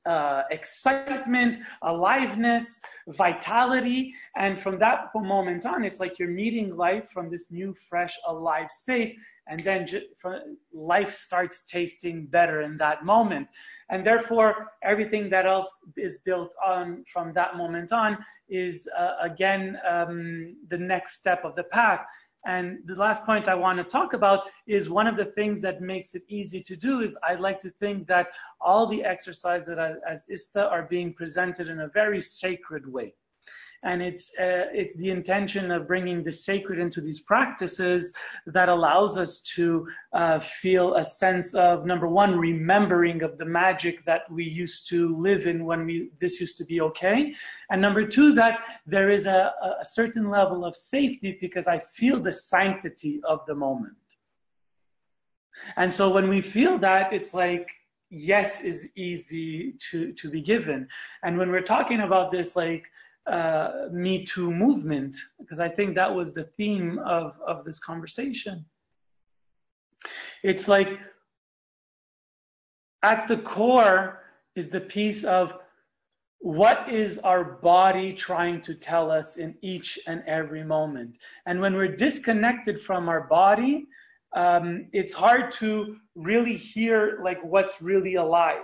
uh, 0.07 0.43
excitement, 0.51 1.59
aliveness, 1.81 2.79
vitality. 3.09 4.13
And 4.35 4.61
from 4.61 4.79
that 4.79 5.09
moment 5.13 5.65
on, 5.65 5.83
it's 5.83 5.99
like 5.99 6.17
you're 6.17 6.29
meeting 6.29 6.75
life 6.75 7.09
from 7.11 7.29
this 7.29 7.51
new, 7.51 7.75
fresh, 7.89 8.17
alive 8.27 8.71
space. 8.71 9.13
And 9.47 9.59
then 9.61 9.87
life 10.73 11.15
starts 11.15 11.63
tasting 11.67 12.25
better 12.25 12.61
in 12.61 12.77
that 12.77 13.05
moment. 13.05 13.47
And 13.89 14.05
therefore, 14.05 14.71
everything 14.83 15.29
that 15.29 15.45
else 15.45 15.69
is 15.95 16.17
built 16.25 16.53
on 16.65 17.05
from 17.11 17.33
that 17.33 17.55
moment 17.55 17.91
on 17.91 18.17
is, 18.49 18.87
uh, 18.97 19.13
again, 19.21 19.77
um, 19.89 20.55
the 20.69 20.77
next 20.77 21.15
step 21.15 21.45
of 21.45 21.55
the 21.55 21.63
path. 21.63 22.01
And 22.45 22.79
the 22.85 22.95
last 22.95 23.25
point 23.25 23.47
I 23.47 23.55
want 23.55 23.77
to 23.77 23.83
talk 23.83 24.13
about 24.13 24.41
is 24.67 24.89
one 24.89 25.07
of 25.07 25.17
the 25.17 25.25
things 25.25 25.61
that 25.61 25.81
makes 25.81 26.15
it 26.15 26.23
easy 26.29 26.61
to 26.61 26.75
do 26.75 27.01
is 27.01 27.17
I'd 27.27 27.39
like 27.39 27.59
to 27.61 27.71
think 27.79 28.07
that 28.07 28.27
all 28.61 28.87
the 28.87 29.03
exercises 29.03 29.77
as 30.07 30.21
ISTA 30.29 30.69
are 30.69 30.83
being 30.83 31.13
presented 31.13 31.67
in 31.67 31.81
a 31.81 31.87
very 31.87 32.21
sacred 32.21 32.91
way 32.91 33.13
and 33.83 34.01
it's 34.01 34.31
uh, 34.39 34.67
it's 34.73 34.95
the 34.95 35.09
intention 35.09 35.71
of 35.71 35.87
bringing 35.87 36.23
the 36.23 36.31
sacred 36.31 36.79
into 36.79 37.01
these 37.01 37.19
practices 37.19 38.13
that 38.47 38.69
allows 38.69 39.17
us 39.17 39.41
to 39.55 39.87
uh, 40.13 40.39
feel 40.39 40.95
a 40.95 41.03
sense 41.03 41.53
of 41.53 41.85
number 41.85 42.07
one 42.07 42.37
remembering 42.37 43.23
of 43.23 43.37
the 43.37 43.45
magic 43.45 44.03
that 44.05 44.21
we 44.31 44.43
used 44.43 44.89
to 44.89 45.15
live 45.17 45.47
in 45.47 45.65
when 45.65 45.85
we 45.85 46.09
this 46.19 46.39
used 46.39 46.57
to 46.57 46.65
be 46.65 46.81
okay. 46.81 47.33
And 47.69 47.81
number 47.81 48.05
two 48.05 48.33
that 48.35 48.59
there 48.85 49.09
is 49.09 49.25
a, 49.25 49.53
a 49.81 49.85
certain 49.85 50.29
level 50.29 50.65
of 50.65 50.75
safety 50.75 51.37
because 51.39 51.67
i 51.67 51.79
feel 51.95 52.19
the 52.19 52.31
sanctity 52.31 53.21
of 53.27 53.39
the 53.47 53.55
moment. 53.55 53.93
And 55.75 55.93
so 55.93 56.09
when 56.09 56.29
we 56.29 56.41
feel 56.41 56.77
that 56.79 57.13
it's 57.13 57.33
like 57.33 57.69
yes 58.09 58.61
is 58.61 58.87
easy 58.95 59.73
to 59.91 60.13
to 60.13 60.29
be 60.29 60.41
given. 60.41 60.87
And 61.23 61.37
when 61.37 61.51
we're 61.51 61.61
talking 61.61 62.01
about 62.01 62.31
this 62.31 62.55
like 62.55 62.85
uh, 63.29 63.87
Me 63.91 64.25
Too 64.25 64.51
movement, 64.51 65.17
because 65.39 65.59
I 65.59 65.69
think 65.69 65.95
that 65.95 66.13
was 66.13 66.31
the 66.31 66.45
theme 66.57 66.99
of, 66.99 67.33
of 67.45 67.65
this 67.65 67.79
conversation. 67.79 68.65
It's 70.43 70.67
like 70.67 70.89
at 73.03 73.27
the 73.27 73.37
core 73.37 74.23
is 74.55 74.69
the 74.69 74.79
piece 74.79 75.23
of 75.23 75.53
what 76.39 76.87
is 76.89 77.19
our 77.19 77.43
body 77.43 78.13
trying 78.13 78.61
to 78.61 78.75
tell 78.75 79.09
us 79.09 79.37
in 79.37 79.55
each 79.61 79.99
and 80.07 80.23
every 80.27 80.63
moment. 80.63 81.17
And 81.45 81.59
when 81.59 81.75
we're 81.75 81.95
disconnected 81.95 82.81
from 82.81 83.09
our 83.09 83.21
body, 83.21 83.87
um, 84.35 84.87
it's 84.93 85.13
hard 85.13 85.51
to 85.53 85.97
really 86.15 86.55
hear 86.55 87.19
like 87.23 87.39
what's 87.43 87.81
really 87.81 88.15
alive. 88.15 88.61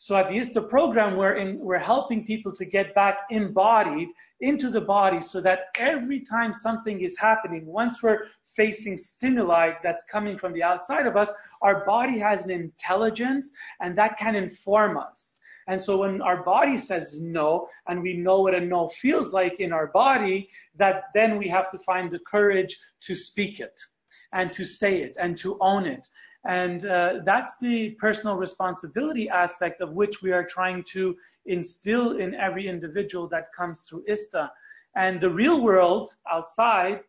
So 0.00 0.14
at 0.14 0.28
the 0.28 0.36
ISTA 0.36 0.62
program, 0.62 1.16
we're, 1.16 1.34
in, 1.34 1.58
we're 1.58 1.76
helping 1.76 2.24
people 2.24 2.52
to 2.54 2.64
get 2.64 2.94
back 2.94 3.16
embodied 3.30 4.10
into 4.40 4.70
the 4.70 4.80
body 4.80 5.20
so 5.20 5.40
that 5.40 5.70
every 5.76 6.20
time 6.20 6.54
something 6.54 7.00
is 7.00 7.16
happening, 7.18 7.66
once 7.66 8.00
we're 8.00 8.26
facing 8.56 8.96
stimuli 8.96 9.72
that's 9.82 10.04
coming 10.08 10.38
from 10.38 10.52
the 10.52 10.62
outside 10.62 11.08
of 11.08 11.16
us, 11.16 11.30
our 11.62 11.84
body 11.84 12.16
has 12.16 12.44
an 12.44 12.52
intelligence 12.52 13.50
and 13.80 13.98
that 13.98 14.16
can 14.16 14.36
inform 14.36 14.96
us. 14.96 15.34
And 15.66 15.82
so 15.82 15.98
when 15.98 16.22
our 16.22 16.44
body 16.44 16.78
says 16.78 17.20
no, 17.20 17.68
and 17.88 18.00
we 18.00 18.16
know 18.16 18.42
what 18.42 18.54
a 18.54 18.60
no 18.60 18.90
feels 18.90 19.32
like 19.32 19.58
in 19.58 19.72
our 19.72 19.88
body, 19.88 20.48
that 20.76 21.06
then 21.12 21.38
we 21.38 21.48
have 21.48 21.72
to 21.72 21.78
find 21.78 22.08
the 22.08 22.20
courage 22.20 22.78
to 23.00 23.16
speak 23.16 23.58
it 23.58 23.80
and 24.32 24.52
to 24.52 24.64
say 24.64 25.02
it 25.02 25.16
and 25.18 25.36
to 25.38 25.58
own 25.60 25.86
it 25.86 26.06
and 26.48 26.86
uh, 26.86 27.20
that's 27.26 27.58
the 27.60 27.90
personal 28.00 28.36
responsibility 28.36 29.28
aspect 29.28 29.82
of 29.82 29.92
which 29.92 30.22
we 30.22 30.32
are 30.32 30.44
trying 30.44 30.82
to 30.84 31.14
instill 31.44 32.16
in 32.16 32.34
every 32.34 32.66
individual 32.66 33.28
that 33.28 33.52
comes 33.54 33.82
through 33.82 34.02
ISTA. 34.08 34.50
And 34.96 35.20
the 35.20 35.28
real 35.28 35.60
world 35.60 36.14
outside 36.30 37.00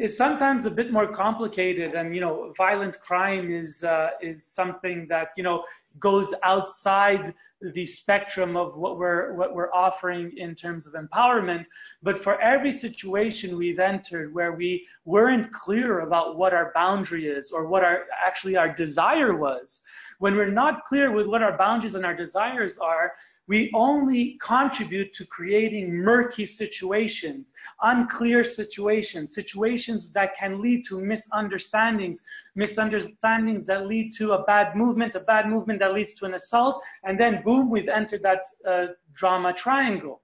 is 0.00 0.16
sometimes 0.16 0.64
a 0.64 0.70
bit 0.70 0.92
more 0.92 1.06
complicated. 1.06 1.94
And, 1.94 2.14
you 2.14 2.22
know, 2.22 2.54
violent 2.56 2.98
crime 3.00 3.52
is, 3.52 3.84
uh, 3.84 4.10
is 4.22 4.46
something 4.46 5.06
that, 5.08 5.28
you 5.36 5.42
know, 5.42 5.64
goes 5.98 6.32
outside 6.42 7.34
the 7.74 7.84
spectrum 7.84 8.56
of 8.56 8.76
what 8.76 8.96
we're 8.96 9.34
what 9.34 9.54
we're 9.54 9.72
offering 9.74 10.32
in 10.38 10.54
terms 10.54 10.86
of 10.86 10.94
empowerment 10.94 11.66
but 12.02 12.22
for 12.22 12.40
every 12.40 12.72
situation 12.72 13.58
we've 13.58 13.78
entered 13.78 14.32
where 14.32 14.52
we 14.52 14.86
weren't 15.04 15.52
clear 15.52 16.00
about 16.00 16.38
what 16.38 16.54
our 16.54 16.72
boundary 16.74 17.26
is 17.26 17.50
or 17.50 17.66
what 17.66 17.84
our 17.84 18.04
actually 18.26 18.56
our 18.56 18.74
desire 18.74 19.36
was 19.36 19.82
when 20.20 20.36
we're 20.36 20.50
not 20.50 20.84
clear 20.86 21.10
with 21.10 21.26
what 21.26 21.42
our 21.42 21.58
boundaries 21.58 21.94
and 21.96 22.06
our 22.06 22.14
desires 22.14 22.78
are 22.78 23.12
we 23.50 23.68
only 23.74 24.38
contribute 24.40 25.12
to 25.12 25.26
creating 25.26 25.92
murky 25.92 26.46
situations, 26.46 27.52
unclear 27.82 28.44
situations, 28.44 29.34
situations 29.34 30.08
that 30.12 30.36
can 30.38 30.62
lead 30.62 30.84
to 30.86 31.00
misunderstandings, 31.00 32.22
misunderstandings 32.54 33.66
that 33.66 33.88
lead 33.88 34.12
to 34.12 34.34
a 34.34 34.44
bad 34.44 34.76
movement, 34.76 35.16
a 35.16 35.20
bad 35.34 35.48
movement 35.48 35.80
that 35.80 35.92
leads 35.92 36.14
to 36.14 36.26
an 36.26 36.34
assault, 36.34 36.80
and 37.02 37.18
then 37.18 37.42
boom, 37.44 37.68
we've 37.68 37.88
entered 37.88 38.22
that 38.22 38.42
uh, 38.68 38.86
drama 39.14 39.52
triangle. 39.52 40.22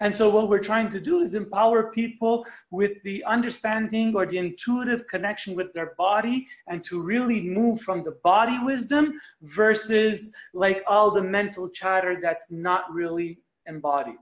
And 0.00 0.14
so 0.14 0.28
what 0.30 0.48
we're 0.48 0.58
trying 0.58 0.90
to 0.90 1.00
do 1.00 1.20
is 1.20 1.34
empower 1.34 1.90
people 1.90 2.46
with 2.70 3.02
the 3.02 3.22
understanding 3.24 4.14
or 4.14 4.26
the 4.26 4.38
intuitive 4.38 5.06
connection 5.06 5.54
with 5.54 5.72
their 5.72 5.94
body 5.98 6.46
and 6.68 6.82
to 6.84 7.02
really 7.02 7.40
move 7.40 7.80
from 7.80 8.02
the 8.04 8.16
body 8.24 8.58
wisdom 8.62 9.20
versus 9.42 10.32
like 10.54 10.82
all 10.86 11.10
the 11.10 11.22
mental 11.22 11.68
chatter 11.68 12.18
that's 12.20 12.50
not 12.50 12.92
really 12.92 13.38
embodied. 13.66 14.16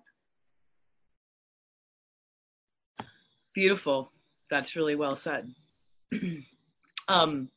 Beautiful. 3.55 4.13
That's 4.51 4.77
really 4.77 4.95
well 4.95 5.17
said. 5.17 5.53
um, 7.09 7.51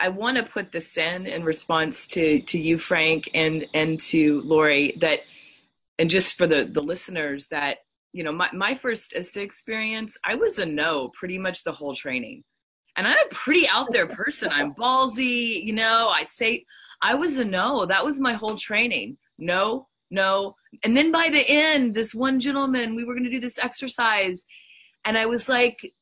I 0.00 0.08
want 0.08 0.38
to 0.38 0.42
put 0.42 0.72
this 0.72 0.96
in 0.96 1.26
in 1.26 1.44
response 1.44 2.06
to 2.08 2.40
to 2.40 2.58
you, 2.58 2.78
Frank, 2.78 3.30
and 3.34 3.66
and 3.74 4.00
to 4.00 4.40
Laurie 4.40 4.96
that 5.00 5.20
and 6.00 6.08
just 6.08 6.36
for 6.36 6.46
the 6.46 6.68
the 6.72 6.80
listeners 6.80 7.46
that 7.48 7.78
you 8.12 8.24
know 8.24 8.32
my, 8.32 8.48
my 8.52 8.74
first 8.74 9.14
ISTA 9.14 9.42
experience 9.42 10.16
i 10.24 10.34
was 10.34 10.58
a 10.58 10.66
no 10.66 11.10
pretty 11.14 11.38
much 11.38 11.62
the 11.62 11.72
whole 11.72 11.94
training. 11.94 12.42
And 12.96 13.06
i'm 13.06 13.18
a 13.26 13.34
pretty 13.34 13.68
out 13.68 13.92
there 13.92 14.08
person. 14.08 14.48
I'm 14.50 14.74
ballsy 14.74 15.62
you 15.62 15.74
know 15.74 16.10
i 16.12 16.24
say 16.24 16.64
i 17.02 17.14
was 17.14 17.36
a 17.36 17.44
no. 17.44 17.86
That 17.86 18.04
was 18.04 18.18
my 18.18 18.32
whole 18.32 18.56
training. 18.56 19.18
No 19.38 19.86
no. 20.10 20.54
And 20.82 20.96
then 20.96 21.12
by 21.12 21.28
the 21.30 21.44
end 21.46 21.94
this 21.94 22.14
one 22.14 22.40
gentleman 22.40 22.96
we 22.96 23.04
were 23.04 23.14
going 23.14 23.24
to 23.24 23.30
do 23.30 23.40
this 23.40 23.58
exercise. 23.58 24.46
And 25.04 25.18
i 25.18 25.26
was 25.26 25.48
like 25.48 25.92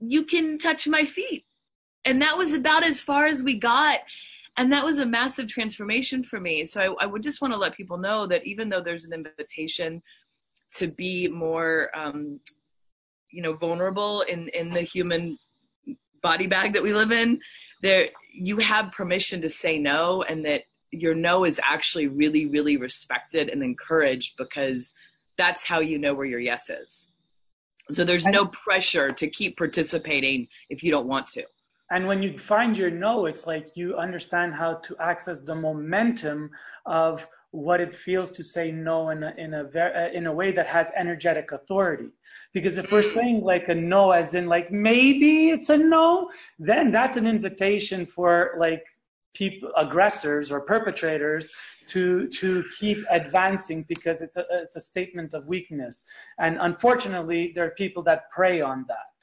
you 0.00 0.24
can 0.24 0.58
touch 0.58 0.86
my 0.86 1.04
feet. 1.06 1.46
And 2.04 2.20
that 2.20 2.36
was 2.36 2.52
about 2.52 2.84
as 2.84 3.00
far 3.00 3.26
as 3.26 3.42
we 3.42 3.58
got 3.58 4.00
and 4.56 4.72
that 4.72 4.84
was 4.84 4.98
a 4.98 5.06
massive 5.06 5.48
transformation 5.48 6.22
for 6.22 6.38
me. 6.40 6.64
So 6.64 6.80
I, 6.80 7.04
I, 7.04 7.06
would 7.06 7.22
just 7.22 7.42
want 7.42 7.52
to 7.52 7.58
let 7.58 7.74
people 7.74 7.98
know 7.98 8.26
that 8.28 8.46
even 8.46 8.68
though 8.68 8.82
there's 8.82 9.04
an 9.04 9.12
invitation 9.12 10.02
to 10.74 10.86
be 10.88 11.28
more 11.28 11.90
um, 11.94 12.40
you 13.30 13.42
know 13.42 13.54
vulnerable 13.54 14.22
in 14.22 14.48
in 14.48 14.70
the 14.70 14.82
human 14.82 15.38
body 16.22 16.46
bag 16.46 16.72
that 16.72 16.82
we 16.82 16.94
live 16.94 17.10
in 17.10 17.38
there 17.82 18.08
you 18.32 18.56
have 18.56 18.90
permission 18.92 19.42
to 19.42 19.48
say 19.50 19.76
no 19.76 20.22
and 20.22 20.44
that 20.46 20.62
your 20.90 21.14
no 21.14 21.44
is 21.44 21.60
actually 21.62 22.06
really 22.06 22.46
really 22.46 22.76
respected 22.76 23.48
and 23.48 23.62
encouraged 23.62 24.34
because 24.38 24.94
that's 25.36 25.64
how 25.64 25.80
you 25.80 25.98
know 25.98 26.14
where 26.14 26.26
your 26.26 26.40
yes 26.40 26.70
is. 26.70 27.08
So 27.90 28.04
there's 28.04 28.26
no 28.26 28.46
pressure 28.46 29.12
to 29.12 29.28
keep 29.28 29.58
participating 29.58 30.48
if 30.70 30.82
you 30.82 30.90
don't 30.90 31.06
want 31.06 31.26
to 31.28 31.44
and 31.94 32.08
when 32.08 32.20
you 32.24 32.36
find 32.40 32.76
your 32.76 32.90
no, 32.90 33.26
it's 33.26 33.46
like 33.46 33.68
you 33.76 33.96
understand 33.96 34.52
how 34.52 34.74
to 34.86 34.96
access 34.98 35.38
the 35.38 35.54
momentum 35.54 36.50
of 36.86 37.24
what 37.52 37.80
it 37.80 37.94
feels 37.94 38.32
to 38.32 38.42
say 38.42 38.72
no 38.72 39.10
in 39.10 39.22
a, 39.22 39.32
in 39.38 39.54
a, 39.54 39.62
ver- 39.62 39.94
uh, 39.94 40.18
in 40.18 40.26
a 40.26 40.32
way 40.32 40.50
that 40.50 40.66
has 40.66 40.90
energetic 40.96 41.52
authority. 41.52 42.08
Because 42.52 42.78
if 42.78 42.90
we're 42.90 43.10
saying 43.18 43.42
like 43.42 43.68
a 43.68 43.74
no, 43.76 44.10
as 44.10 44.34
in 44.34 44.48
like 44.48 44.72
maybe 44.72 45.50
it's 45.50 45.70
a 45.70 45.76
no, 45.76 46.30
then 46.58 46.90
that's 46.90 47.16
an 47.16 47.28
invitation 47.28 48.06
for 48.06 48.56
like 48.58 48.84
people, 49.32 49.70
aggressors 49.76 50.50
or 50.50 50.62
perpetrators 50.62 51.48
to 51.86 52.28
to 52.40 52.64
keep 52.80 52.98
advancing 53.10 53.84
because 53.88 54.20
it's 54.20 54.36
a 54.36 54.44
it's 54.50 54.74
a 54.74 54.80
statement 54.80 55.32
of 55.32 55.46
weakness. 55.46 56.04
And 56.40 56.58
unfortunately, 56.60 57.52
there 57.54 57.66
are 57.66 57.74
people 57.84 58.02
that 58.04 58.30
prey 58.30 58.60
on 58.60 58.84
that. 58.88 59.14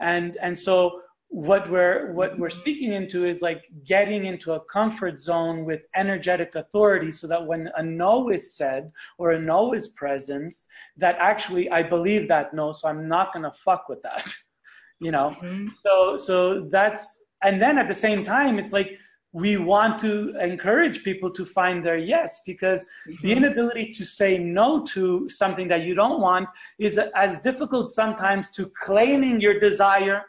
And 0.00 0.36
and 0.36 0.56
so 0.56 1.00
what 1.28 1.68
we're 1.70 2.12
what 2.12 2.38
we're 2.38 2.50
speaking 2.50 2.92
into 2.92 3.26
is 3.26 3.42
like 3.42 3.64
getting 3.84 4.26
into 4.26 4.52
a 4.52 4.60
comfort 4.66 5.18
zone 5.18 5.64
with 5.64 5.82
energetic 5.96 6.54
authority 6.54 7.10
so 7.10 7.26
that 7.26 7.44
when 7.44 7.68
a 7.76 7.82
no 7.82 8.30
is 8.30 8.54
said 8.54 8.92
or 9.18 9.32
a 9.32 9.40
no 9.40 9.74
is 9.74 9.88
present 9.88 10.54
that 10.96 11.16
actually 11.18 11.68
i 11.70 11.82
believe 11.82 12.28
that 12.28 12.54
no 12.54 12.70
so 12.70 12.88
i'm 12.88 13.08
not 13.08 13.32
to 13.32 13.52
fuck 13.64 13.88
with 13.88 14.00
that 14.02 14.32
you 15.00 15.10
know 15.10 15.30
mm-hmm. 15.40 15.66
so 15.84 16.18
so 16.18 16.68
that's 16.70 17.22
and 17.42 17.60
then 17.60 17.78
at 17.78 17.88
the 17.88 17.94
same 17.94 18.22
time 18.22 18.58
it's 18.58 18.72
like 18.72 18.92
we 19.32 19.56
want 19.56 20.00
to 20.00 20.32
encourage 20.40 21.02
people 21.02 21.28
to 21.28 21.44
find 21.44 21.84
their 21.84 21.98
yes 21.98 22.42
because 22.46 22.86
mm-hmm. 23.08 23.26
the 23.26 23.32
inability 23.32 23.92
to 23.92 24.04
say 24.04 24.38
no 24.38 24.84
to 24.84 25.28
something 25.28 25.66
that 25.66 25.82
you 25.82 25.94
don't 25.94 26.20
want 26.20 26.48
is 26.78 27.00
as 27.16 27.40
difficult 27.40 27.90
sometimes 27.90 28.50
to 28.50 28.70
claiming 28.80 29.40
your 29.40 29.58
desire 29.58 30.22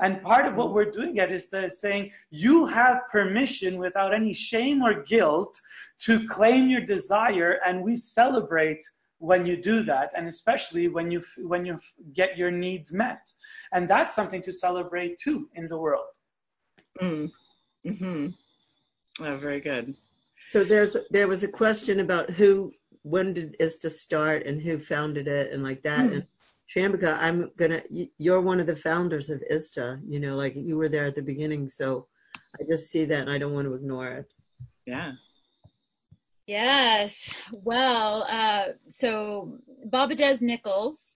and 0.00 0.22
part 0.22 0.46
of 0.46 0.54
what 0.54 0.72
we're 0.72 0.90
doing 0.90 1.18
at 1.18 1.32
is 1.32 1.48
saying 1.80 2.12
you 2.30 2.66
have 2.66 3.08
permission 3.10 3.78
without 3.78 4.14
any 4.14 4.32
shame 4.32 4.82
or 4.82 5.02
guilt 5.02 5.60
to 6.00 6.26
claim 6.28 6.68
your 6.68 6.80
desire, 6.80 7.58
and 7.66 7.82
we 7.82 7.96
celebrate 7.96 8.84
when 9.18 9.44
you 9.44 9.60
do 9.60 9.82
that, 9.82 10.12
and 10.16 10.28
especially 10.28 10.88
when 10.88 11.10
you 11.10 11.22
when 11.38 11.66
you 11.66 11.80
get 12.14 12.38
your 12.38 12.50
needs 12.50 12.92
met, 12.92 13.32
and 13.72 13.90
that's 13.90 14.14
something 14.14 14.42
to 14.42 14.52
celebrate 14.52 15.18
too 15.18 15.48
in 15.54 15.66
the 15.66 15.76
world. 15.76 16.06
Mm. 17.00 17.30
Hmm. 17.84 18.26
Oh, 19.20 19.36
very 19.36 19.60
good. 19.60 19.94
So 20.50 20.64
there's 20.64 20.96
there 21.10 21.28
was 21.28 21.42
a 21.42 21.48
question 21.48 22.00
about 22.00 22.30
who 22.30 22.72
when 23.02 23.32
did 23.32 23.56
ISTA 23.58 23.90
start 23.90 24.46
and 24.46 24.60
who 24.60 24.78
founded 24.78 25.28
it 25.28 25.52
and 25.52 25.62
like 25.62 25.82
that. 25.82 26.06
Mm. 26.06 26.12
And 26.12 26.26
Triambaka, 26.74 27.18
I'm 27.18 27.50
gonna. 27.56 27.82
You're 28.18 28.42
one 28.42 28.60
of 28.60 28.66
the 28.66 28.76
founders 28.76 29.30
of 29.30 29.42
ISTA. 29.50 30.00
You 30.06 30.20
know, 30.20 30.36
like 30.36 30.54
you 30.54 30.76
were 30.76 30.88
there 30.88 31.06
at 31.06 31.14
the 31.14 31.22
beginning, 31.22 31.68
so 31.68 32.06
I 32.60 32.64
just 32.66 32.90
see 32.90 33.04
that, 33.06 33.20
and 33.20 33.30
I 33.30 33.38
don't 33.38 33.54
want 33.54 33.66
to 33.66 33.74
ignore 33.74 34.08
it. 34.08 34.32
Yeah. 34.86 35.12
Yes. 36.46 37.34
Well, 37.52 38.22
uh, 38.22 38.72
so 38.88 39.58
Baba 39.84 40.14
Dez 40.14 40.40
Nichols, 40.40 41.14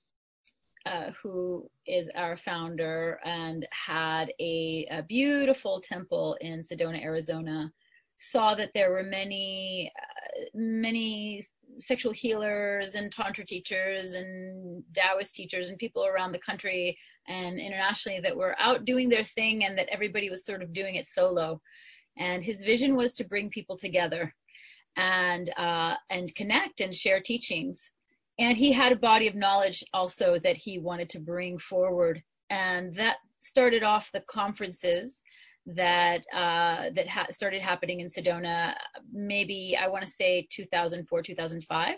uh, 0.84 1.10
who 1.22 1.70
is 1.86 2.10
our 2.14 2.36
founder 2.36 3.18
and 3.24 3.66
had 3.70 4.30
a, 4.40 4.86
a, 4.90 5.02
beautiful 5.02 5.80
temple 5.80 6.36
in 6.42 6.62
Sedona, 6.62 7.02
Arizona, 7.02 7.72
saw 8.18 8.54
that 8.54 8.72
there 8.74 8.90
were 8.90 9.04
many, 9.04 9.90
uh, 9.98 10.44
many 10.54 11.42
sexual 11.78 12.12
healers 12.12 12.94
and 12.94 13.12
tantra 13.12 13.44
teachers 13.44 14.14
and 14.14 14.82
Taoist 14.94 15.34
teachers 15.34 15.68
and 15.68 15.78
people 15.78 16.06
around 16.06 16.32
the 16.32 16.38
country 16.38 16.98
and 17.28 17.58
internationally 17.58 18.20
that 18.20 18.36
were 18.36 18.56
out 18.58 18.84
doing 18.84 19.08
their 19.08 19.24
thing 19.24 19.64
and 19.64 19.76
that 19.78 19.88
everybody 19.88 20.30
was 20.30 20.44
sort 20.44 20.62
of 20.62 20.72
doing 20.72 20.96
it 20.96 21.06
solo. 21.06 21.60
And 22.18 22.42
his 22.42 22.62
vision 22.62 22.94
was 22.94 23.12
to 23.14 23.24
bring 23.24 23.50
people 23.50 23.76
together 23.76 24.34
and 24.96 25.50
uh, 25.56 25.94
and 26.10 26.34
connect 26.34 26.80
and 26.80 26.94
share 26.94 27.20
teachings. 27.20 27.90
And 28.38 28.56
he 28.56 28.72
had 28.72 28.92
a 28.92 28.96
body 28.96 29.28
of 29.28 29.34
knowledge 29.34 29.84
also 29.94 30.38
that 30.40 30.56
he 30.56 30.78
wanted 30.78 31.08
to 31.10 31.20
bring 31.20 31.58
forward, 31.58 32.22
and 32.50 32.94
that 32.94 33.16
started 33.40 33.82
off 33.82 34.10
the 34.12 34.22
conferences 34.22 35.22
that 35.66 36.22
uh, 36.32 36.90
that 36.94 37.08
ha- 37.08 37.26
started 37.30 37.62
happening 37.62 38.00
in 38.00 38.08
Sedona, 38.08 38.74
maybe 39.12 39.76
I 39.80 39.88
want 39.88 40.04
to 40.04 40.10
say 40.10 40.46
2004, 40.50 41.22
2005. 41.22 41.94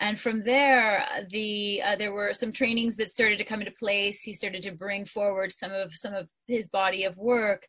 And 0.00 0.18
from 0.18 0.42
there, 0.42 1.04
the 1.30 1.80
uh, 1.82 1.96
there 1.96 2.12
were 2.12 2.34
some 2.34 2.50
trainings 2.50 2.96
that 2.96 3.12
started 3.12 3.38
to 3.38 3.44
come 3.44 3.60
into 3.60 3.72
place. 3.72 4.20
He 4.22 4.32
started 4.32 4.62
to 4.64 4.72
bring 4.72 5.06
forward 5.06 5.52
some 5.52 5.72
of 5.72 5.94
some 5.94 6.12
of 6.12 6.28
his 6.48 6.66
body 6.68 7.04
of 7.04 7.16
work, 7.16 7.66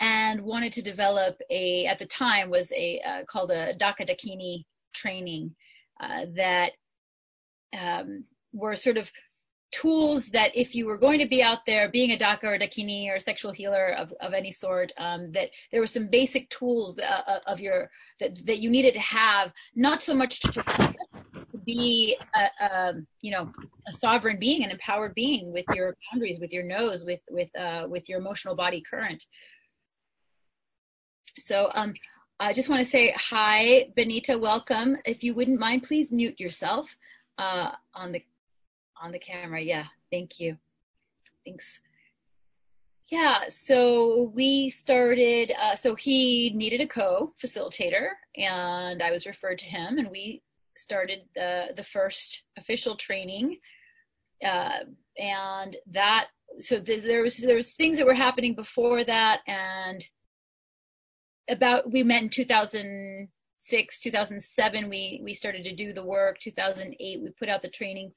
and 0.00 0.40
wanted 0.40 0.72
to 0.72 0.82
develop 0.82 1.36
a 1.50 1.86
at 1.86 1.98
the 1.98 2.06
time 2.06 2.48
was 2.48 2.72
a 2.72 3.00
uh, 3.06 3.24
called 3.24 3.50
a 3.50 3.74
Daka 3.74 4.06
Dakini 4.06 4.64
training 4.94 5.54
uh, 6.00 6.26
that 6.34 6.72
um, 7.78 8.24
were 8.54 8.74
sort 8.74 8.96
of 8.96 9.10
tools 9.72 10.26
that 10.26 10.50
if 10.54 10.74
you 10.74 10.86
were 10.86 10.96
going 10.96 11.18
to 11.18 11.26
be 11.26 11.42
out 11.42 11.58
there 11.66 11.90
being 11.90 12.12
a 12.12 12.18
daka 12.18 12.46
or 12.46 12.54
a 12.54 12.58
dakini 12.58 13.08
or 13.10 13.16
a 13.16 13.20
sexual 13.20 13.52
healer 13.52 13.94
of, 13.98 14.12
of 14.20 14.32
any 14.32 14.50
sort 14.50 14.92
um, 14.98 15.32
that 15.32 15.50
there 15.72 15.80
were 15.80 15.86
some 15.86 16.06
basic 16.06 16.48
tools 16.50 16.94
that, 16.94 17.10
uh, 17.10 17.30
uh, 17.30 17.40
of 17.46 17.60
your 17.60 17.90
that, 18.20 18.38
that 18.46 18.58
you 18.58 18.70
needed 18.70 18.94
to 18.94 19.00
have 19.00 19.52
not 19.74 20.02
so 20.02 20.14
much 20.14 20.40
to, 20.40 20.52
to 20.52 21.58
be 21.64 22.16
a, 22.34 22.64
a, 22.64 22.92
you 23.20 23.32
know 23.32 23.50
a 23.88 23.92
sovereign 23.92 24.38
being 24.38 24.62
an 24.62 24.70
empowered 24.70 25.14
being 25.14 25.52
with 25.52 25.64
your 25.74 25.96
boundaries 26.12 26.38
with 26.40 26.52
your 26.52 26.64
nose 26.64 27.04
with 27.04 27.20
with 27.30 27.50
uh, 27.58 27.86
with 27.88 28.08
your 28.08 28.18
emotional 28.20 28.54
body 28.54 28.82
current 28.88 29.24
so 31.36 31.70
um, 31.74 31.92
I 32.38 32.52
just 32.52 32.68
want 32.68 32.80
to 32.80 32.86
say 32.86 33.14
hi, 33.16 33.88
Benita. 33.94 34.38
Welcome. 34.38 34.96
If 35.04 35.22
you 35.22 35.34
wouldn't 35.34 35.60
mind, 35.60 35.82
please 35.82 36.12
mute 36.12 36.38
yourself 36.38 36.96
uh, 37.38 37.72
on 37.94 38.12
the 38.12 38.22
on 39.00 39.12
the 39.12 39.18
camera. 39.18 39.60
Yeah, 39.60 39.84
thank 40.10 40.40
you. 40.40 40.56
Thanks. 41.44 41.80
Yeah, 43.10 43.42
so 43.48 44.32
we 44.34 44.68
started, 44.68 45.52
uh, 45.60 45.76
so 45.76 45.94
he 45.94 46.50
needed 46.56 46.80
a 46.80 46.88
co 46.88 47.32
facilitator, 47.40 48.08
and 48.36 49.00
I 49.00 49.12
was 49.12 49.26
referred 49.26 49.58
to 49.58 49.66
him, 49.66 49.98
and 49.98 50.10
we 50.10 50.42
started 50.76 51.20
the, 51.36 51.72
the 51.76 51.84
first 51.84 52.42
official 52.58 52.96
training. 52.96 53.58
Uh, 54.44 54.80
and 55.18 55.76
that, 55.86 56.26
so 56.58 56.80
th- 56.80 57.04
there 57.04 57.22
was 57.22 57.36
there 57.38 57.54
was 57.54 57.72
things 57.72 57.96
that 57.98 58.06
were 58.06 58.14
happening 58.14 58.54
before 58.54 59.04
that, 59.04 59.40
and 59.46 60.04
about 61.48 61.90
we 61.90 62.02
met 62.02 62.22
in 62.22 62.28
2006, 62.28 64.00
2007. 64.00 64.88
We 64.88 65.20
we 65.22 65.32
started 65.32 65.64
to 65.64 65.74
do 65.74 65.92
the 65.92 66.04
work. 66.04 66.38
2008, 66.40 67.22
we 67.22 67.30
put 67.30 67.48
out 67.48 67.62
the 67.62 67.68
trainings 67.68 68.16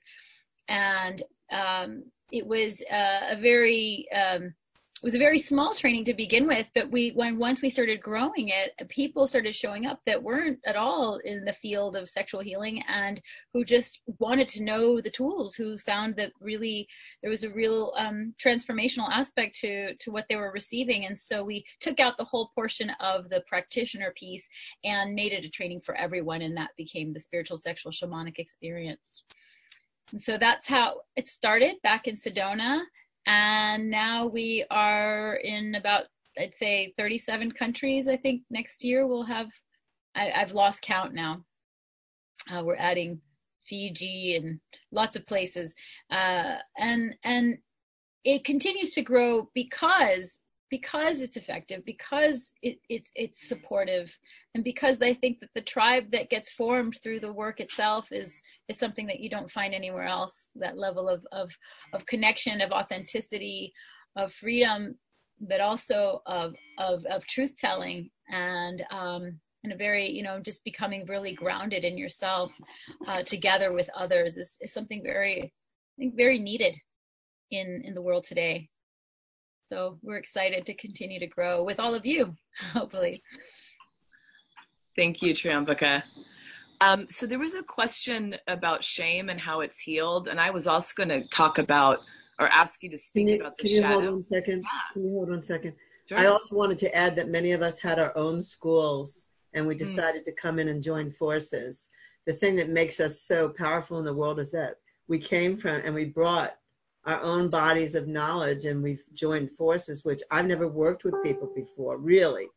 and 0.69 1.21
um, 1.51 2.03
it 2.31 2.45
was 2.45 2.83
uh, 2.91 3.27
a 3.31 3.35
very 3.35 4.07
um, 4.15 4.53
it 5.01 5.05
was 5.05 5.15
a 5.15 5.19
very 5.19 5.39
small 5.39 5.73
training 5.73 6.03
to 6.03 6.13
begin 6.13 6.45
with 6.45 6.67
but 6.75 6.91
we 6.91 7.11
when 7.11 7.37
once 7.37 7.61
we 7.61 7.69
started 7.69 8.01
growing 8.01 8.49
it 8.49 8.73
people 8.89 9.25
started 9.27 9.55
showing 9.55 9.85
up 9.85 10.01
that 10.05 10.21
weren't 10.21 10.59
at 10.65 10.75
all 10.75 11.17
in 11.23 11.45
the 11.45 11.53
field 11.53 11.95
of 11.95 12.09
sexual 12.09 12.41
healing 12.41 12.83
and 12.89 13.21
who 13.53 13.63
just 13.63 14.01
wanted 14.19 14.45
to 14.45 14.61
know 14.61 14.99
the 14.99 15.09
tools 15.09 15.55
who 15.55 15.77
found 15.77 16.17
that 16.17 16.33
really 16.41 16.85
there 17.21 17.31
was 17.31 17.45
a 17.45 17.49
real 17.49 17.93
um, 17.97 18.33
transformational 18.43 19.09
aspect 19.09 19.55
to 19.55 19.95
to 19.95 20.11
what 20.11 20.25
they 20.27 20.35
were 20.35 20.51
receiving. 20.51 21.05
And 21.05 21.17
so 21.17 21.45
we 21.45 21.63
took 21.79 22.01
out 22.01 22.17
the 22.17 22.25
whole 22.25 22.51
portion 22.53 22.91
of 22.99 23.29
the 23.29 23.41
practitioner 23.47 24.11
piece 24.17 24.49
and 24.83 25.15
made 25.15 25.31
it 25.31 25.45
a 25.45 25.49
training 25.49 25.79
for 25.79 25.95
everyone 25.95 26.41
and 26.41 26.57
that 26.57 26.71
became 26.77 27.13
the 27.13 27.21
spiritual 27.21 27.57
sexual 27.57 27.93
shamanic 27.93 28.37
experience 28.37 29.23
and 30.11 30.21
so 30.21 30.37
that's 30.37 30.67
how 30.67 31.01
it 31.15 31.27
started 31.27 31.75
back 31.83 32.07
in 32.07 32.15
Sedona. 32.15 32.81
And 33.25 33.89
now 33.89 34.25
we 34.25 34.65
are 34.71 35.35
in 35.35 35.75
about, 35.75 36.05
I'd 36.37 36.55
say, 36.55 36.93
37 36.97 37.51
countries. 37.51 38.07
I 38.07 38.17
think 38.17 38.41
next 38.49 38.83
year 38.83 39.05
we'll 39.05 39.23
have, 39.23 39.49
I, 40.15 40.25
have 40.33 40.53
lost 40.53 40.81
count 40.81 41.13
now. 41.13 41.43
Uh, 42.51 42.63
we're 42.63 42.75
adding 42.77 43.21
Fiji 43.65 44.35
and 44.35 44.59
lots 44.91 45.15
of 45.15 45.27
places. 45.27 45.75
Uh, 46.09 46.55
and, 46.77 47.15
and 47.23 47.59
it 48.23 48.43
continues 48.43 48.93
to 48.93 49.01
grow 49.01 49.49
because 49.53 50.39
because 50.69 51.21
it's 51.21 51.37
effective, 51.37 51.83
because 51.85 52.53
it, 52.61 52.77
it's 52.89 53.09
it's 53.15 53.47
supportive, 53.47 54.17
and 54.53 54.63
because 54.63 54.97
they 54.97 55.13
think 55.13 55.39
that 55.39 55.49
the 55.55 55.61
tribe 55.61 56.11
that 56.11 56.29
gets 56.29 56.51
formed 56.51 56.97
through 57.01 57.19
the 57.19 57.33
work 57.33 57.59
itself 57.59 58.07
is 58.11 58.41
is 58.67 58.77
something 58.77 59.07
that 59.07 59.19
you 59.19 59.29
don't 59.29 59.51
find 59.51 59.73
anywhere 59.73 60.05
else. 60.05 60.51
That 60.55 60.77
level 60.77 61.09
of 61.09 61.25
of 61.31 61.51
of 61.93 62.05
connection, 62.05 62.61
of 62.61 62.71
authenticity, 62.71 63.73
of 64.15 64.33
freedom, 64.33 64.95
but 65.39 65.61
also 65.61 66.21
of 66.25 66.55
of 66.77 67.05
of 67.05 67.25
truth 67.25 67.55
telling 67.57 68.09
and 68.29 68.83
um, 68.91 69.39
and 69.63 69.73
a 69.73 69.77
very 69.77 70.09
you 70.09 70.23
know 70.23 70.39
just 70.39 70.63
becoming 70.63 71.05
really 71.05 71.33
grounded 71.33 71.83
in 71.83 71.97
yourself 71.97 72.51
uh, 73.07 73.23
together 73.23 73.73
with 73.73 73.89
others 73.95 74.37
is, 74.37 74.57
is 74.61 74.73
something 74.73 75.01
very 75.03 75.43
I 75.43 75.95
think 75.97 76.15
very 76.15 76.39
needed 76.39 76.77
in 77.51 77.81
in 77.83 77.93
the 77.93 78.01
world 78.01 78.23
today. 78.23 78.69
So 79.71 79.99
we're 80.01 80.17
excited 80.17 80.65
to 80.65 80.73
continue 80.73 81.19
to 81.19 81.27
grow 81.27 81.63
with 81.63 81.79
all 81.79 81.93
of 81.93 82.05
you, 82.05 82.35
hopefully. 82.73 83.21
Thank 84.95 85.21
you, 85.21 85.33
Triambaka. 85.33 86.01
Um, 86.81 87.07
so 87.09 87.27
there 87.27 87.39
was 87.39 87.53
a 87.53 87.61
question 87.61 88.35
about 88.47 88.83
shame 88.83 89.29
and 89.29 89.39
how 89.39 89.59
it's 89.59 89.79
healed, 89.79 90.27
and 90.27 90.39
I 90.39 90.49
was 90.49 90.65
also 90.65 90.93
going 90.95 91.09
to 91.09 91.27
talk 91.27 91.59
about 91.59 91.99
or 92.39 92.47
ask 92.51 92.81
you 92.81 92.89
to 92.89 92.97
speak 92.97 93.27
you, 93.27 93.35
about 93.35 93.57
the 93.57 93.63
can 93.63 93.71
you 93.71 93.81
shadow. 93.81 93.99
Hold 93.99 94.13
one 94.13 94.23
second? 94.23 94.61
Yeah. 94.61 94.93
Can 94.93 95.03
you 95.03 95.11
hold 95.11 95.29
one 95.29 95.43
second? 95.43 95.73
Sure. 96.07 96.17
I 96.17 96.25
also 96.25 96.55
wanted 96.55 96.79
to 96.79 96.95
add 96.95 97.15
that 97.17 97.29
many 97.29 97.51
of 97.51 97.61
us 97.61 97.79
had 97.79 97.99
our 97.99 98.17
own 98.17 98.41
schools, 98.41 99.27
and 99.53 99.67
we 99.67 99.75
hmm. 99.75 99.79
decided 99.79 100.21
mm. 100.23 100.25
to 100.25 100.31
come 100.31 100.57
in 100.57 100.69
and 100.69 100.81
join 100.81 101.11
forces. 101.11 101.89
The 102.25 102.33
thing 102.33 102.55
that 102.55 102.69
makes 102.69 102.99
us 102.99 103.21
so 103.21 103.49
powerful 103.49 103.99
in 103.99 104.05
the 104.05 104.13
world 104.13 104.39
is 104.39 104.51
that 104.51 104.75
we 105.07 105.19
came 105.19 105.57
from 105.57 105.81
and 105.83 105.93
we 105.93 106.05
brought 106.05 106.55
our 107.09 107.21
own 107.23 107.49
bodies 107.49 107.95
of 107.95 108.07
knowledge 108.07 108.65
and 108.65 108.83
we've 108.83 109.03
joined 109.13 109.51
forces, 109.51 110.05
which 110.05 110.21
I've 110.29 110.45
never 110.45 110.67
worked 110.67 111.03
with 111.03 111.23
people 111.23 111.49
before, 111.55 111.97
really. 111.97 112.47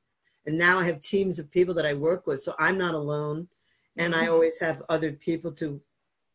And 0.44 0.58
now 0.58 0.78
I 0.78 0.84
have 0.84 1.00
teams 1.00 1.38
of 1.38 1.50
people 1.50 1.72
that 1.74 1.86
I 1.86 1.94
work 1.94 2.26
with, 2.26 2.42
so 2.42 2.54
I'm 2.58 2.76
not 2.76 2.94
alone, 2.94 3.48
and 3.96 4.14
I 4.14 4.24
mm-hmm. 4.24 4.32
always 4.32 4.58
have 4.58 4.82
other 4.88 5.12
people 5.12 5.52
to 5.52 5.80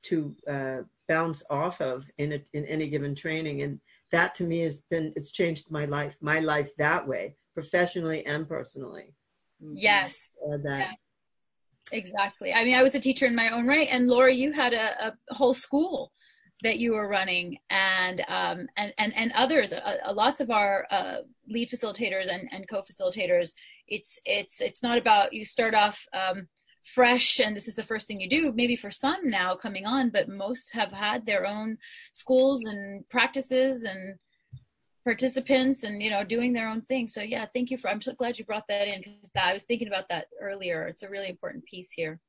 to 0.03 0.35
uh, 0.47 0.77
bounce 1.07 1.43
off 1.49 1.81
of 1.81 2.09
in 2.17 2.33
a, 2.33 2.39
in 2.53 2.65
any 2.65 2.87
given 2.87 3.13
training, 3.13 3.61
and 3.61 3.79
that 4.11 4.33
to 4.35 4.45
me 4.45 4.61
has 4.61 4.79
been 4.89 5.13
it's 5.15 5.31
changed 5.31 5.69
my 5.69 5.85
life, 5.85 6.17
my 6.19 6.39
life 6.39 6.71
that 6.77 7.07
way 7.07 7.35
professionally 7.53 8.25
and 8.25 8.47
personally. 8.47 9.13
Yes. 9.59 10.31
Or 10.41 10.57
that. 10.59 10.79
Yeah. 10.79 10.91
Exactly. 11.91 12.53
I 12.53 12.63
mean, 12.63 12.75
I 12.75 12.83
was 12.83 12.95
a 12.95 12.99
teacher 12.99 13.25
in 13.25 13.35
my 13.35 13.49
own 13.49 13.67
right, 13.67 13.87
and 13.91 14.07
Laura, 14.07 14.33
you 14.33 14.53
had 14.53 14.73
a, 14.73 15.13
a 15.29 15.33
whole 15.33 15.53
school 15.53 16.11
that 16.63 16.79
you 16.79 16.93
were 16.93 17.07
running, 17.07 17.57
and 17.69 18.21
um, 18.27 18.67
and 18.77 18.93
and 18.97 19.15
and 19.15 19.31
others. 19.33 19.73
Uh, 19.73 19.97
uh, 20.05 20.13
lots 20.13 20.39
of 20.39 20.49
our 20.49 20.87
uh, 20.89 21.17
lead 21.47 21.69
facilitators 21.69 22.27
and, 22.27 22.49
and 22.51 22.67
co-facilitators. 22.67 23.53
It's 23.87 24.19
it's 24.25 24.61
it's 24.61 24.83
not 24.83 24.97
about 24.97 25.33
you 25.33 25.45
start 25.45 25.75
off 25.75 26.05
um, 26.13 26.47
fresh 26.83 27.39
and 27.39 27.55
this 27.55 27.67
is 27.67 27.75
the 27.75 27.83
first 27.83 28.07
thing 28.07 28.19
you 28.19 28.29
do. 28.29 28.51
Maybe 28.55 28.75
for 28.75 28.91
some 28.91 29.29
now 29.29 29.55
coming 29.55 29.85
on, 29.85 30.09
but 30.09 30.29
most 30.29 30.73
have 30.73 30.91
had 30.91 31.25
their 31.25 31.45
own 31.45 31.77
schools 32.11 32.63
and 32.65 33.07
practices 33.09 33.83
and 33.83 34.17
participants 35.07 35.83
and 35.83 36.03
you 36.03 36.09
know 36.09 36.21
doing 36.21 36.51
their 36.51 36.67
own 36.67 36.81
thing 36.81 37.07
so 37.07 37.21
yeah 37.21 37.45
thank 37.53 37.71
you 37.71 37.77
for 37.77 37.89
i'm 37.89 38.01
so 38.01 38.13
glad 38.13 38.37
you 38.37 38.43
brought 38.43 38.67
that 38.67 38.89
in 38.89 38.99
because 38.99 39.31
i 39.41 39.53
was 39.53 39.63
thinking 39.63 39.87
about 39.87 40.03
that 40.09 40.25
earlier 40.41 40.85
it's 40.85 41.01
a 41.01 41.07
really 41.07 41.29
important 41.29 41.63
piece 41.63 41.93
here 41.93 42.19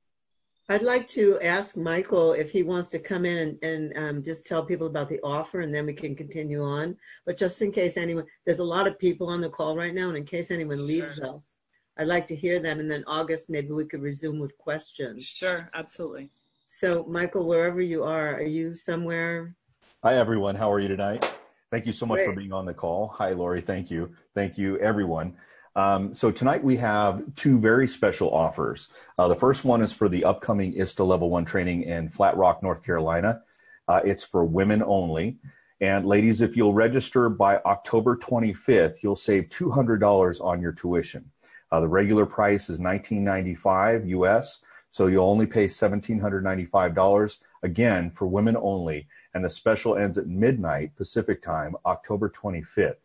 i'd 0.71 0.83
like 0.83 1.07
to 1.07 1.39
ask 1.41 1.77
michael 1.77 2.33
if 2.33 2.51
he 2.51 2.63
wants 2.63 2.89
to 2.89 2.99
come 2.99 3.25
in 3.25 3.39
and, 3.39 3.65
and 3.65 3.97
um, 3.97 4.23
just 4.23 4.47
tell 4.47 4.65
people 4.65 4.87
about 4.87 5.09
the 5.09 5.21
offer 5.23 5.61
and 5.61 5.75
then 5.75 5.87
we 5.87 5.93
can 5.93 6.15
continue 6.15 6.63
on 6.63 6.97
but 7.27 7.37
just 7.37 7.61
in 7.63 7.73
case 7.73 7.97
anyone 7.97 8.25
there's 8.45 8.59
a 8.59 8.65
lot 8.65 8.87
of 8.87 8.99
people 8.99 9.29
on 9.29 9.41
the 9.41 9.49
call 9.49 9.77
right 9.77 9.95
now 9.95 10.09
and 10.09 10.17
in 10.17 10.25
case 10.25 10.51
anyone 10.51 10.87
leaves 10.87 11.17
sure. 11.17 11.35
us 11.35 11.57
i'd 11.99 12.07
like 12.07 12.27
to 12.27 12.37
hear 12.37 12.61
them 12.61 12.81
and 12.81 12.91
then 12.91 13.05
august 13.07 13.51
maybe 13.51 13.71
we 13.71 13.85
could 13.85 14.03
resume 14.03 14.39
with 14.39 14.57
questions 14.59 15.25
sure 15.25 15.71
absolutely 15.75 16.31
so 16.67 17.05
michael 17.09 17.47
wherever 17.47 17.81
you 17.81 18.05
are 18.05 18.35
are 18.35 18.43
you 18.43 18.75
somewhere 18.77 19.55
hi 20.03 20.17
everyone 20.17 20.55
how 20.55 20.71
are 20.71 20.81
you 20.81 20.89
tonight 20.89 21.25
Thank 21.71 21.85
you 21.85 21.93
so 21.93 22.07
much 22.07 22.19
Great. 22.19 22.29
for 22.29 22.33
being 22.33 22.53
on 22.53 22.65
the 22.65 22.73
call. 22.73 23.09
Hi, 23.19 23.33
Laurie. 23.33 23.61
Thank 23.61 23.91
you. 23.91 24.15
Thank 24.35 24.57
you, 24.57 24.79
everyone. 24.79 25.35
Um, 25.79 26.13
so 26.13 26.33
tonight 26.33 26.65
we 26.65 26.77
have 26.79 27.23
two 27.37 27.57
very 27.61 27.87
special 27.87 28.35
offers. 28.35 28.89
Uh, 29.17 29.29
the 29.29 29.37
first 29.37 29.65
one 29.65 29.81
is 29.81 29.93
for 29.93 30.09
the 30.09 30.25
upcoming 30.25 30.73
ISTA 30.73 31.05
Level 31.05 31.31
1 31.31 31.45
training 31.45 31.85
in 31.85 32.09
Flat 32.09 32.37
Rock, 32.37 32.65
North 32.65 32.83
Carolina. 32.83 33.43
Uh, 33.87 34.01
it's 34.05 34.25
for 34.25 34.45
women 34.45 34.83
only. 34.83 35.39
And 35.81 36.05
ladies, 36.05 36.41
if 36.41 36.57
you'll 36.57 36.75
register 36.75 37.29
by 37.29 37.59
October 37.59 38.17
25th, 38.17 39.05
you'll 39.05 39.15
save 39.15 39.51
$200 39.51 40.45
on 40.45 40.61
your 40.61 40.73
tuition. 40.73 41.31
Uh, 41.71 41.79
the 41.79 41.87
regular 41.87 42.27
price 42.27 42.69
is 42.69 42.81
$19.95 42.81 44.09
US, 44.09 44.63
so 44.91 45.07
you'll 45.07 45.31
only 45.31 45.47
pay 45.47 45.67
$1,795, 45.67 47.39
again, 47.63 48.11
for 48.11 48.27
women 48.27 48.57
only 48.61 49.07
and 49.33 49.45
the 49.45 49.51
special 49.51 49.97
ends 49.97 50.19
at 50.19 50.27
midnight 50.27 50.97
Pacific 50.97 51.41
time, 51.41 51.77
October 51.87 52.29
25th. 52.29 52.97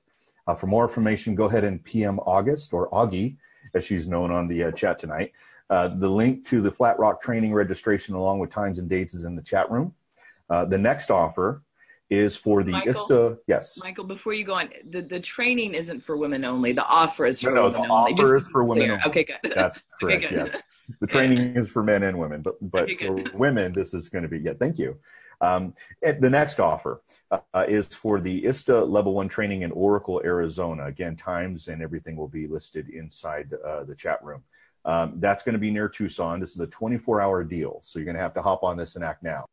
Uh, 0.48 0.56
for 0.56 0.68
more 0.68 0.84
information, 0.84 1.36
go 1.36 1.46
ahead 1.46 1.64
and 1.64 1.84
PM 1.84 2.20
August 2.20 2.74
or 2.74 2.90
Augie, 2.90 3.38
as 3.74 3.86
she's 3.86 4.08
known 4.08 4.32
on 4.32 4.48
the 4.48 4.66
uh, 4.66 4.72
chat 4.72 5.00
tonight. 5.00 5.32
Uh, 5.70 5.88
the 5.88 6.08
link 6.08 6.46
to 6.46 6.62
the 6.62 6.72
Flat 6.72 7.00
Rock 7.00 7.22
training 7.22 7.54
registration 7.54 8.14
along 8.14 8.40
with 8.40 8.50
times 8.50 8.80
and 8.80 8.90
dates 8.90 9.14
is 9.14 9.26
in 9.26 9.36
the 9.36 9.42
chat 9.42 9.72
room. 9.72 9.94
Uh, 10.50 10.66
the 10.66 10.78
next 10.78 11.10
offer 11.10 11.64
is 12.10 12.36
for 12.36 12.64
the 12.64 12.72
Michael, 12.72 12.92
ISTA. 12.92 13.38
Yes. 13.48 13.80
Michael, 13.82 14.04
before 14.04 14.34
you 14.34 14.44
go 14.44 14.54
on, 14.54 14.70
the, 14.90 15.02
the 15.02 15.20
training 15.20 15.74
isn't 15.74 16.02
for 16.02 16.18
women 16.18 16.44
only. 16.44 16.74
The 16.74 16.86
offer 16.86 17.26
is 17.26 17.42
for 17.42 17.52
no, 17.52 17.64
women 17.64 17.82
the 17.84 17.88
only. 17.88 18.14
offer 18.14 18.36
is 18.38 18.48
for 18.50 18.64
women 18.64 18.92
only. 18.92 19.04
Okay, 19.08 19.24
good. 19.24 19.54
That's 19.56 19.80
correct, 20.00 20.26
okay, 20.26 20.36
yes. 20.36 20.58
The 21.00 21.08
training 21.08 21.56
is 21.56 21.72
for 21.72 21.82
men 21.82 22.04
and 22.04 22.20
women, 22.20 22.42
but, 22.42 22.56
but 22.62 22.84
okay, 22.84 23.08
for 23.08 23.38
women, 23.38 23.72
this 23.72 23.94
is 23.94 24.10
going 24.10 24.24
to 24.24 24.28
be, 24.28 24.40
yeah, 24.40 24.52
thank 24.60 24.78
you. 24.78 24.98
Um, 25.44 25.74
the 26.02 26.30
next 26.30 26.62
offer 26.62 27.02
uh, 27.30 27.66
is 27.68 27.88
for 27.88 28.22
the 28.22 28.46
ISTA 28.46 28.86
Level 28.86 29.14
1 29.14 29.28
training 29.28 29.64
in 29.64 29.72
Oracle, 29.72 30.22
Arizona. 30.24 30.86
Again, 30.86 31.18
times 31.18 31.68
and 31.68 31.82
everything 31.82 32.16
will 32.16 32.30
be 32.30 32.48
listed 32.48 32.88
inside 32.90 33.54
uh, 33.66 33.84
the 33.84 33.96
chat 33.96 34.24
room. 34.24 34.42
Um, 34.86 35.16
that's 35.18 35.44
going 35.44 35.54
to 35.54 35.60
be 35.60 35.72
near 35.72 35.90
Tucson. 35.90 36.40
This 36.40 36.52
is 36.52 36.60
a 36.62 36.68
24 36.68 37.20
hour 37.20 37.44
deal. 37.44 37.80
So 37.84 38.00
you're 38.00 38.06
going 38.06 38.16
to 38.16 38.22
have 38.22 38.34
to 38.36 38.42
hop 38.42 38.64
on 38.64 38.78
this 38.78 38.96
and 38.96 39.04
act 39.04 39.22
now. 39.22 39.46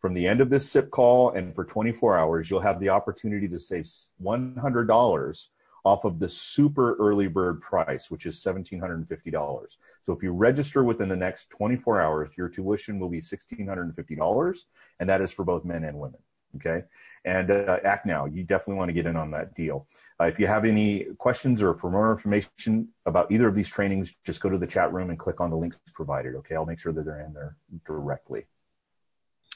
From 0.00 0.14
the 0.14 0.26
end 0.26 0.40
of 0.40 0.48
this 0.50 0.68
SIP 0.70 0.90
call 0.90 1.30
and 1.30 1.54
for 1.54 1.64
24 1.64 2.16
hours, 2.18 2.50
you'll 2.50 2.60
have 2.60 2.80
the 2.80 2.90
opportunity 2.90 3.48
to 3.48 3.58
save 3.58 3.86
$100 4.22 5.46
off 5.84 6.04
of 6.04 6.18
the 6.18 6.28
super 6.28 6.94
early 6.94 7.28
bird 7.28 7.60
price, 7.60 8.10
which 8.10 8.24
is 8.26 8.42
$1,750. 8.42 9.76
So 10.02 10.12
if 10.12 10.22
you 10.22 10.32
register 10.32 10.82
within 10.82 11.08
the 11.08 11.16
next 11.16 11.50
24 11.50 12.00
hours, 12.00 12.30
your 12.36 12.48
tuition 12.48 12.98
will 12.98 13.10
be 13.10 13.20
$1,650, 13.20 14.64
and 15.00 15.08
that 15.08 15.20
is 15.20 15.30
for 15.30 15.44
both 15.44 15.64
men 15.64 15.84
and 15.84 15.98
women. 15.98 16.20
Okay. 16.56 16.84
And 17.24 17.50
uh, 17.50 17.78
act 17.84 18.06
now. 18.06 18.26
You 18.26 18.44
definitely 18.44 18.76
want 18.76 18.90
to 18.90 18.92
get 18.92 19.06
in 19.06 19.16
on 19.16 19.30
that 19.32 19.54
deal. 19.54 19.86
Uh, 20.20 20.24
if 20.24 20.38
you 20.38 20.46
have 20.46 20.64
any 20.64 21.06
questions 21.18 21.62
or 21.62 21.74
for 21.74 21.90
more 21.90 22.12
information 22.12 22.88
about 23.06 23.32
either 23.32 23.48
of 23.48 23.54
these 23.54 23.68
trainings, 23.68 24.12
just 24.24 24.40
go 24.40 24.48
to 24.50 24.58
the 24.58 24.66
chat 24.66 24.92
room 24.92 25.10
and 25.10 25.18
click 25.18 25.40
on 25.40 25.50
the 25.50 25.56
links 25.56 25.78
provided. 25.94 26.34
Okay. 26.36 26.54
I'll 26.54 26.66
make 26.66 26.78
sure 26.78 26.92
that 26.92 27.04
they're 27.04 27.20
in 27.20 27.32
there 27.32 27.56
directly. 27.86 28.44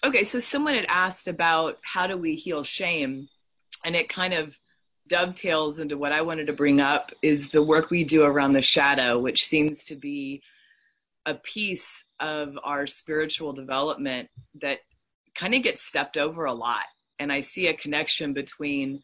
Okay. 0.02 0.24
So 0.24 0.40
someone 0.40 0.74
had 0.74 0.86
asked 0.88 1.28
about 1.28 1.78
how 1.82 2.06
do 2.06 2.16
we 2.16 2.34
heal 2.34 2.64
shame? 2.64 3.28
And 3.84 3.94
it 3.94 4.08
kind 4.08 4.34
of 4.34 4.58
dovetails 5.08 5.78
into 5.80 5.96
what 5.98 6.12
I 6.12 6.22
wanted 6.22 6.46
to 6.46 6.52
bring 6.52 6.80
up 6.80 7.12
is 7.22 7.50
the 7.50 7.62
work 7.62 7.90
we 7.90 8.04
do 8.04 8.24
around 8.24 8.52
the 8.52 8.62
shadow, 8.62 9.18
which 9.18 9.46
seems 9.46 9.84
to 9.84 9.96
be 9.96 10.42
a 11.26 11.34
piece 11.34 12.04
of 12.20 12.58
our 12.64 12.86
spiritual 12.86 13.52
development 13.52 14.28
that 14.60 14.78
kind 15.34 15.54
of 15.54 15.62
gets 15.62 15.82
stepped 15.82 16.16
over 16.16 16.44
a 16.44 16.52
lot. 16.52 16.84
And 17.18 17.32
I 17.32 17.40
see 17.40 17.66
a 17.66 17.74
connection 17.74 18.32
between 18.32 19.02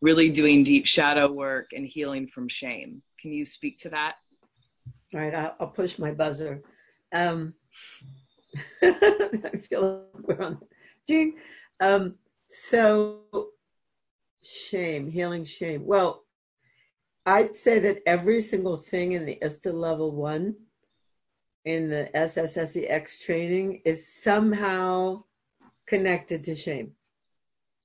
really 0.00 0.28
doing 0.28 0.62
deep 0.62 0.86
shadow 0.86 1.30
work 1.30 1.70
and 1.74 1.86
healing 1.86 2.26
from 2.26 2.48
shame. 2.48 3.02
Can 3.20 3.32
you 3.32 3.44
speak 3.44 3.78
to 3.80 3.88
that? 3.90 4.16
All 5.14 5.20
right, 5.20 5.52
I'll, 5.58 5.68
push 5.68 5.98
my 5.98 6.12
buzzer. 6.12 6.62
Um, 7.12 7.54
I 8.82 9.56
feel 9.68 10.04
like 10.14 10.38
we're 10.38 10.44
on. 10.44 10.58
Ding. 11.06 11.36
Um, 11.80 12.16
so 12.48 13.50
Shame, 14.46 15.10
healing 15.10 15.44
shame. 15.44 15.84
Well, 15.84 16.24
I'd 17.24 17.56
say 17.56 17.80
that 17.80 18.02
every 18.06 18.40
single 18.40 18.76
thing 18.76 19.12
in 19.12 19.26
the 19.26 19.38
ISTA 19.42 19.72
level 19.72 20.12
one 20.12 20.54
in 21.64 21.90
the 21.90 22.08
SSSEX 22.14 23.24
training 23.24 23.82
is 23.84 24.06
somehow 24.22 25.24
connected 25.86 26.44
to 26.44 26.54
shame 26.54 26.92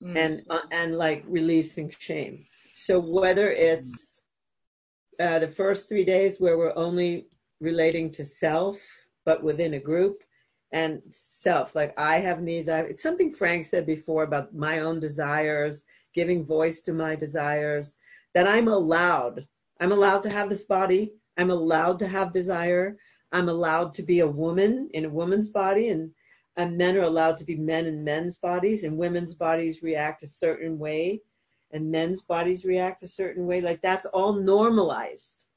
mm. 0.03 0.16
and 0.16 0.43
uh, 0.49 0.62
and 0.72 0.97
like 0.97 1.24
releasing 1.28 1.93
shame. 1.97 2.45
So 2.76 2.99
whether 2.99 3.51
it's 3.51 4.24
uh, 5.20 5.39
the 5.39 5.47
first 5.47 5.89
three 5.89 6.05
days 6.05 6.39
where 6.39 6.57
we're 6.57 6.78
only 6.78 7.28
relating 7.59 8.12
to 8.12 8.24
self, 8.24 8.80
but 9.26 9.43
within 9.43 9.74
a 9.74 9.80
group, 9.80 10.24
and 10.72 11.01
self, 11.09 11.76
like 11.76 11.93
I 11.97 12.20
have 12.20 12.41
needs. 12.41 12.70
I 12.70 12.82
it's 12.82 13.03
something 13.03 13.34
Frank 13.34 13.66
said 13.66 13.86
before 13.86 14.24
about 14.24 14.53
my 14.53 14.80
own 14.80 14.99
desires 14.99 15.86
giving 16.14 16.45
voice 16.45 16.82
to 16.84 16.93
my 16.93 17.16
desires, 17.16 17.97
that 18.34 18.47
I'm 18.47 18.68
allowed. 18.68 19.47
I'm 19.80 19.91
allowed 19.91 20.24
to 20.24 20.30
have 20.30 20.49
this 20.49 20.64
body. 20.64 21.14
I'm 21.38 21.49
allowed 21.49 21.99
to 21.99 22.07
have 22.07 22.32
desire. 22.32 22.97
I'm 23.32 23.49
allowed 23.49 23.93
to 23.95 24.03
be 24.03 24.20
a 24.20 24.28
woman 24.28 24.89
in 24.93 25.05
a 25.05 25.09
woman's 25.09 25.49
body, 25.49 25.89
and, 25.89 26.12
and 26.57 26.78
men 26.78 26.97
are 26.97 27.03
allowed 27.03 27.38
to 27.38 27.45
be 27.45 27.55
men 27.55 27.86
in 27.86 28.03
men's 28.03 28.38
bodies, 28.38 28.84
and 28.84 28.97
women's 28.97 29.36
bodies 29.36 29.82
react 29.82 30.24
a 30.24 30.28
certain 30.28 30.78
way, 30.78 31.22
and 31.72 31.89
men's 31.89 32.22
bodies 32.22 32.66
react 32.66 33.03
a 33.03 33.07
certain 33.07 33.45
way. 33.45 33.62
Like 33.62 33.82
that's 33.82 34.05
all 34.07 34.34
normalized 34.34 35.47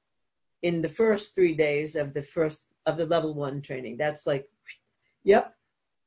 in 0.63 0.81
the 0.81 0.89
first 0.89 1.35
three 1.35 1.55
days 1.55 1.97
of 1.97 2.15
the 2.15 2.23
first 2.23 2.69
of 2.87 2.97
the 2.97 3.07
level 3.07 3.35
one 3.35 3.61
training. 3.61 3.97
That's 3.97 4.27
like, 4.27 4.49
yep, 5.25 5.55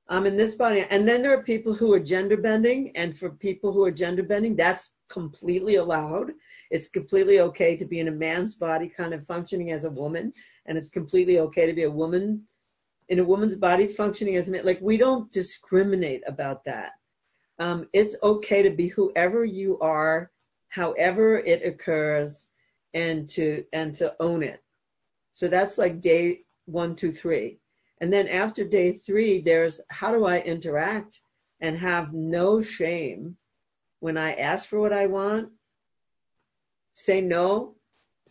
I'm 0.10 0.26
in 0.26 0.38
this 0.38 0.56
body. 0.56 0.86
And 0.90 1.08
then 1.08 1.22
there 1.22 1.38
are 1.38 1.44
people 1.44 1.74
who 1.74 1.94
are 1.94 2.00
gender 2.00 2.38
bending. 2.38 2.92
And 2.96 3.16
for 3.16 3.30
people 3.30 3.74
who 3.74 3.84
are 3.84 3.92
gender 3.92 4.24
bending, 4.24 4.56
that's 4.56 4.92
completely 5.10 5.76
allowed. 5.76 6.32
It's 6.72 6.90
completely 6.90 7.40
okay 7.42 7.76
to 7.76 7.86
be 7.86 8.00
in 8.00 8.08
a 8.08 8.12
man's 8.12 8.56
body, 8.56 8.88
kind 8.90 9.14
of 9.14 9.26
functioning 9.26 9.72
as 9.72 9.84
a 9.84 9.90
woman. 9.90 10.34
And 10.66 10.78
it's 10.78 10.90
completely 10.90 11.40
okay 11.40 11.66
to 11.66 11.74
be 11.74 11.84
a 11.84 11.92
woman 11.92 12.44
in 13.10 13.20
a 13.20 13.24
woman's 13.24 13.56
body 13.56 13.88
functioning 13.88 14.36
as 14.36 14.50
a 14.50 14.52
man. 14.52 14.66
Like, 14.66 14.82
we 14.82 14.98
don't 14.98 15.32
discriminate 15.32 16.24
about 16.28 16.64
that. 16.66 16.92
Um, 17.60 17.88
it's 17.94 18.16
okay 18.22 18.62
to 18.62 18.70
be 18.70 18.88
whoever 18.88 19.46
you 19.46 19.80
are, 19.80 20.32
however 20.70 21.40
it 21.40 21.66
occurs, 21.66 22.52
and 22.94 23.30
to 23.30 23.64
and 23.74 23.96
to 23.96 24.16
own 24.20 24.44
it. 24.44 24.62
So 25.34 25.48
that's 25.48 25.78
like 25.78 26.02
day 26.02 26.42
one, 26.66 26.96
two, 26.96 27.12
three. 27.12 27.60
And 28.00 28.14
then 28.14 28.28
after 28.28 28.64
day 28.64 28.92
three, 28.92 29.42
there's 29.42 29.82
how 29.90 30.12
do 30.12 30.26
I 30.26 30.40
interact 30.42 31.22
and 31.62 31.78
have 31.78 32.14
no 32.14 32.62
shame 32.62 33.38
when 34.00 34.18
I 34.18 34.34
ask 34.36 34.70
for 34.70 34.80
what 34.80 34.94
I 34.94 35.08
want, 35.08 35.50
say 36.94 37.22
no, 37.22 37.76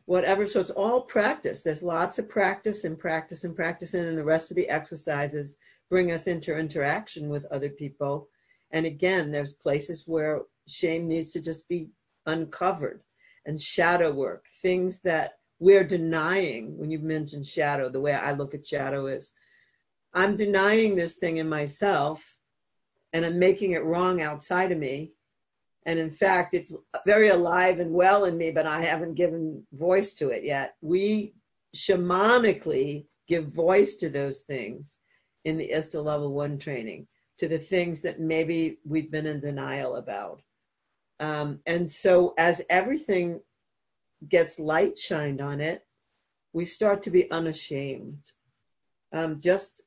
whatever. 0.05 0.47
So 0.47 0.61
it's 0.61 0.71
all 0.71 1.01
practice. 1.01 1.63
There's 1.63 1.83
lots 1.83 2.21
of 2.21 2.29
practice 2.29 2.85
and 2.85 2.97
practice 2.97 3.43
and 3.43 3.57
practice, 3.57 3.95
and 3.95 4.17
the 4.17 4.23
rest 4.23 4.53
of 4.53 4.57
the 4.57 4.69
exercises 4.69 5.59
bring 5.91 6.13
us 6.13 6.29
into 6.29 6.57
interaction 6.57 7.29
with 7.29 7.45
other 7.47 7.71
people. 7.71 8.29
And 8.71 8.87
again, 8.87 9.33
there's 9.33 9.55
places 9.55 10.05
where 10.07 10.43
shame 10.69 11.09
needs 11.09 11.33
to 11.33 11.41
just 11.41 11.69
be 11.69 11.89
uncovered. 12.27 13.03
and 13.47 13.61
shadow 13.61 14.13
work, 14.13 14.45
things 14.61 15.01
that 15.01 15.39
we're 15.59 15.85
denying. 15.85 16.77
When 16.77 16.91
you 16.91 16.99
mentioned 16.99 17.47
shadow, 17.47 17.89
the 17.89 18.01
way 18.01 18.13
I 18.13 18.33
look 18.33 18.55
at 18.55 18.67
shadow 18.67 19.07
is 19.07 19.33
I'm 20.17 20.35
denying 20.35 20.97
this 20.97 21.17
thing 21.17 21.37
in 21.37 21.49
myself 21.49 22.39
and 23.13 23.25
I'm 23.25 23.39
making 23.39 23.73
it 23.73 23.85
wrong 23.85 24.23
outside 24.23 24.73
of 24.73 24.79
me. 24.79 25.13
And 25.85 25.99
in 25.99 26.11
fact, 26.11 26.55
it's 26.55 26.75
very 27.05 27.29
alive 27.29 27.81
and 27.81 27.93
well 27.93 28.25
in 28.25 28.37
me, 28.37 28.51
but 28.51 28.67
I 28.67 28.81
haven't 28.81 29.15
given 29.15 29.65
voice 29.75 30.15
to 30.15 30.31
it 30.31 30.43
yet. 30.43 30.75
We 30.81 31.35
shamanically 31.77 33.07
give 33.29 33.53
voice 33.53 33.95
to 33.97 34.09
those 34.09 34.41
things 34.41 34.99
in 35.45 35.59
the 35.59 35.71
ISTA 35.71 36.01
level 36.01 36.33
one 36.33 36.59
training, 36.59 37.07
to 37.39 37.47
the 37.47 37.59
things 37.59 38.01
that 38.03 38.19
maybe 38.19 38.79
we've 38.85 39.11
been 39.11 39.27
in 39.27 39.39
denial 39.39 39.97
about. 39.97 40.41
Um, 41.21 41.61
and 41.67 41.91
so, 41.91 42.35
as 42.39 42.63
everything 42.69 43.41
gets 44.29 44.59
light 44.59 44.99
shined 44.99 45.41
on 45.41 45.61
it, 45.61 45.87
we 46.53 46.65
start 46.65 47.03
to 47.05 47.11
be 47.11 47.31
unashamed. 47.31 48.33
Um, 49.13 49.41
just, 49.41 49.83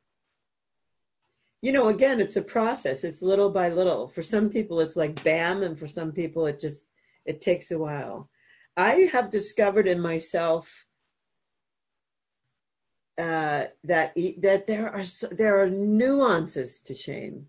you 1.61 1.71
know, 1.71 1.89
again, 1.89 2.21
it's 2.21 2.37
a 2.37 2.41
process. 2.41 3.03
It's 3.03 3.21
little 3.21 3.49
by 3.49 3.69
little. 3.69 4.07
For 4.07 4.21
some 4.21 4.49
people, 4.49 4.79
it's 4.79 4.95
like 4.95 5.23
bam, 5.23 5.63
and 5.63 5.77
for 5.77 5.87
some 5.87 6.11
people, 6.11 6.47
it 6.47 6.59
just 6.59 6.87
it 7.25 7.41
takes 7.41 7.71
a 7.71 7.77
while. 7.77 8.29
I 8.77 9.09
have 9.11 9.29
discovered 9.29 9.87
in 9.87 9.99
myself 9.99 10.87
uh, 13.17 13.65
that 13.83 14.13
that 14.37 14.67
there 14.67 14.89
are 14.89 15.03
there 15.31 15.61
are 15.61 15.69
nuances 15.69 16.79
to 16.81 16.93
shame. 16.93 17.45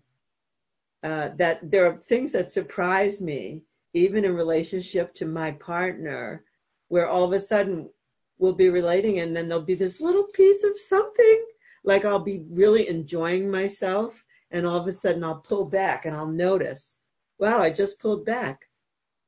Uh, 1.03 1.29
that 1.37 1.59
there 1.71 1.87
are 1.87 1.97
things 1.97 2.31
that 2.33 2.49
surprise 2.49 3.21
me, 3.21 3.63
even 3.93 4.25
in 4.25 4.35
relationship 4.35 5.13
to 5.15 5.25
my 5.25 5.51
partner, 5.53 6.43
where 6.89 7.07
all 7.07 7.23
of 7.23 7.31
a 7.31 7.39
sudden 7.39 7.89
we'll 8.37 8.53
be 8.53 8.69
relating, 8.69 9.19
and 9.19 9.35
then 9.35 9.47
there'll 9.47 9.63
be 9.63 9.73
this 9.73 10.01
little 10.01 10.25
piece 10.33 10.63
of 10.65 10.77
something, 10.77 11.45
like 11.83 12.05
I'll 12.05 12.19
be 12.19 12.43
really 12.49 12.87
enjoying 12.87 13.49
myself, 13.49 14.23
and 14.51 14.65
all 14.65 14.77
of 14.77 14.87
a 14.87 14.91
sudden 14.91 15.23
I'll 15.23 15.39
pull 15.39 15.65
back, 15.65 16.05
and 16.05 16.15
I'll 16.15 16.27
notice, 16.27 16.97
wow, 17.39 17.59
I 17.59 17.71
just 17.71 17.99
pulled 17.99 18.25
back. 18.25 18.61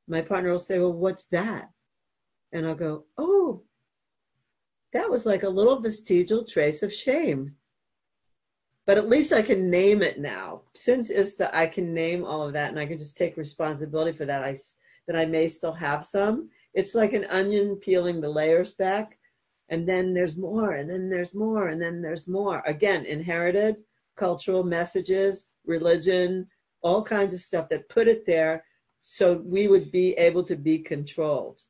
My 0.06 0.22
partner 0.22 0.50
will 0.50 0.58
say, 0.58 0.78
well, 0.78 0.92
what's 0.92 1.26
that? 1.26 1.70
And 2.52 2.66
I'll 2.66 2.74
go, 2.74 3.06
oh, 3.18 3.62
that 4.92 5.10
was 5.10 5.26
like 5.26 5.42
a 5.42 5.48
little 5.48 5.80
vestigial 5.80 6.44
trace 6.44 6.82
of 6.82 6.94
shame. 6.94 7.56
But 8.86 8.98
at 8.98 9.08
least 9.08 9.32
I 9.32 9.42
can 9.42 9.70
name 9.70 10.02
it 10.02 10.20
now. 10.20 10.62
Since 10.74 11.10
ISTA, 11.10 11.56
I 11.56 11.66
can 11.66 11.92
name 11.92 12.24
all 12.24 12.46
of 12.46 12.52
that 12.52 12.70
and 12.70 12.78
I 12.78 12.86
can 12.86 12.98
just 12.98 13.16
take 13.16 13.36
responsibility 13.36 14.12
for 14.12 14.26
that. 14.26 14.44
I, 14.44 14.56
that 15.06 15.16
I 15.16 15.24
may 15.24 15.48
still 15.48 15.72
have 15.72 16.04
some. 16.04 16.50
It's 16.74 16.94
like 16.94 17.12
an 17.12 17.24
onion 17.24 17.76
peeling 17.76 18.20
the 18.20 18.28
layers 18.28 18.74
back. 18.74 19.18
And 19.68 19.88
then 19.88 20.12
there's 20.12 20.36
more, 20.36 20.72
and 20.72 20.88
then 20.88 21.08
there's 21.08 21.34
more, 21.34 21.68
and 21.68 21.80
then 21.80 22.02
there's 22.02 22.28
more. 22.28 22.62
Again, 22.66 23.06
inherited 23.06 23.76
cultural 24.16 24.62
messages, 24.62 25.48
religion, 25.64 26.46
all 26.82 27.02
kinds 27.02 27.34
of 27.34 27.40
stuff 27.40 27.68
that 27.70 27.88
put 27.88 28.08
it 28.08 28.26
there 28.26 28.64
so 29.00 29.34
we 29.44 29.68
would 29.68 29.90
be 29.90 30.12
able 30.14 30.44
to 30.44 30.56
be 30.56 30.78
controlled. 30.78 31.60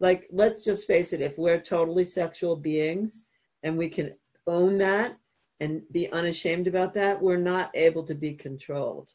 Like 0.00 0.28
let's 0.30 0.62
just 0.62 0.86
face 0.86 1.12
it 1.12 1.20
if 1.20 1.38
we're 1.38 1.60
totally 1.60 2.04
sexual 2.04 2.56
beings 2.56 3.26
and 3.62 3.78
we 3.78 3.88
can 3.88 4.14
own 4.46 4.78
that 4.78 5.16
and 5.60 5.82
be 5.92 6.10
unashamed 6.10 6.66
about 6.66 6.94
that 6.94 7.22
we're 7.22 7.36
not 7.36 7.70
able 7.74 8.02
to 8.04 8.14
be 8.14 8.34
controlled. 8.34 9.10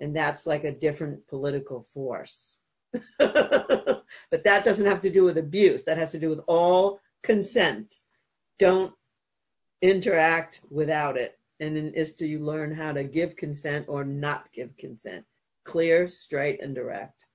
And 0.00 0.14
that's 0.14 0.46
like 0.46 0.64
a 0.64 0.72
different 0.72 1.26
political 1.26 1.82
force 1.82 2.60
but 3.18 4.44
that 4.44 4.64
doesn't 4.64 4.86
have 4.86 5.00
to 5.00 5.10
do 5.10 5.24
with 5.24 5.38
abuse 5.38 5.84
that 5.84 5.98
has 5.98 6.12
to 6.12 6.18
do 6.18 6.28
with 6.30 6.40
all 6.46 7.00
consent 7.22 7.94
don't 8.58 8.94
interact 9.82 10.60
without 10.70 11.16
it 11.16 11.38
and 11.60 11.76
then 11.76 11.92
is 11.94 12.14
do 12.14 12.26
you 12.26 12.38
learn 12.38 12.74
how 12.74 12.92
to 12.92 13.04
give 13.04 13.36
consent 13.36 13.84
or 13.88 14.04
not 14.04 14.50
give 14.52 14.76
consent 14.76 15.24
clear 15.64 16.08
straight 16.08 16.62
and 16.62 16.74
direct 16.74 17.26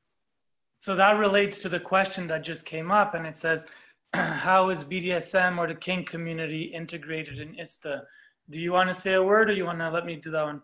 so 0.84 0.98
that 0.98 1.18
relates 1.18 1.60
to 1.60 1.70
the 1.70 1.80
question 1.80 2.28
that 2.28 2.44
just 2.44 2.66
came 2.66 2.92
up, 2.92 3.14
and 3.14 3.26
it 3.26 3.38
says, 3.38 3.64
"How 4.14 4.70
is 4.70 4.84
BDSM 4.84 5.58
or 5.58 5.66
the 5.66 5.76
kink 5.76 6.10
community 6.10 6.64
integrated 6.64 7.40
in 7.40 7.58
ISTA?" 7.58 8.04
Do 8.50 8.60
you 8.60 8.74
want 8.74 8.94
to 8.94 9.02
say 9.02 9.14
a 9.14 9.24
word, 9.24 9.50
or 9.50 9.54
you 9.54 9.64
want 9.64 9.80
to 9.80 9.90
let 9.90 10.06
me 10.06 10.18
do 10.18 10.30
that 10.32 10.44
one? 10.44 10.62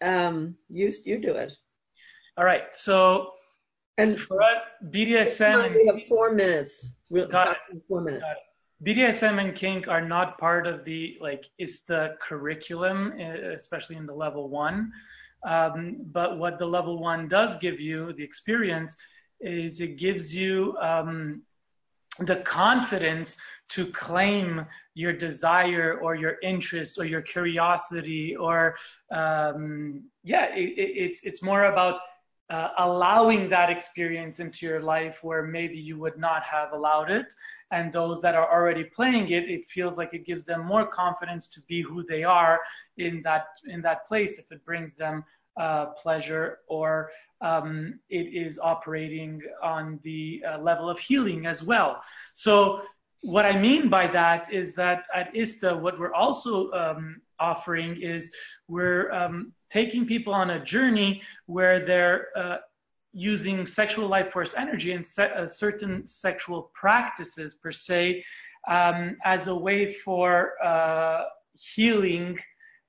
Um, 0.00 0.56
you 0.70 0.90
you 1.04 1.18
do 1.18 1.34
it. 1.34 1.52
All 2.38 2.46
right. 2.46 2.62
So, 2.72 3.32
and 3.98 4.20
for 4.20 4.40
BDSM, 4.90 5.74
we 5.74 5.86
have 5.86 6.02
four 6.04 6.32
minutes. 6.32 6.92
We 7.08 7.26
Got 7.26 7.50
it. 7.50 7.82
Four 7.88 8.00
minutes. 8.00 8.26
BDSM 8.84 9.40
and 9.40 9.54
kink 9.54 9.88
are 9.88 10.06
not 10.06 10.36
part 10.38 10.66
of 10.66 10.84
the 10.84 11.16
like 11.20 11.44
ISTA 11.58 12.16
curriculum, 12.20 13.12
especially 13.56 13.96
in 13.96 14.06
the 14.06 14.14
level 14.14 14.48
one. 14.48 14.92
Um, 15.46 15.98
but 16.12 16.38
what 16.38 16.58
the 16.58 16.66
level 16.66 16.98
one 16.98 17.28
does 17.28 17.56
give 17.60 17.78
you, 17.78 18.12
the 18.14 18.24
experience, 18.24 18.96
is 19.40 19.80
it 19.80 19.98
gives 19.98 20.34
you 20.34 20.76
um, 20.80 21.42
the 22.20 22.36
confidence 22.36 23.36
to 23.70 23.86
claim 23.86 24.66
your 24.94 25.12
desire 25.12 25.98
or 26.02 26.14
your 26.14 26.36
interest 26.42 26.98
or 26.98 27.04
your 27.04 27.22
curiosity 27.22 28.36
or 28.36 28.76
um, 29.10 30.04
yeah, 30.22 30.46
it, 30.54 30.78
it, 30.78 30.90
it's 30.96 31.22
it's 31.24 31.42
more 31.42 31.64
about 31.64 32.00
uh, 32.50 32.68
allowing 32.78 33.48
that 33.48 33.70
experience 33.70 34.38
into 34.38 34.66
your 34.66 34.80
life 34.80 35.18
where 35.22 35.42
maybe 35.42 35.76
you 35.76 35.98
would 35.98 36.18
not 36.18 36.42
have 36.42 36.72
allowed 36.72 37.10
it. 37.10 37.34
And 37.70 37.92
those 37.92 38.20
that 38.20 38.34
are 38.34 38.50
already 38.52 38.84
playing 38.84 39.30
it, 39.30 39.48
it 39.48 39.70
feels 39.70 39.96
like 39.96 40.12
it 40.12 40.26
gives 40.26 40.44
them 40.44 40.64
more 40.64 40.86
confidence 40.86 41.48
to 41.48 41.60
be 41.62 41.82
who 41.82 42.04
they 42.04 42.22
are 42.22 42.60
in 42.98 43.22
that 43.22 43.46
in 43.66 43.80
that 43.82 44.06
place 44.06 44.38
if 44.38 44.52
it 44.52 44.64
brings 44.64 44.92
them 44.94 45.24
uh, 45.56 45.86
pleasure 45.86 46.58
or 46.68 47.10
um, 47.40 47.98
it 48.10 48.34
is 48.34 48.58
operating 48.58 49.40
on 49.62 49.98
the 50.02 50.42
uh, 50.48 50.58
level 50.58 50.88
of 50.88 50.98
healing 50.98 51.46
as 51.46 51.62
well. 51.62 52.02
So 52.34 52.82
what 53.22 53.46
I 53.46 53.58
mean 53.58 53.88
by 53.88 54.06
that 54.08 54.52
is 54.52 54.74
that 54.74 55.04
at 55.14 55.34
ISTA, 55.34 55.76
what 55.76 55.98
we're 55.98 56.12
also 56.12 56.70
um, 56.72 57.20
offering 57.38 58.00
is 58.00 58.30
we're 58.68 59.10
um, 59.12 59.52
taking 59.74 60.06
people 60.06 60.32
on 60.32 60.50
a 60.50 60.64
journey 60.64 61.20
where 61.46 61.84
they're 61.84 62.20
uh, 62.36 62.58
using 63.12 63.66
sexual 63.66 64.06
life 64.08 64.28
force 64.32 64.54
energy 64.56 64.92
and 64.92 65.04
se- 65.04 65.34
uh, 65.36 65.48
certain 65.48 66.06
sexual 66.06 66.60
practices 66.80 67.50
per 67.62 67.72
se 67.72 68.24
um, 68.76 69.16
as 69.24 69.48
a 69.48 69.54
way 69.66 69.92
for 69.92 70.28
uh, 70.72 71.24
healing 71.74 72.38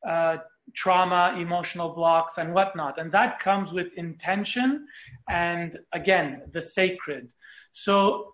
uh, 0.07 0.38
trauma, 0.75 1.36
emotional 1.45 1.89
blocks, 1.99 2.38
and 2.38 2.53
whatnot. 2.53 2.99
And 2.99 3.11
that 3.11 3.39
comes 3.39 3.71
with 3.71 3.88
intention 3.97 4.88
and, 5.29 5.79
again, 5.93 6.29
the 6.53 6.61
sacred. 6.61 7.33
So 7.71 8.33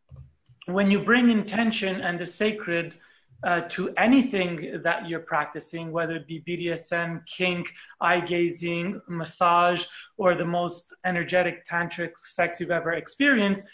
when 0.76 0.90
you 0.90 1.00
bring 1.10 1.30
intention 1.30 2.00
and 2.00 2.18
the 2.18 2.26
sacred 2.26 2.96
uh, 3.44 3.60
to 3.68 3.90
anything 3.96 4.80
that 4.82 5.08
you're 5.08 5.20
practicing, 5.20 5.92
whether 5.92 6.16
it 6.16 6.26
be 6.26 6.42
BDSM, 6.46 7.20
kink, 7.26 7.66
eye 8.00 8.20
gazing, 8.20 9.00
massage, 9.08 9.84
or 10.16 10.34
the 10.34 10.44
most 10.44 10.94
energetic 11.04 11.68
tantric 11.68 12.12
sex 12.22 12.60
you've 12.60 12.70
ever 12.70 12.92
experienced, 12.92 13.64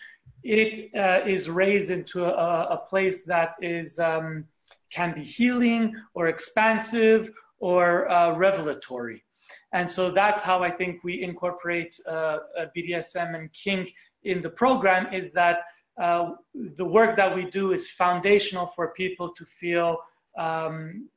it 0.42 0.90
uh, 0.96 1.26
is 1.26 1.48
raised 1.48 1.90
into 1.90 2.24
a, 2.24 2.66
a 2.70 2.76
place 2.88 3.22
that 3.24 3.54
is 3.60 3.98
um, 3.98 4.44
can 4.90 5.14
be 5.14 5.22
healing 5.22 5.94
or 6.14 6.26
expansive 6.26 7.30
or 7.60 8.10
uh, 8.10 8.36
revelatory. 8.36 9.24
And 9.72 9.88
so 9.88 10.10
that's 10.10 10.42
how 10.42 10.62
I 10.62 10.70
think 10.70 11.02
we 11.02 11.22
incorporate 11.22 11.98
uh, 12.06 12.38
BDSM 12.76 13.34
and 13.38 13.50
kink 13.52 13.90
in 14.24 14.42
the 14.42 14.50
program 14.50 15.12
is 15.12 15.32
that 15.32 15.60
uh, 16.00 16.30
the 16.54 16.84
work 16.84 17.16
that 17.16 17.34
we 17.34 17.50
do 17.50 17.72
is 17.72 17.90
foundational 17.90 18.72
for 18.74 18.88
people 18.88 19.32
to 19.36 19.44
feel 19.44 19.98
um, 20.38 21.08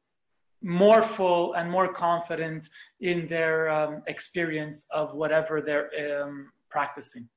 more 0.62 1.04
full 1.04 1.54
and 1.54 1.70
more 1.70 1.94
confident 1.94 2.70
in 3.00 3.28
their 3.28 3.70
um, 3.70 4.02
experience 4.08 4.86
of 4.92 5.14
whatever 5.14 5.62
they're 5.62 6.24
um, 6.24 6.52
practicing. 6.70 7.28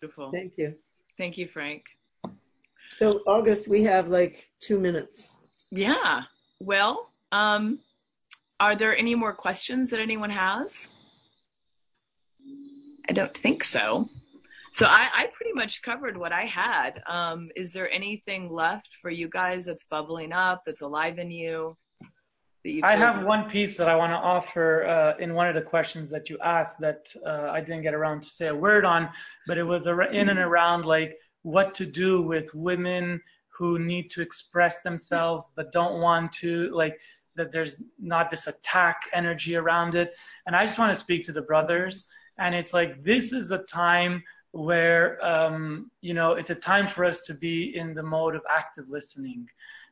Beautiful. 0.00 0.32
Thank 0.32 0.54
you. 0.56 0.74
Thank 1.16 1.38
you, 1.38 1.46
Frank. 1.46 1.84
So, 2.94 3.20
August, 3.26 3.68
we 3.68 3.84
have 3.84 4.08
like 4.08 4.50
two 4.60 4.80
minutes. 4.80 5.28
Yeah. 5.70 6.22
Well, 6.58 7.10
um, 7.30 7.78
are 8.58 8.74
there 8.74 8.96
any 8.96 9.14
more 9.14 9.32
questions 9.32 9.90
that 9.90 10.00
anyone 10.00 10.30
has? 10.30 10.88
I 13.08 13.12
don't 13.12 13.36
think 13.36 13.64
so. 13.64 14.08
So 14.72 14.86
I, 14.86 15.08
I 15.12 15.26
pretty 15.34 15.52
much 15.52 15.82
covered 15.82 16.16
what 16.16 16.32
I 16.32 16.46
had. 16.46 17.02
Um, 17.06 17.50
is 17.54 17.74
there 17.74 17.90
anything 17.90 18.50
left 18.50 18.88
for 19.02 19.10
you 19.10 19.28
guys 19.28 19.66
that's 19.66 19.84
bubbling 19.84 20.32
up, 20.32 20.62
that's 20.64 20.80
alive 20.80 21.18
in 21.18 21.30
you? 21.30 21.76
I 22.82 22.96
have 22.96 23.22
one 23.22 23.50
piece 23.50 23.76
that 23.76 23.88
I 23.88 23.96
want 23.96 24.12
to 24.12 24.16
offer 24.16 24.86
uh, 24.86 25.22
in 25.22 25.34
one 25.34 25.46
of 25.46 25.54
the 25.54 25.60
questions 25.60 26.10
that 26.10 26.30
you 26.30 26.38
asked 26.42 26.78
that 26.80 27.12
uh, 27.26 27.50
I 27.50 27.60
didn't 27.60 27.82
get 27.82 27.92
around 27.92 28.22
to 28.22 28.30
say 28.30 28.48
a 28.48 28.54
word 28.54 28.86
on, 28.86 29.10
but 29.46 29.58
it 29.58 29.64
was 29.64 29.86
in 29.86 30.30
and 30.30 30.38
around 30.38 30.86
like 30.86 31.18
what 31.42 31.74
to 31.74 31.84
do 31.84 32.22
with 32.22 32.54
women 32.54 33.20
who 33.48 33.78
need 33.78 34.10
to 34.12 34.22
express 34.22 34.80
themselves 34.80 35.48
but 35.54 35.72
don't 35.72 36.00
want 36.00 36.32
to, 36.34 36.70
like 36.70 36.98
that 37.36 37.52
there's 37.52 37.76
not 38.00 38.30
this 38.30 38.46
attack 38.46 39.02
energy 39.12 39.54
around 39.54 39.96
it. 39.96 40.14
And 40.46 40.56
I 40.56 40.64
just 40.64 40.78
want 40.78 40.96
to 40.96 41.00
speak 41.00 41.26
to 41.26 41.32
the 41.32 41.42
brothers. 41.42 42.06
And 42.38 42.54
it's 42.54 42.72
like, 42.72 43.04
this 43.04 43.32
is 43.32 43.50
a 43.50 43.58
time 43.58 44.22
where, 44.52 45.24
um, 45.24 45.90
you 46.00 46.14
know, 46.14 46.34
it's 46.34 46.50
a 46.50 46.54
time 46.54 46.86
for 46.86 47.04
us 47.04 47.20
to 47.22 47.34
be 47.34 47.76
in 47.76 47.94
the 47.94 48.02
mode 48.02 48.36
of 48.36 48.42
active 48.48 48.88
listening. 48.88 49.48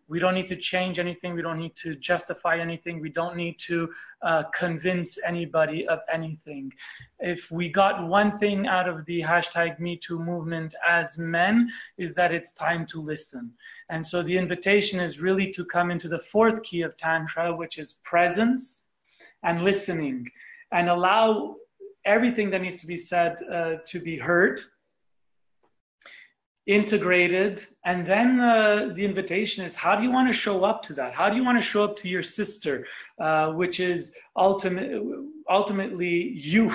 We 0.09 0.19
don't 0.19 0.35
need 0.35 0.49
to 0.49 0.57
change 0.57 0.99
anything. 0.99 1.35
We 1.35 1.43
don't 1.43 1.59
need 1.59 1.77
to 1.77 1.95
justify 1.95 2.59
anything. 2.59 3.01
We 3.01 3.11
don't 3.11 3.37
need 3.37 3.61
to 3.69 3.89
uh, 4.23 4.43
convince 4.53 5.19
anybody 5.25 5.87
of 5.87 6.01
anything. 6.13 6.73
If 7.21 7.49
we 7.51 7.69
got 7.69 8.07
one 8.09 8.37
thing 8.37 8.67
out 8.67 8.89
of 8.89 9.05
the 9.07 9.21
hashtag 9.21 9.79
MeToo 9.79 10.19
movement 10.19 10.75
as 10.87 11.17
men, 11.17 11.71
is 11.97 12.15
that 12.17 12.33
it's 12.33 12.53
time 12.53 12.87
to 12.87 13.01
listen. 13.01 13.53
And 13.89 14.05
so 14.05 14.21
the 14.21 14.37
invitation 14.37 14.99
is 14.99 15.21
really 15.21 15.53
to 15.53 15.65
come 15.65 15.93
into 15.93 16.09
the 16.09 16.19
fourth 16.19 16.61
key 16.65 16.83
of 16.83 16.97
Tantra, 16.99 17.55
which 17.55 17.79
is 17.79 17.95
presence 18.03 18.89
and 19.45 19.63
listening, 19.63 20.29
and 20.73 20.89
allow 20.89 21.55
everything 22.05 22.51
that 22.51 22.63
needs 22.63 22.77
to 22.77 22.87
be 22.87 22.97
said 22.97 23.37
uh, 23.53 23.75
to 23.87 24.01
be 24.01 24.17
heard 24.17 24.61
integrated 26.67 27.67
and 27.85 28.07
then 28.07 28.39
uh, 28.39 28.93
the 28.95 29.05
invitation 29.05 29.65
is 29.65 29.75
how 29.75 29.97
do 29.97 30.03
you 30.05 30.13
want 30.13 30.29
to 30.29 30.33
show 30.33 30.63
up 30.63 30.83
to 30.85 30.93
that? 30.95 31.13
How 31.13 31.29
do 31.29 31.35
you 31.35 31.45
want 31.45 31.59
to 31.59 31.67
show 31.67 31.83
up 31.83 31.97
to 31.99 32.09
your 32.09 32.23
sister 32.23 32.87
uh, 33.19 33.49
which 33.53 33.81
is 33.81 34.13
ultimate, 34.37 35.03
ultimately 35.49 36.33
you? 36.37 36.73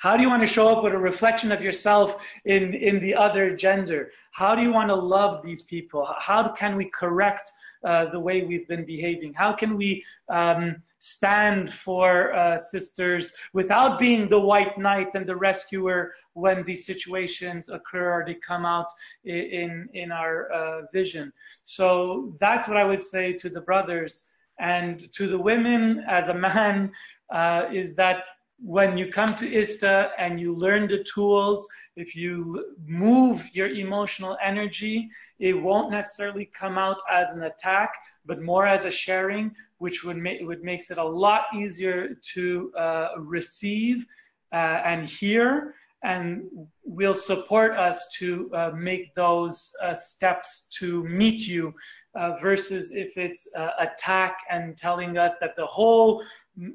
How 0.00 0.16
do 0.16 0.22
you 0.22 0.28
want 0.28 0.42
to 0.42 0.52
show 0.52 0.68
up 0.68 0.84
with 0.84 0.92
a 0.92 0.98
reflection 0.98 1.50
of 1.50 1.62
yourself 1.62 2.16
in, 2.44 2.74
in 2.74 3.00
the 3.00 3.14
other 3.14 3.56
gender? 3.56 4.10
How 4.32 4.54
do 4.54 4.62
you 4.62 4.72
want 4.72 4.88
to 4.88 4.94
love 4.94 5.42
these 5.42 5.62
people? 5.62 6.06
How 6.18 6.48
can 6.52 6.76
we 6.76 6.86
correct 6.86 7.52
uh, 7.84 8.06
the 8.10 8.20
way 8.20 8.42
we've 8.42 8.68
been 8.68 8.84
behaving 8.84 9.32
how 9.34 9.52
can 9.52 9.76
we 9.76 10.04
um, 10.28 10.76
stand 11.02 11.72
for 11.72 12.32
uh, 12.32 12.56
sisters 12.56 13.32
without 13.52 13.98
being 13.98 14.28
the 14.28 14.38
white 14.38 14.78
knight 14.78 15.08
and 15.14 15.26
the 15.26 15.34
rescuer 15.34 16.14
when 16.34 16.64
these 16.64 16.86
situations 16.86 17.68
occur 17.68 18.12
or 18.12 18.24
they 18.24 18.34
come 18.34 18.64
out 18.64 18.86
in 19.24 19.88
in 19.94 20.12
our 20.12 20.50
uh, 20.52 20.82
vision. 20.92 21.32
So 21.64 22.36
that's 22.40 22.68
what 22.68 22.76
I 22.76 22.84
would 22.84 23.02
say 23.02 23.32
to 23.32 23.50
the 23.50 23.60
brothers 23.60 24.26
and 24.60 25.12
to 25.14 25.26
the 25.26 25.38
women 25.38 26.04
as 26.08 26.28
a 26.28 26.34
man 26.34 26.92
uh, 27.34 27.64
is 27.72 27.96
that 27.96 28.18
when 28.64 28.96
you 28.96 29.10
come 29.10 29.34
to 29.36 29.52
ISTA 29.52 30.10
and 30.18 30.40
you 30.40 30.54
learn 30.54 30.86
the 30.86 31.02
tools, 31.02 31.66
if 31.96 32.14
you 32.14 32.76
move 32.86 33.44
your 33.52 33.68
emotional 33.68 34.38
energy, 34.42 35.10
it 35.40 35.52
won't 35.52 35.90
necessarily 35.90 36.50
come 36.54 36.78
out 36.78 36.98
as 37.10 37.30
an 37.30 37.42
attack, 37.42 37.92
but 38.24 38.40
more 38.40 38.66
as 38.66 38.84
a 38.84 38.90
sharing, 38.90 39.52
which 39.78 40.04
would 40.04 40.16
make 40.16 40.40
would 40.42 40.62
makes 40.62 40.90
it 40.90 40.98
a 40.98 41.04
lot 41.04 41.46
easier 41.54 42.16
to 42.34 42.72
uh, 42.78 43.08
receive 43.18 44.06
uh, 44.52 44.80
and 44.84 45.08
hear, 45.08 45.74
and 46.04 46.44
will 46.84 47.14
support 47.14 47.72
us 47.72 48.08
to 48.18 48.48
uh, 48.54 48.70
make 48.76 49.12
those 49.16 49.72
uh, 49.82 49.94
steps 49.94 50.68
to 50.78 51.02
meet 51.04 51.40
you. 51.40 51.74
Uh, 52.14 52.36
versus 52.42 52.90
if 52.90 53.16
it's 53.16 53.48
uh, 53.56 53.70
attack 53.80 54.36
and 54.50 54.76
telling 54.76 55.16
us 55.16 55.32
that 55.40 55.56
the 55.56 55.64
whole 55.64 56.22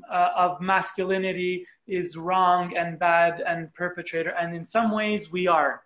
of 0.09 0.59
masculinity 0.61 1.65
is 1.88 2.17
wrong 2.17 2.75
and 2.78 2.99
bad 2.99 3.41
and 3.47 3.73
perpetrator, 3.73 4.32
and 4.32 4.55
in 4.55 4.63
some 4.63 4.91
ways 4.91 5.32
we 5.32 5.47
are. 5.47 5.84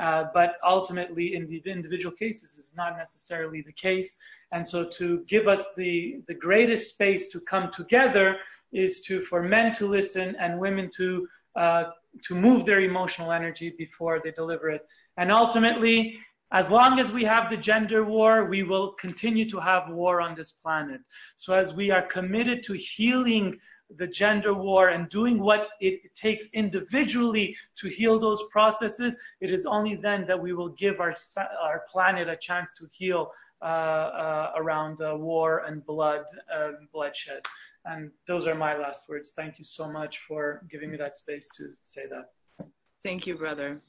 Uh, 0.00 0.24
but 0.32 0.54
ultimately, 0.64 1.34
in 1.34 1.46
the 1.46 1.62
individual 1.66 2.14
cases, 2.14 2.56
is 2.56 2.72
not 2.76 2.96
necessarily 2.96 3.60
the 3.60 3.72
case. 3.72 4.16
And 4.52 4.66
so, 4.66 4.88
to 4.98 5.24
give 5.28 5.46
us 5.46 5.64
the, 5.76 6.22
the 6.26 6.34
greatest 6.34 6.90
space 6.90 7.28
to 7.28 7.40
come 7.40 7.70
together 7.72 8.36
is 8.72 9.00
to 9.02 9.20
for 9.22 9.42
men 9.42 9.74
to 9.74 9.86
listen 9.86 10.36
and 10.38 10.58
women 10.58 10.90
to 10.96 11.28
uh, 11.56 11.84
to 12.22 12.34
move 12.34 12.64
their 12.64 12.80
emotional 12.80 13.32
energy 13.32 13.74
before 13.76 14.20
they 14.22 14.30
deliver 14.30 14.70
it. 14.70 14.86
And 15.16 15.30
ultimately, 15.30 16.18
as 16.52 16.68
long 16.68 16.98
as 16.98 17.12
we 17.12 17.24
have 17.24 17.48
the 17.48 17.56
gender 17.56 18.04
war, 18.04 18.44
we 18.44 18.62
will 18.62 18.92
continue 18.92 19.48
to 19.50 19.60
have 19.60 19.88
war 19.88 20.20
on 20.20 20.34
this 20.34 20.50
planet. 20.50 21.00
So, 21.36 21.54
as 21.54 21.72
we 21.72 21.90
are 21.90 22.02
committed 22.02 22.64
to 22.64 22.72
healing 22.72 23.58
the 23.96 24.06
gender 24.06 24.54
war 24.54 24.88
and 24.88 25.08
doing 25.08 25.40
what 25.40 25.68
it 25.80 26.14
takes 26.14 26.46
individually 26.52 27.56
to 27.76 27.88
heal 27.88 28.18
those 28.18 28.42
processes, 28.50 29.16
it 29.40 29.52
is 29.52 29.66
only 29.66 29.96
then 29.96 30.26
that 30.26 30.40
we 30.40 30.52
will 30.52 30.70
give 30.70 31.00
our, 31.00 31.16
our 31.62 31.84
planet 31.90 32.28
a 32.28 32.36
chance 32.36 32.70
to 32.78 32.88
heal 32.92 33.32
uh, 33.62 33.64
uh, 33.64 34.52
around 34.56 35.00
uh, 35.02 35.14
war 35.14 35.64
and 35.66 35.84
blood, 35.84 36.24
um, 36.56 36.88
bloodshed. 36.92 37.42
And 37.84 38.10
those 38.26 38.46
are 38.46 38.54
my 38.54 38.76
last 38.76 39.02
words. 39.08 39.32
Thank 39.34 39.58
you 39.58 39.64
so 39.64 39.90
much 39.90 40.20
for 40.26 40.62
giving 40.70 40.90
me 40.90 40.96
that 40.98 41.16
space 41.16 41.48
to 41.56 41.72
say 41.82 42.04
that. 42.10 42.68
Thank 43.02 43.26
you, 43.26 43.36
brother. 43.36 43.80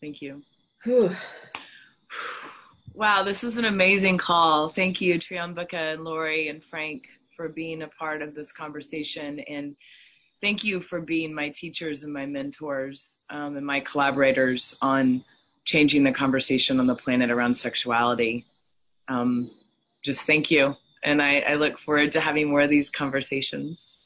Thank 0.00 0.22
you. 0.22 0.42
Wow, 3.00 3.22
this 3.22 3.44
is 3.44 3.56
an 3.56 3.64
amazing 3.64 4.18
call. 4.18 4.68
Thank 4.68 5.00
you, 5.00 5.18
Triambaka 5.18 5.94
and 5.94 6.04
Laurie 6.04 6.48
and 6.48 6.62
Frank 6.62 7.04
for 7.34 7.48
being 7.48 7.80
a 7.80 7.88
part 7.88 8.20
of 8.20 8.34
this 8.34 8.52
conversation. 8.52 9.40
And 9.48 9.74
thank 10.42 10.64
you 10.64 10.82
for 10.82 11.00
being 11.00 11.34
my 11.34 11.48
teachers 11.48 12.04
and 12.04 12.12
my 12.12 12.26
mentors 12.26 13.20
um, 13.30 13.56
and 13.56 13.64
my 13.64 13.80
collaborators 13.80 14.76
on 14.82 15.24
changing 15.64 16.04
the 16.04 16.12
conversation 16.12 16.78
on 16.78 16.86
the 16.86 16.94
planet 16.94 17.30
around 17.30 17.56
sexuality. 17.56 18.44
Um, 19.08 19.50
just 20.04 20.26
thank 20.26 20.50
you. 20.50 20.76
And 21.02 21.22
I, 21.22 21.38
I 21.38 21.54
look 21.54 21.78
forward 21.78 22.12
to 22.12 22.20
having 22.20 22.50
more 22.50 22.60
of 22.60 22.68
these 22.68 22.90
conversations. 22.90 23.96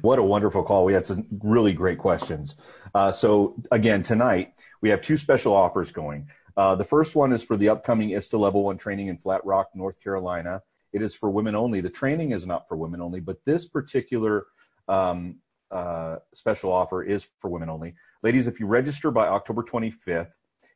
What 0.00 0.20
a 0.20 0.22
wonderful 0.22 0.62
call. 0.62 0.84
We 0.84 0.92
had 0.92 1.06
some 1.06 1.26
really 1.42 1.72
great 1.72 1.98
questions. 1.98 2.54
Uh, 2.94 3.10
so, 3.10 3.56
again, 3.72 4.04
tonight 4.04 4.54
we 4.80 4.90
have 4.90 5.02
two 5.02 5.16
special 5.16 5.52
offers 5.52 5.90
going. 5.90 6.28
Uh, 6.58 6.74
the 6.74 6.84
first 6.84 7.14
one 7.14 7.32
is 7.32 7.44
for 7.44 7.56
the 7.56 7.68
upcoming 7.68 8.10
ISTA 8.10 8.36
Level 8.36 8.64
1 8.64 8.78
training 8.78 9.06
in 9.06 9.16
Flat 9.16 9.46
Rock, 9.46 9.68
North 9.76 10.02
Carolina. 10.02 10.60
It 10.92 11.02
is 11.02 11.14
for 11.14 11.30
women 11.30 11.54
only. 11.54 11.80
The 11.80 11.88
training 11.88 12.32
is 12.32 12.48
not 12.48 12.66
for 12.66 12.76
women 12.76 13.00
only, 13.00 13.20
but 13.20 13.44
this 13.44 13.68
particular 13.68 14.46
um, 14.88 15.36
uh, 15.70 16.16
special 16.34 16.72
offer 16.72 17.04
is 17.04 17.28
for 17.38 17.48
women 17.48 17.70
only. 17.70 17.94
Ladies, 18.24 18.48
if 18.48 18.58
you 18.58 18.66
register 18.66 19.12
by 19.12 19.28
October 19.28 19.62
25th, 19.62 20.32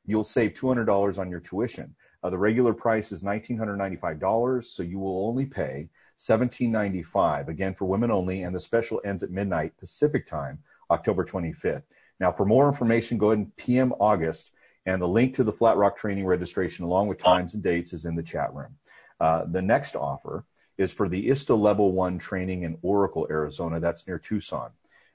you'll 0.07 0.23
save 0.23 0.53
$200 0.55 1.19
on 1.19 1.29
your 1.29 1.41
tuition. 1.41 1.97
Uh, 2.23 2.31
the 2.31 2.39
regular 2.39 2.73
price 2.73 3.11
is 3.11 3.25
$1,995, 3.25 4.63
so 4.63 4.85
you 4.85 5.01
will 5.01 5.27
only 5.27 5.47
pay 5.47 5.89
$1,795, 6.17 7.49
again 7.49 7.75
for 7.75 7.87
women 7.87 8.13
only, 8.13 8.43
and 8.43 8.55
the 8.55 8.61
special 8.61 9.01
ends 9.05 9.25
at 9.25 9.33
midnight 9.33 9.77
Pacific 9.79 10.27
time, 10.27 10.61
October 10.93 11.25
25th. 11.25 11.83
Now, 12.21 12.31
for 12.31 12.45
more 12.45 12.69
information, 12.69 13.19
go 13.19 13.31
ahead 13.31 13.39
and 13.39 13.57
PM 13.57 13.93
August, 13.99 14.53
and 14.87 15.01
the 15.01 15.09
link 15.09 15.35
to 15.35 15.45
the 15.45 15.53
Flat 15.53 15.77
Rock 15.77 15.97
training 15.97 16.27
registration 16.27 16.85
along 16.85 17.09
with 17.09 17.19
times 17.19 17.55
and 17.55 17.63
dates 17.63 17.93
is 17.93 18.05
in 18.05 18.15
the 18.15 18.23
chat 18.23 18.53
room. 18.55 18.77
Uh, 19.21 19.45
the 19.45 19.63
next 19.63 19.95
offer 19.95 20.45
is 20.79 20.93
for 20.93 21.09
the 21.09 21.29
ISTA 21.29 21.55
Level 21.55 21.93
1 21.93 22.19
training 22.19 22.63
in 22.63 22.77
Oracle, 22.83 23.27
Arizona. 23.31 23.79
That's 23.79 24.07
near 24.07 24.19
Tucson. 24.19 24.71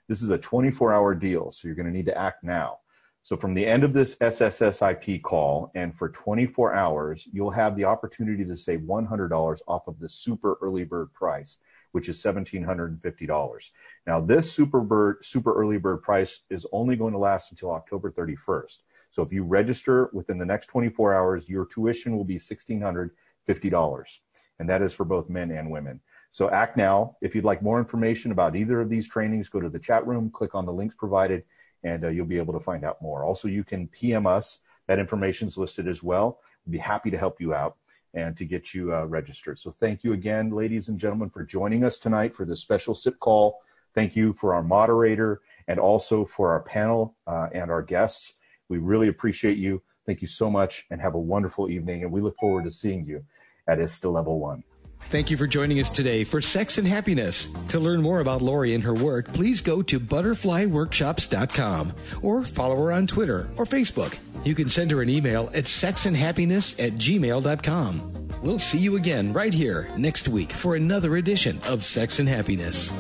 This 0.08 0.22
is 0.22 0.30
a 0.30 0.38
24 0.38 0.94
hour 0.94 1.14
deal, 1.14 1.52
so 1.52 1.68
you're 1.68 1.76
going 1.76 1.88
to 1.88 1.92
need 1.92 2.06
to 2.06 2.18
act 2.18 2.44
now. 2.44 2.80
So, 3.24 3.36
from 3.36 3.54
the 3.54 3.66
end 3.66 3.84
of 3.84 3.92
this 3.92 4.16
SSSIP 4.16 5.22
call 5.22 5.70
and 5.76 5.94
for 5.98 6.08
24 6.08 6.74
hours, 6.74 7.28
you'll 7.34 7.52
have 7.52 7.76
the 7.76 7.84
opportunity 7.84 8.46
to 8.46 8.56
save 8.56 8.80
$100 8.80 9.62
off 9.68 9.88
of 9.88 10.00
the 10.00 10.08
super 10.08 10.58
early 10.62 10.86
bird 10.86 11.12
price, 11.14 11.58
which 11.92 12.08
is 12.08 12.24
$1,750. 12.24 13.70
Now, 14.06 14.22
this 14.22 14.50
super 14.50 14.80
bird, 14.80 15.26
super 15.26 15.54
early 15.54 15.78
bird 15.78 16.04
price 16.04 16.44
is 16.50 16.66
only 16.72 16.96
going 16.96 17.12
to 17.12 17.20
last 17.20 17.52
until 17.52 17.72
October 17.72 18.12
31st. 18.12 18.78
So, 19.10 19.24
if 19.24 19.32
you 19.32 19.44
register 19.44 20.10
within 20.14 20.38
the 20.38 20.46
next 20.46 20.68
24 20.68 21.14
hours, 21.14 21.50
your 21.50 21.66
tuition 21.66 22.16
will 22.16 22.26
be 22.26 22.38
$1,600 22.38 23.12
$50. 23.48 24.18
And 24.60 24.70
that 24.70 24.82
is 24.82 24.94
for 24.94 25.06
both 25.06 25.30
men 25.30 25.52
and 25.52 25.70
women. 25.70 26.00
So 26.30 26.50
act 26.50 26.78
now. 26.78 27.16
If 27.22 27.36
you'd 27.36 27.46
like 27.46 27.62
more 27.62 27.80
information 27.80 28.32
about 28.32 28.56
either 28.56 28.82
of 28.82 28.90
these 28.90 29.08
trainings, 29.08 29.50
go 29.50 29.60
to 29.60 29.70
the 29.70 29.80
chat 29.80 30.06
room, 30.06 30.30
click 30.30 30.56
on 30.56 30.66
the 30.66 30.74
links 30.74 30.96
provided, 30.96 31.44
and 31.84 32.04
uh, 32.04 32.10
you'll 32.10 32.26
be 32.26 32.38
able 32.38 32.54
to 32.54 32.60
find 32.60 32.84
out 32.84 33.02
more. 33.02 33.24
Also, 33.24 33.48
you 33.48 33.64
can 33.64 33.88
PM 33.88 34.28
us. 34.28 34.60
That 34.88 35.00
information 35.00 35.48
is 35.48 35.58
listed 35.58 35.88
as 35.88 36.04
well. 36.04 36.40
We'd 36.66 36.74
be 36.74 36.78
happy 36.78 37.12
to 37.12 37.18
help 37.18 37.40
you 37.40 37.54
out 37.54 37.78
and 38.14 38.36
to 38.38 38.46
get 38.46 38.74
you 38.74 38.94
uh, 38.94 39.06
registered. 39.06 39.60
So 39.60 39.76
thank 39.80 40.04
you 40.04 40.14
again, 40.14 40.50
ladies 40.50 40.90
and 40.90 41.00
gentlemen, 41.00 41.30
for 41.30 41.44
joining 41.44 41.84
us 41.84 42.00
tonight 42.00 42.36
for 42.36 42.46
this 42.46 42.62
special 42.62 42.96
SIP 42.96 43.20
call. 43.20 43.60
Thank 43.94 44.16
you 44.16 44.34
for 44.34 44.54
our 44.54 44.64
moderator 44.64 45.42
and 45.68 45.80
also 45.80 46.26
for 46.26 46.52
our 46.52 46.62
panel 46.62 47.16
uh, 47.28 47.48
and 47.54 47.70
our 47.70 47.82
guests. 47.82 48.34
We 48.70 48.78
really 48.78 49.08
appreciate 49.08 49.58
you. 49.58 49.82
Thank 50.06 50.22
you 50.22 50.28
so 50.28 50.50
much 50.50 50.86
and 50.90 51.02
have 51.02 51.16
a 51.16 51.20
wonderful 51.20 51.70
evening. 51.70 52.04
And 52.04 52.12
we 52.12 52.22
look 52.22 52.38
forward 52.40 52.64
to 52.64 52.72
seeing 52.72 53.06
you 53.06 53.24
at 53.68 53.80
ISTA 53.80 54.10
Level 54.10 54.40
1. 54.40 54.64
Thank 55.00 55.30
you 55.30 55.38
for 55.38 55.48
joining 55.48 55.80
us 55.80 55.90
today 55.90 56.24
for 56.24 56.42
Sex 56.42 56.78
and 56.78 56.88
Happiness. 56.88 57.54
To 57.70 57.80
learn 57.80 58.02
more 58.02 58.20
about 58.20 58.42
Laurie 58.42 58.74
and 58.74 58.84
her 58.84 58.94
work, 58.94 59.28
please 59.28 59.62
go 59.62 59.82
to 59.84 60.00
butterflyworkshops.com 60.00 61.94
or 62.22 62.44
follow 62.44 62.76
her 62.78 62.92
on 62.92 63.08
Twitter 63.08 63.50
or 63.58 63.66
Facebook. 63.66 64.18
You 64.44 64.56
can 64.56 64.70
send 64.70 64.92
her 64.92 65.02
an 65.02 65.10
email 65.10 65.50
at 65.54 65.66
sexandhappiness 65.66 66.84
at 66.84 66.94
gmail.com. 66.94 68.30
We'll 68.42 68.60
see 68.60 68.80
you 68.80 68.98
again 68.98 69.34
right 69.34 69.54
here 69.54 69.90
next 69.98 70.28
week 70.28 70.52
for 70.52 70.76
another 70.76 71.18
edition 71.18 71.60
of 71.68 71.84
Sex 71.84 72.20
and 72.20 72.30
Happiness. 72.30 72.92